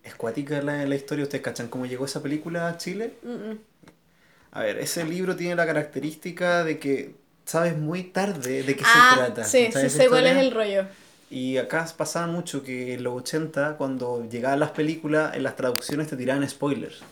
[0.05, 1.25] Es cuática la, la historia.
[1.25, 3.15] ¿Ustedes cachan cómo llegó esa película a Chile?
[3.23, 3.59] Mm, mm.
[4.53, 9.11] A ver, ese libro tiene la característica de que sabes muy tarde de qué ah,
[9.11, 9.45] se trata.
[9.45, 10.85] sí, ¿Sabes sí sé cuál es el rollo.
[11.31, 16.09] Y acá pasaba mucho que en los 80, cuando llegaban las películas, en las traducciones
[16.09, 17.03] te tiraban spoilers.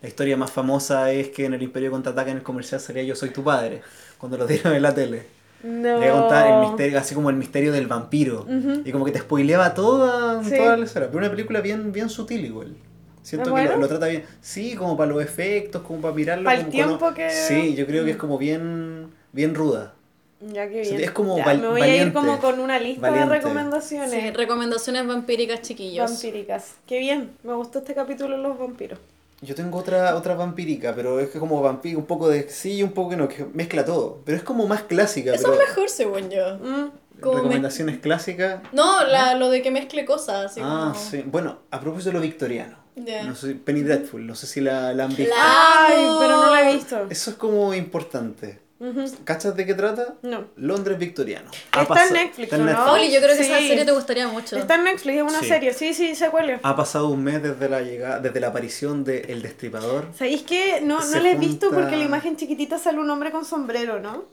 [0.00, 3.16] La historia más famosa es que en el Imperio Contraataca en el comercial salía Yo
[3.16, 3.82] soy tu padre,
[4.16, 5.26] cuando lo dieron en la tele.
[5.62, 5.98] No.
[5.98, 8.46] Le iba a contar el misterio, así como el misterio del vampiro.
[8.84, 10.56] Y como que te spoileaba toda, Sí.
[10.56, 11.06] toda la escena.
[11.06, 12.74] Pero una película bien, bien sutil igual.
[13.22, 14.24] Siento ¿Es que lo, trata bien.
[14.40, 16.44] Sí, como para los efectos, como para mirarlo.
[16.44, 19.92] Para el como tiempo que- Sí, yo creo que es como bien, bien ruda.
[20.40, 21.04] Ya que O sea, bien.
[21.04, 23.28] es como Ya, val- me voy a ir como con una lista Valiente.
[23.34, 26.10] de recomendaciones Sí, recomendaciones vampíricas, chiquillos.
[26.10, 26.76] vampíricas.
[26.86, 28.98] Qué bien, me gustó este capítulo de los vampiros.
[29.42, 32.82] Yo tengo otra, otra vampírica, pero es que como vampiro, un poco de sí y
[32.82, 34.20] un poco que no, que mezcla todo.
[34.24, 35.34] Pero es como más clásica.
[35.34, 36.56] Eso pero es mejor, según yo.
[36.58, 36.90] Mm.
[37.20, 38.60] como me- recomendaciones clásicas.
[38.72, 40.94] No, la, lo de que mezcle cosas, así ah, como...
[41.04, 41.22] sí.
[41.26, 42.78] Bueno, a propósito de lo victoriano.
[42.96, 43.22] Ya.
[43.24, 45.34] No sé, Penny Dreadful, no sé si la, la han visto.
[45.34, 46.18] La- Ay, amo.
[46.20, 47.06] pero no la he visto.
[47.08, 48.60] Eso es como importante.
[48.80, 49.04] Ujú.
[49.24, 50.14] ¿Cachas de qué trata?
[50.22, 50.46] No.
[50.56, 51.50] Londres victoriano.
[51.52, 52.70] Está Ha Netflix, está en ¿o no?
[52.70, 52.86] Netflix.
[52.90, 53.68] Pauli, yo creo que esa Sí.
[53.68, 54.56] serie te gustaría mucho.
[54.56, 55.46] Está en Netflix, es una Sí.
[55.48, 55.74] serie.
[55.74, 56.60] Sí, sí, sé cuál es.
[56.62, 60.06] Ha pasado un mes desde la llegada, desde la aparición de El Destripador.
[60.16, 63.30] ¿Sabéis que no, no la he visto junta- porque la imagen chiquitita sale un hombre
[63.30, 64.24] con sombrero, ¿no?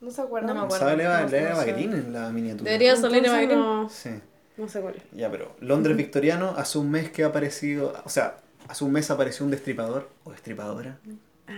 [0.00, 0.48] ¿No se acuerdan?
[0.56, 0.84] No me acuerdo.
[0.84, 1.72] Sale Eva, no, no sé.
[1.72, 2.64] Green en la miniatura.
[2.68, 3.60] Debería salir Entonces Eva Green.
[3.60, 4.10] no, Sí.
[4.56, 5.02] no sé cuál es.
[5.12, 9.08] Ya, pero Londres victoriano, hace un mes que ha aparecido, o sea, hace un mes
[9.12, 10.98] apareció un destripador o destripadora.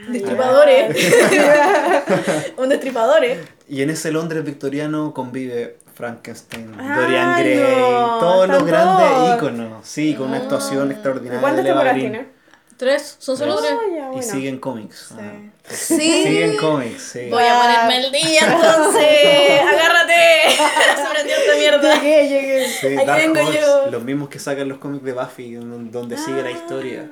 [0.08, 0.96] Destripadores.
[2.56, 3.38] un destripadores.
[3.68, 9.36] Y en ese Londres victoriano convive Frankenstein, Ah, Dorian Gray, no, todos los grandes todos.
[9.36, 9.86] íconos.
[9.86, 11.40] Sí, con una actuación extraordinaria.
[11.40, 12.34] ¿Cuántas temporadas tiene?
[12.76, 13.68] Tres, son solo Tres.
[13.70, 13.80] tres.
[13.80, 14.22] Ah, ya, Y bueno.
[14.22, 15.06] siguen cómics.
[15.10, 15.14] Sí.
[15.20, 16.22] Ah, Sí.
[16.24, 17.28] Siguen cómics, sí.
[17.30, 19.60] Voy a ponerme el día entonces.
[19.60, 20.14] Agárrate.
[21.12, 21.94] Prendió esta mierda.
[22.02, 22.68] Llegué, llegué.
[22.68, 23.90] Sí, vengo Horse, yo.
[23.92, 27.08] los mismos que sacan los cómics de Buffy, don- donde sigue la historia.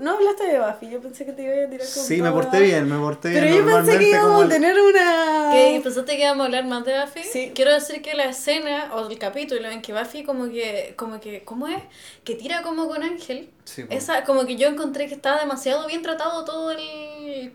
[0.00, 2.60] No hablaste de Buffy, yo pensé que te iba a tirar con Sí, me porté
[2.60, 3.42] bien, me porté bien.
[3.42, 5.50] Pero yo pensé normalmente que íbamos como a tener una...
[5.52, 5.80] ¿Qué?
[5.82, 7.22] ¿Pensaste que íbamos a hablar más de Buffy?
[7.24, 7.52] Sí.
[7.54, 11.42] Quiero decir que la escena o el capítulo en que Buffy como que, como que,
[11.44, 11.82] ¿cómo es?
[12.24, 13.50] Que tira como con Ángel.
[13.64, 13.84] Sí.
[13.90, 16.78] Esa, como que yo encontré que estaba demasiado bien tratado todo el...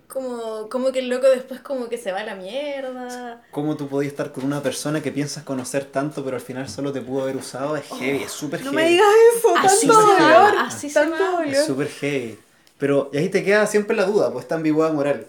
[0.07, 3.41] Como, como que el loco después como que se va a la mierda.
[3.51, 6.91] ¿Cómo tú podías estar con una persona que piensas conocer tanto, pero al final solo
[6.91, 7.75] te pudo haber usado?
[7.77, 8.83] Es heavy, es súper Oh, No heavy.
[8.83, 9.07] me digas
[9.37, 11.45] eso, Así tanto se va, dolor, así se tanto va.
[11.45, 12.39] Es súper heavy.
[12.77, 15.27] Pero, y ahí te queda siempre la duda, pues esta ambigüedad moral.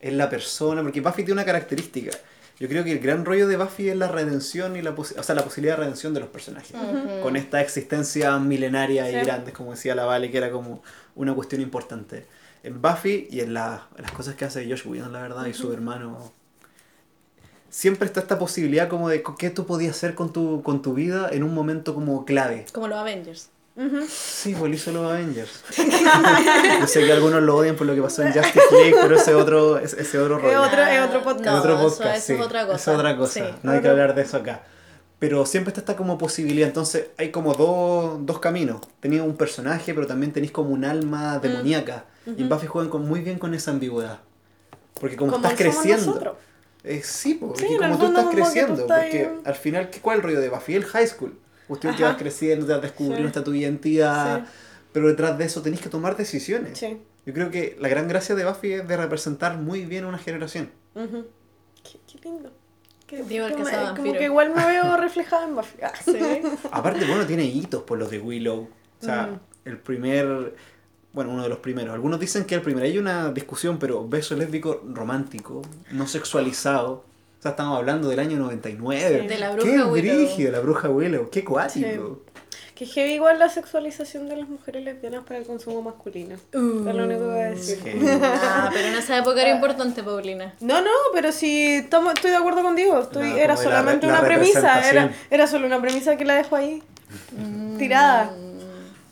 [0.00, 2.10] Es la persona, porque Buffy tiene una característica.
[2.58, 5.22] Yo creo que el gran rollo de Buffy es la redención y la, posi- o
[5.22, 6.72] sea, la posibilidad de redención de los personajes.
[7.22, 9.20] Con esta existencia milenaria y Sí.
[9.26, 10.82] grande, como decía la Vale, que era como
[11.16, 12.24] una cuestión importante.
[12.62, 15.54] En Buffy y en, la- en las cosas que hace Josh Whedon, la verdad, y
[15.54, 16.32] su hermano.
[17.70, 21.28] Siempre está esta posibilidad como de qué tú podías hacer con tu, con tu vida
[21.32, 22.66] en un momento como clave.
[22.72, 23.48] Como los Avengers.
[24.06, 25.64] Sí, pues hizo los Avengers.
[26.80, 29.34] Yo sé que algunos lo odian por lo que pasó en Justice League, pero ese
[29.34, 30.62] otro, ese, ese otro Es rollo.
[30.62, 31.46] otro, es otro podcast.
[31.46, 32.32] No, otro podcast, eso sí.
[32.34, 32.76] es otra cosa.
[32.76, 33.32] Es otra cosa.
[33.32, 33.54] Sí.
[33.62, 34.62] No hay que hablar de eso acá.
[35.18, 36.68] Pero siempre está esta como posibilidad.
[36.68, 38.82] Entonces hay como dos, dos caminos.
[39.00, 41.40] Tenéis un personaje, pero también tenéis como un alma Mm.
[42.24, 42.40] Demoníaca.
[42.40, 44.20] Y en Buffy juegan con, muy bien con esa ambigüedad.
[45.00, 46.36] Porque como, Como estás creciendo.
[46.84, 48.80] Eh, sí, po, Sí, como tú estás como que tú creciendo.
[48.82, 50.74] estás Porque ahí- al final, ¿qué- ¿cuál es el rollo de Buffy?
[50.74, 51.38] El high school.
[51.68, 52.08] Usted te Ajá.
[52.08, 53.26] vas creciendo, te vas descubriendo Sí.
[53.28, 54.40] hasta tu identidad.
[54.40, 54.50] Sí.
[54.92, 56.76] Pero detrás de eso tenéis que tomar decisiones.
[56.78, 57.00] Sí.
[57.24, 60.18] Yo creo que la gran gracia de Buffy es de representar muy bien a una
[60.18, 60.70] generación.
[60.96, 61.26] Ujú.
[61.84, 62.52] Qué, qué lindo.
[63.06, 65.78] Qué- Digo el que como, como que igual me veo reflejada en Buffy.
[65.82, 65.92] Ah.
[66.04, 66.18] Sí.
[66.72, 68.68] Aparte, bueno, tiene hitos por los de Willow.
[69.00, 69.40] O sea, Mm.
[69.68, 70.54] el primer.
[71.12, 71.92] Bueno, uno de los primeros.
[71.94, 72.86] Algunos dicen que el primero.
[72.86, 77.04] Hay una discusión, pero beso lésbico romántico, no sexualizado.
[77.38, 79.20] O sea, estamos hablando del año 99.
[79.22, 79.26] Sí.
[79.26, 80.16] De la Qué bruja Willow.
[80.16, 81.28] brígido, la bruja Willow.
[81.30, 82.20] Qué cuático.
[82.74, 86.36] Que heavy igual la sexualización de las mujeres lesbianas para el consumo masculino.
[86.54, 86.88] Uh.
[86.88, 87.78] Es lo único que voy a decir.
[87.84, 87.90] Sí.
[88.22, 90.54] Ah, pero en esa época era importante, Paulina.
[90.60, 92.98] No, no, pero si tomo, estoy de acuerdo contigo.
[93.00, 94.88] Estoy, No, era la solamente la una premisa.
[94.88, 96.82] Era, era solo una premisa que la dejo ahí.
[97.78, 98.32] Tirada.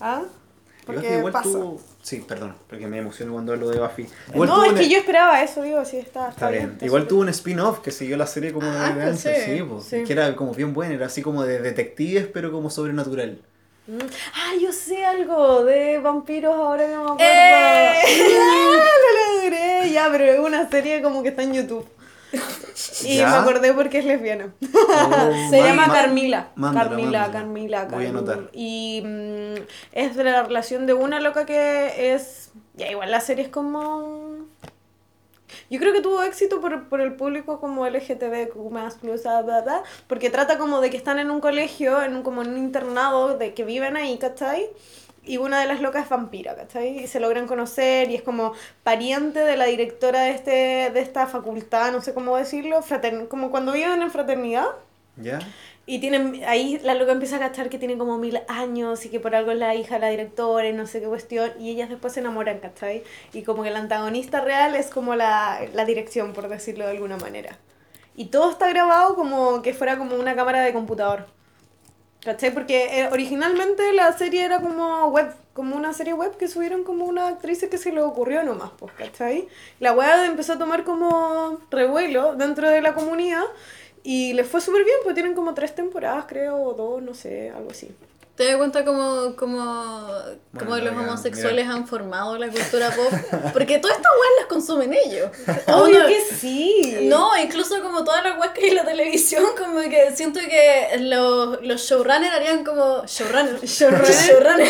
[0.00, 0.22] ¿Ah?
[0.22, 1.48] Buffy Porque igual pasa.
[1.50, 4.06] tuvo- Sí, perdón, porque me emociono cuando hablo de Buffy.
[4.32, 6.78] Igual no, es que yo esperaba eso, digo, sí, está, está, Está bien.
[6.80, 10.04] Igual tuvo un spin-off que siguió la serie como Ah, de sí, sí, po, sí.
[10.04, 13.38] que era como bien buena, era así como de detectives, pero como sobrenatural.
[13.86, 13.98] Mm.
[14.34, 17.18] Ah, yo sé algo de vampiros ahora que me acuerdo.
[17.20, 17.98] ¡Eh!
[18.30, 18.84] ¡Ya!
[19.34, 19.90] Lo logré.
[19.92, 21.86] Ya, pero es una serie como que está en YouTube.
[23.04, 23.28] Y ¿Ya?
[23.30, 24.52] me acordé porque es lesbiana.
[24.62, 26.48] Oh, Se ma- llama ma- Carmila.
[26.54, 27.32] mándala, Carmila, mándala.
[27.32, 28.08] Carmila, Voy a Carmila.
[28.10, 28.50] anotar.
[28.52, 29.54] Y mm,
[29.92, 32.50] es de la relación de una loca que es.
[32.74, 34.38] Ya, igual la serie es como.
[35.68, 39.60] Yo creo que tuvo éxito por, por el público como LGTBQ más plus, bla, bla,
[39.62, 42.58] bla, porque trata como de que están en un colegio, en un, como en un
[42.58, 44.68] internado, de que viven ahí, ¿cachai?
[45.22, 46.98] Y una de las locas es vampira, ¿cachai?
[47.00, 48.52] Y se logran conocer y es como
[48.82, 50.50] pariente de la directora de, este,
[50.92, 54.66] de esta facultad, no sé cómo decirlo, fratern como cuando viven en fraternidad.
[55.16, 55.52] ¿Ya?
[55.86, 59.18] Y tienen, ahí la loca empieza a cachar que tiene como mil años y que
[59.20, 61.52] por algo es la hija de la directora y no sé qué cuestión.
[61.58, 63.02] Y ellas después se enamoran, ¿cachai?
[63.32, 67.16] Y como que el antagonista real es como la, la dirección, por decirlo de alguna
[67.16, 67.58] manera.
[68.14, 71.26] y todo está grabado como que fuera como una cámara de computador.
[72.24, 72.52] ¿Cachai?
[72.52, 77.06] Porque eh, originalmente la serie era como web, como una serie web que subieron como
[77.06, 79.48] una actriz que se le ocurrió nomás, pues, ¿cachai?
[79.78, 83.44] La web empezó a tomar como revuelo dentro de la comunidad
[84.02, 87.50] y les fue súper bien, pues tienen como tres temporadas, creo, o dos, no sé,
[87.50, 87.88] algo así.
[88.40, 90.08] ¿Te das cuenta cómo, cómo,
[90.58, 91.76] cómo Bueno, los mira, homosexuales mira.
[91.76, 93.12] han formado la cultura pop?
[93.52, 95.28] Porque todas estas weas las consumen ellos.
[95.66, 97.00] Obvio Uno- que sí.
[97.02, 100.88] No, incluso como todas las weas que hay en la televisión, como que siento que
[101.00, 103.04] los, los showrunners harían como.
[103.06, 103.60] Showrunner.
[103.66, 104.68] Showrunner.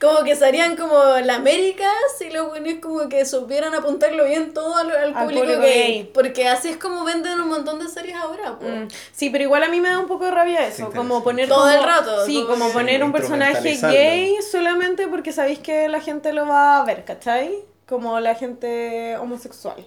[0.00, 4.54] Como que se harían como la América si los buenos como que supieran apuntarlo bien
[4.54, 5.82] todo al, al Al público público gay.
[5.92, 6.10] gay.
[6.14, 8.52] Porque así es como venden un montón de series ahora.
[8.52, 11.22] Mm, Sí, pero igual a mí me da un poco de rabia eso, Sí, como
[11.22, 13.98] poner Todo como- el rato, Sí, como como poner un personaje Instrumentalizarlo.
[13.98, 17.64] gay solamente porque sabéis que la gente lo va a ver, ¿cachai?
[17.86, 19.86] Como la gente homosexual.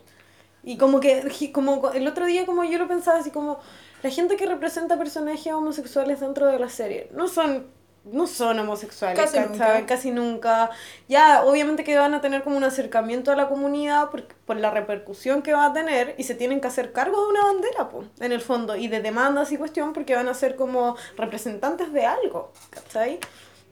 [0.63, 3.59] Y como que como el otro día como yo lo pensaba así como
[4.01, 7.67] la gente que representa personajes homosexuales dentro de la serie no son
[8.05, 9.85] no son homosexuales, Casi nunca.
[9.85, 10.69] Casi nunca.
[11.07, 14.71] Ya, obviamente que van a tener como un acercamiento a la comunidad por, por la
[14.71, 18.03] repercusión que va a tener y se tienen que hacer cargo de una bandera, po,
[18.19, 22.05] en el fondo, y de demandas y cuestión porque van a ser como representantes de
[22.05, 23.19] algo, ¿cachai?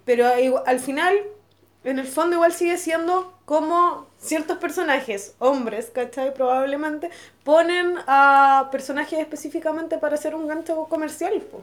[0.06, 0.28] Pero
[0.66, 1.14] al final,
[1.84, 6.34] en el fondo igual sigue siendo como ciertos personajes, hombres, ¿cachai?
[6.34, 7.10] Probablemente,
[7.44, 11.62] ponen a personajes específicamente para hacer un gancho comercial, po.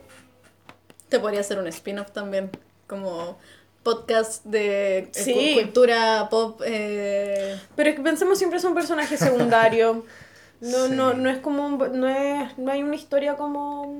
[1.08, 2.50] Te podría hacer un spin-off también,
[2.86, 3.38] como
[3.82, 5.54] podcast de eh, Sí.
[5.62, 6.60] cultura pop.
[6.64, 9.98] eh, Pero es que pensemos siempre son personajes secundarios.
[10.60, 10.92] No, Sí.
[10.92, 13.94] no, no es como un- no es, no hay una historia como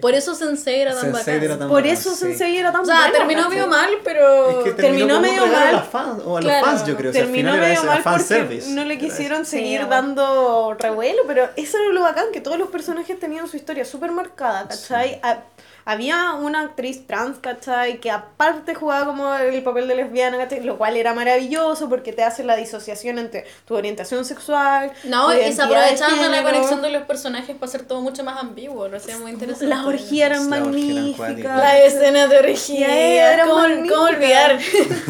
[0.00, 1.44] Por eso Sensei era tan Sensei bacán.
[1.44, 2.16] era tan por bacán, eso sí.
[2.16, 4.50] Sensei era tan O sea, terminó medio mal, pero...
[4.60, 5.68] Es que terminó medio mal.
[5.68, 7.10] A, las fans, o a los fans, yo creo.
[7.10, 8.70] o sea, al terminó final medio mal porque service.
[8.70, 12.68] no le quisieron Sí, seguir dando revuelo, pero eso era lo bacán, que todos los
[12.70, 15.20] personajes tenían su historia súper marcada, ¿cachai?
[15.22, 15.44] Ha-
[15.86, 18.00] Había una actriz trans, ¿cachai?
[18.00, 20.60] Que aparte jugaba como el papel de lesbiana, ¿cachai?
[20.64, 24.90] Lo cual era maravilloso porque te hace la disociación entre tu orientación sexual.
[25.04, 28.88] No, y se aprovechaban la conexión de los personajes para hacer todo mucho más ambiguo,
[28.88, 29.66] lo hacía muy interesante.
[29.76, 31.16] Las orgías eran Las eran magníficas.
[31.16, 31.58] cuáticas.
[31.58, 34.58] La escena de orgía, Era ¿cómo, olvidar?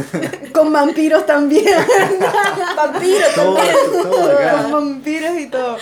[0.53, 1.65] Con vampiros también.
[2.77, 3.57] Vampiros Todo,
[4.03, 4.39] todo.
[4.63, 5.77] Con vampiros y todo.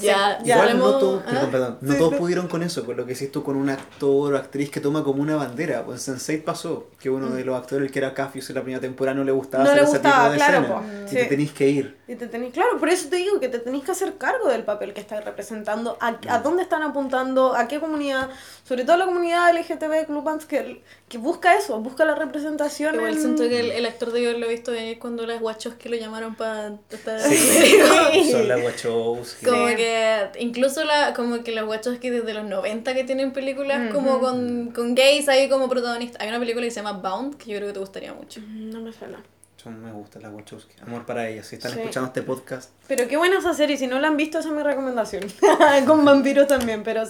[0.00, 1.30] ya, ya Igual hablemos- no todos, ¿ah?
[1.30, 2.18] perdón, perdón, no Sí, todos sí.
[2.18, 5.02] pudieron con eso, con lo que hiciste tú con un actor o actriz que toma
[5.04, 5.84] como una bandera.
[5.84, 8.62] Pues en Sense8 pasó que uno de los actores, el que era Cafius en la
[8.62, 10.74] primera temporada, no le gustaba No hacer le ese gustaba, tipo de claro, escena.
[10.74, 10.82] po.
[11.04, 11.16] Y Sí.
[11.16, 11.96] te tenéis que ir.
[12.06, 14.62] Y te tenéis, claro, por eso te digo que te tenéis que hacer cargo del
[14.62, 18.28] papel que estás representando, a, a dónde están apuntando, a qué comunidad,
[18.62, 22.96] sobre todo la comunidad LGTB Clubans que, que busca eso, busca la representación.
[22.96, 25.40] Igual en- siento que el, el actor de yo lo he visto venir cuando las
[25.40, 27.36] guachos que lo llamaron para estar Sí,
[28.12, 28.30] Sí.
[28.32, 29.46] son las Wachowski.
[29.46, 29.76] Como Sí.
[29.76, 34.20] que incluso la, como que los guachos que desde los 90 que tienen películas como
[34.20, 36.20] con, con gays ahí como protagonistas.
[36.20, 38.40] Hay una película que se llama Bound que yo creo que te gustaría mucho.
[38.46, 39.22] No me suena.
[39.64, 40.74] Son, me gustan las Wachowski.
[40.82, 41.46] Amor para ellas.
[41.46, 41.78] Si están Sí.
[41.80, 44.54] escuchando este podcast, Pero qué buena esa serie, si no la han visto esa es
[44.54, 45.24] mi recomendación.
[45.86, 47.02] Con vampiros también, pero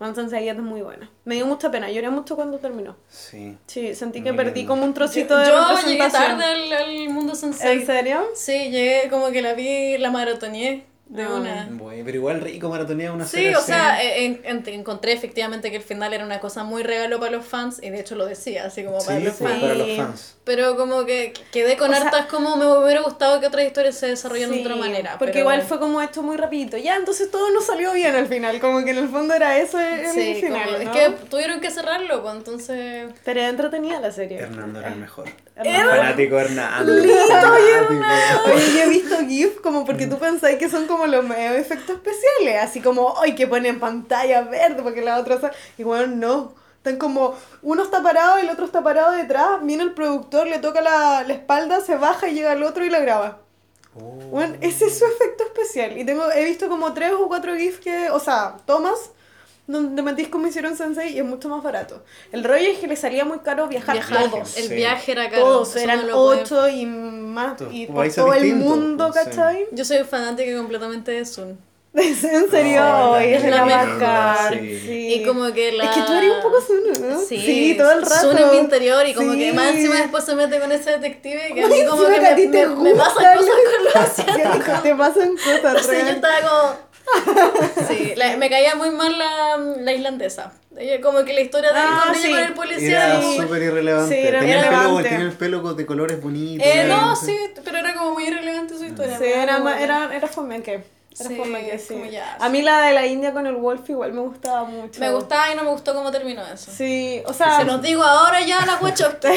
[0.00, 1.08] One Sunset es muy buena.
[1.24, 2.96] Me dio mucha pena, lloré mucho cuando terminó.
[3.08, 3.56] sí.
[3.66, 4.72] Sí, sentí que perdí lindo.
[4.72, 5.52] como un trocito yo de yo
[5.86, 6.38] llegué representación.
[6.38, 7.78] tarde al, al mundo sensei.
[7.78, 8.22] ¿En serio?
[8.34, 11.66] Sí, llegué como que la vi, la maratoneé de una.
[11.72, 15.78] Bueno, pero igual rico maratonía una Sí, serie o sea, en- en- encontré efectivamente que
[15.78, 18.66] el final era una cosa muy regalo para los fans, y de hecho lo decía,
[18.66, 19.60] así como para Sí, los fans.
[19.60, 19.96] para los Sí.
[19.96, 20.36] fans.
[20.44, 23.96] Pero como que quedé con O sea- hartas como me hubiera gustado que otras historias
[23.96, 25.16] se desarrollaran de otra manera.
[25.18, 26.76] Porque pero- igual fue como esto muy rapidito.
[26.76, 28.60] Ya, entonces todo no salió bien al final.
[28.60, 30.64] Como que en el fondo era eso el Sí, final.
[30.64, 30.82] como- ¿no?
[30.84, 33.08] es que tuvieron que cerrarlo, pues entonces...
[33.24, 34.38] Pero entretenida la serie.
[34.38, 35.28] Hernando era el mejor.
[35.64, 35.90] Hernando.
[35.90, 36.92] Fanático fanático.
[38.54, 42.62] Oye, yo he visto GIF como porque tú pensáis que son como los efectos especiales.
[42.62, 43.34] Así como, ¡ay!
[43.34, 45.38] que ponen pantalla verde porque la otra.
[45.78, 46.54] Y bueno, no.
[46.78, 49.62] Están como, uno está parado, el otro está parado detrás.
[49.62, 52.90] Viene el productor, le toca la, la espalda, se baja y llega el otro y
[52.90, 53.38] la graba.
[53.94, 54.16] Oh.
[54.30, 55.98] Bueno, ese es su efecto especial.
[55.98, 59.10] Y tengo, he visto como tres o cuatro GIFs que, o sea, tomas
[59.72, 62.02] donde metís como hicieron Sensei y es mucho más barato.
[62.32, 64.56] El rollo es que le salía muy caro viajar, Viajar, todos.
[64.56, 64.74] el Sí.
[64.74, 65.42] viaje era caro.
[65.42, 69.30] Todos, eran no ocho y más, Todos y por todo el mundo, pues, sí.
[69.30, 69.66] ¿cachai?
[69.72, 71.56] Yo soy fanática completamente de Zoom.
[71.94, 72.14] en
[72.50, 74.52] serio, Oh, Ay, es la bacán.
[74.60, 74.78] sí.
[74.80, 75.14] sí.
[75.14, 75.84] Y como que la...
[75.86, 77.20] Es que tú eres un poco Zuno, ¿no?
[77.20, 78.14] Sí, todo el rato.
[78.28, 79.38] Zoom en mi interior y como Sí.
[79.40, 82.26] que más encima después se mete con ese detective que a mí como que que
[82.28, 84.74] a me, ti te me, me pasan cosas con los asiáticos.
[84.76, 86.08] Sí, te pasan cosas Entonces yo real.
[86.14, 86.89] estaba como...
[87.88, 90.52] Sí, la- me caía muy mal la, la islandesa.
[91.02, 92.28] Como que la historia de Ah, sí.
[92.30, 93.20] con el Era policía...
[93.20, 93.36] Sí.
[93.40, 94.14] súper irrelevante.
[94.14, 95.08] Sí, era tenía, el pelo, irrelevante.
[95.08, 96.66] tenía el pelo de colores bonitos.
[96.66, 99.18] Eh, era- no, sí, pero era como muy irrelevante su historia.
[99.18, 100.82] Sí, era, era, era fome que.
[101.18, 101.94] Era Sí, fome que sí.
[101.94, 102.36] como ya.
[102.40, 105.00] A mí la de la India con el Wolf igual me gustaba mucho.
[105.00, 106.70] Me gustaba y no me gustó cómo terminó eso.
[106.70, 109.28] Sí, o sea, Se los digo ahora ya la Wachowski.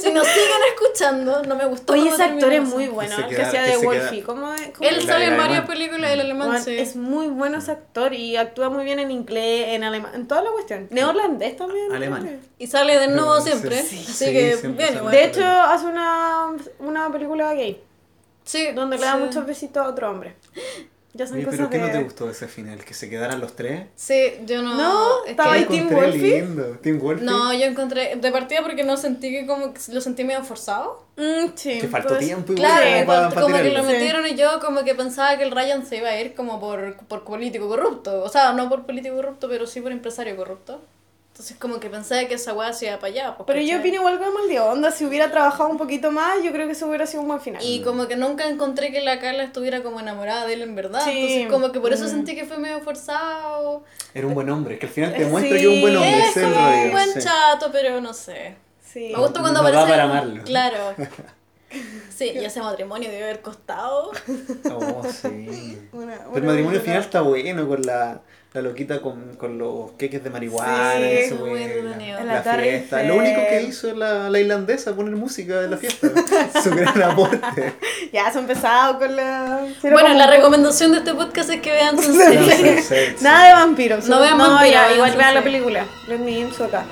[0.00, 3.34] si nos siguen escuchando, no me gustó oye, cómo ese actor es muy bueno, Que
[3.34, 4.22] el hacía que de Wolfie.
[4.22, 4.70] ¿Cómo es?
[4.76, 6.78] ¿Cómo Él sale en varias películas del alemán, Juan, sí.
[6.78, 10.42] Es muy bueno ese actor y actúa muy bien en inglés, en alemán, en toda
[10.42, 10.86] la cuestión.
[10.90, 11.92] Neerlandés también.
[11.92, 12.40] Alemán.
[12.58, 13.82] Y sale de nuevo siempre.
[13.82, 15.10] sí, así sí, que bien igual.
[15.12, 17.82] De hecho, hace una, una película gay,
[18.44, 20.36] sí, donde le da muchos besitos a otro hombre.
[21.16, 22.84] Ya son Oye, cosas pero ¿qué no te gustó ese final?
[22.84, 23.86] ¿Que se quedaran los tres?
[23.94, 24.74] Sí, yo no.
[24.74, 26.40] No, es estaba ahí Team encontré Wolfie?
[26.42, 26.64] lindo.
[26.82, 27.24] Team Wolfie.
[27.24, 28.16] No, yo encontré.
[28.16, 29.72] De partida porque no sentí que como.
[29.72, 31.04] que Lo sentí medio forzado.
[31.16, 33.84] Mm, sí, Que faltó pues, tiempo igual Claro, como y para, por- como que lo
[33.84, 36.96] metieron y yo como que pensaba que el Ryan se iba a ir como por,
[37.06, 38.24] por político corrupto.
[38.24, 40.80] O sea, no por político corrupto, pero sí por empresario corrupto.
[41.34, 43.34] Entonces como que pensaba que esa weá se iba para allá.
[43.36, 46.40] pues, Pero yo opino igual como el de onda, si hubiera trabajado un poquito más,
[46.44, 47.60] yo creo que eso hubiera sido un buen final.
[47.60, 51.00] Y como que nunca encontré que la Carla estuviera como enamorada de él en verdad.
[51.04, 51.10] Sí.
[51.10, 52.08] Entonces como que por eso Mm.
[52.08, 53.82] sentí que fue medio forzado.
[54.14, 54.78] Era un buen hombre.
[54.78, 55.64] Que al final te Eh, muestra sí.
[55.64, 56.18] que es un buen hombre.
[56.20, 57.18] Es es como un buen sí.
[57.20, 58.54] chato, pero no sé.
[58.92, 59.10] Sí.
[59.12, 59.90] Me gusta cuando No aparece.
[59.90, 60.44] para amarlo.
[60.44, 60.94] Claro.
[62.16, 64.12] Sí, y ese matrimonio debe haber costado.
[64.70, 65.80] Oh, sí.
[65.92, 68.20] Una- Pero una el matrimonio final está bueno con la,
[68.54, 72.62] la loquita con, con los queques de marihuana, Sí, eso, güey, la, La la Torre
[72.70, 73.02] fiesta.
[73.02, 76.08] Lo único que hizo la, la irlandesa, poner música en la fiesta.
[76.62, 77.40] Su gran aporte.
[78.12, 79.66] Ya se ha empezado con la.
[79.82, 82.00] Bueno, como la un- recomendación de este podcast es que vean.
[82.00, 82.38] Sunset.
[82.84, 83.24] Sí, sí.
[83.24, 84.06] Nada de vampiros.
[84.06, 85.84] No vean vampiros, ya, vean igual vean la película.
[86.06, 86.84] Let me in su acá.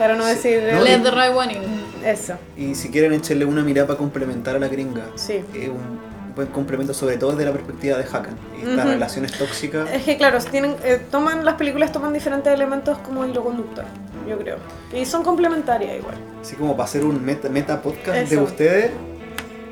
[0.00, 0.62] Para no decir.
[0.72, 2.04] No, Let the right one in.
[2.04, 2.34] Eso.
[2.56, 5.44] Y si quieren echarle una mirada para complementar a la gringa, Sí.
[5.54, 6.07] es un
[6.38, 8.36] buen complemento sobre todo desde la perspectiva de Hakan.
[8.56, 8.88] Y estas Ujú.
[8.92, 9.90] relaciones tóxicas.
[9.92, 13.84] Es que claro, tienen, eh, toman, las películas toman diferentes elementos como hilo conductor,
[14.28, 14.56] yo creo.
[14.94, 16.14] Y son complementarias igual.
[16.40, 18.92] Así como para hacer un meta, meta podcast de ustedes,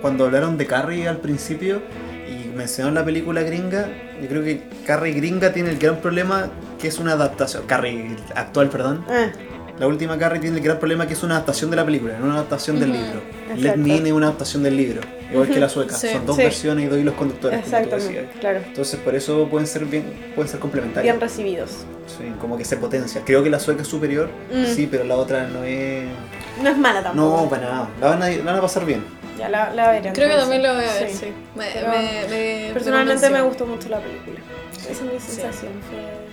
[0.02, 1.82] cuando hablaron de Carrie al principio
[2.28, 3.86] y mencionaron la película gringa,
[4.20, 6.48] yo creo que Carrie gringa tiene el gran problema
[6.80, 7.62] que es una adaptación.
[7.68, 9.04] Carrie actual, perdón.
[9.08, 9.30] Eh,
[9.78, 12.24] La última Carrie tiene el gran problema que es una adaptación de la película, no
[12.26, 13.20] una adaptación del libro.
[13.50, 13.60] Exacto.
[13.62, 15.94] Let Me In es una adaptación del libro, igual que la sueca.
[15.94, 16.08] Sí.
[16.12, 16.42] Son dos Sí.
[16.44, 18.60] versiones y dos hilos conductores, como tú exactamente, claro.
[18.66, 20.04] Entonces por eso pueden ser bien,
[20.34, 21.12] pueden ser complementarios.
[21.12, 21.70] Bien recibidos.
[22.06, 23.20] Sí, como que se potencia.
[23.24, 24.64] Creo que la sueca es superior, Mm.
[24.74, 26.04] sí, pero la otra no es.
[26.62, 27.42] No es mala tampoco.
[27.42, 27.88] No, para nada.
[28.00, 29.04] La van a, la van a pasar bien.
[29.38, 30.10] Ya la, la veré.
[30.14, 31.16] Creo que también lo voy a ver, sí.
[31.18, 31.26] Sí.
[31.54, 34.40] Me, Pero me- me- Personalmente me gustó mucho la película.
[34.80, 35.72] Esa es mi sensación.
[35.90, 36.25] Fue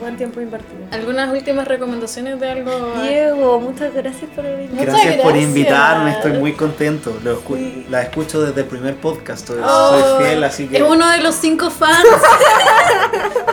[0.00, 0.80] buen tiempo invertido.
[0.90, 2.70] ¿Algunas últimas recomendaciones de algo?
[3.02, 4.70] Diego, muchas gracias por venir.
[4.70, 5.44] Muchas Gracias, por gracias.
[5.48, 7.16] invitarme, estoy muy contento.
[7.22, 7.86] Lo escu- Sí.
[7.90, 10.78] La escucho desde el primer podcast, soy, Oh, soy fiel, así que.
[10.78, 11.98] Es uno de los cinco fans.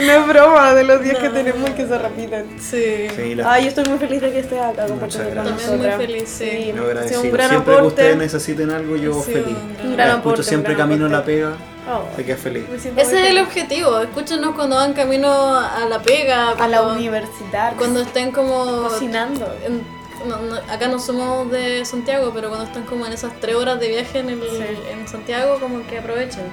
[0.00, 2.46] Y no es broma de los días que tenemos y que se repiten.
[2.60, 3.06] sí.
[3.14, 5.44] Sí, la- Ay, yo estoy muy feliz de que estés acá compartiendo con.
[5.56, 6.72] También muy feliz, sí.
[6.74, 7.82] Un gran Siempre que aporte.
[7.86, 9.46] ustedes necesiten algo, yo feliz.
[9.46, 11.32] un gran Un La gran escucho aporte, siempre gran camino a la aporte.
[11.36, 11.52] pega,
[11.90, 12.64] Oh, así que feliz.
[12.96, 13.98] Ese es el objetivo.
[14.00, 15.28] Escúchenos cuando van camino
[15.58, 16.50] a la pega.
[16.50, 17.74] A la universidad.
[17.76, 18.82] Cuando estén como.
[18.88, 19.52] cocinando.
[19.66, 19.82] en-
[20.28, 23.80] no, no, acá no somos de Santiago, pero cuando están como en esas tres horas
[23.80, 24.64] de viaje en, el, Sí.
[24.92, 26.44] en Santiago, como que aprovechen.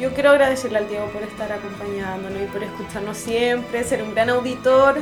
[0.00, 4.30] Yo quiero agradecerle al Diego por estar acompañándonos y por escucharnos siempre, ser un gran
[4.30, 4.96] auditor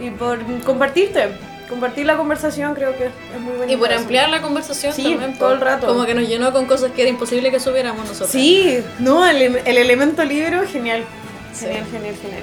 [0.00, 1.28] y por compartirte.
[1.68, 3.72] Compartir la conversación creo que es muy bonito.
[3.72, 5.38] Y por ampliar la conversación Sí, también.
[5.38, 5.86] todo el rato.
[5.86, 8.30] Como que nos llenó con cosas que era imposible que supiéramos nosotros.
[8.30, 11.04] Sí, no, el, el elemento libro, genial.
[11.52, 11.66] Sí.
[11.66, 12.42] Genial, genial, genial.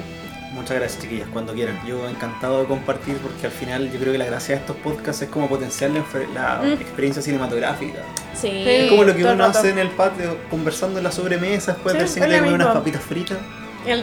[0.58, 1.80] Muchas gracias, chiquillas, cuando quieran.
[1.86, 5.22] Yo encantado de compartir porque al final yo creo que la gracia de estos podcasts
[5.22, 5.92] es como potenciar
[6.34, 6.74] la, Mm.
[6.74, 8.00] experiencia cinematográfica.
[8.34, 8.50] Sí.
[8.66, 9.60] Es como lo que uno rato.
[9.60, 13.02] hace en el patio, conversando en la sobremesa, después Sí, del cine comer unas papitas
[13.04, 13.38] fritas.
[13.86, 14.02] El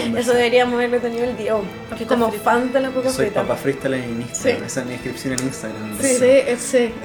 [0.00, 0.20] conversar.
[0.22, 1.36] Eso deberíamos haberlo tenido el
[1.90, 2.44] Papitas como fritas.
[2.44, 3.42] fan de la papa Soy frita.
[3.42, 4.64] papa freestyle en Instagram, Sí.
[4.66, 5.98] esa es mi descripción en Instagram.
[6.00, 6.56] Sí, sí.
[6.58, 6.94] sí.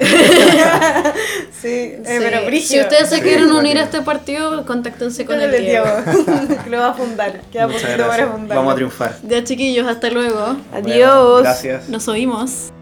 [1.62, 2.12] Sí, eh, Sí.
[2.18, 2.82] pero Si brígido.
[2.84, 3.58] ustedes se Sí, quieren bueno.
[3.60, 5.86] unir a este partido, contáctense con el el Diego.
[6.70, 7.40] Lo va a fundar.
[7.52, 8.56] Queda poquito para fundar.
[8.56, 9.16] Vamos a triunfar.
[9.22, 10.56] Ya chiquillos, hasta luego.
[10.72, 11.42] Adiós.
[11.42, 11.88] Gracias.
[11.88, 12.72] Nos oímos.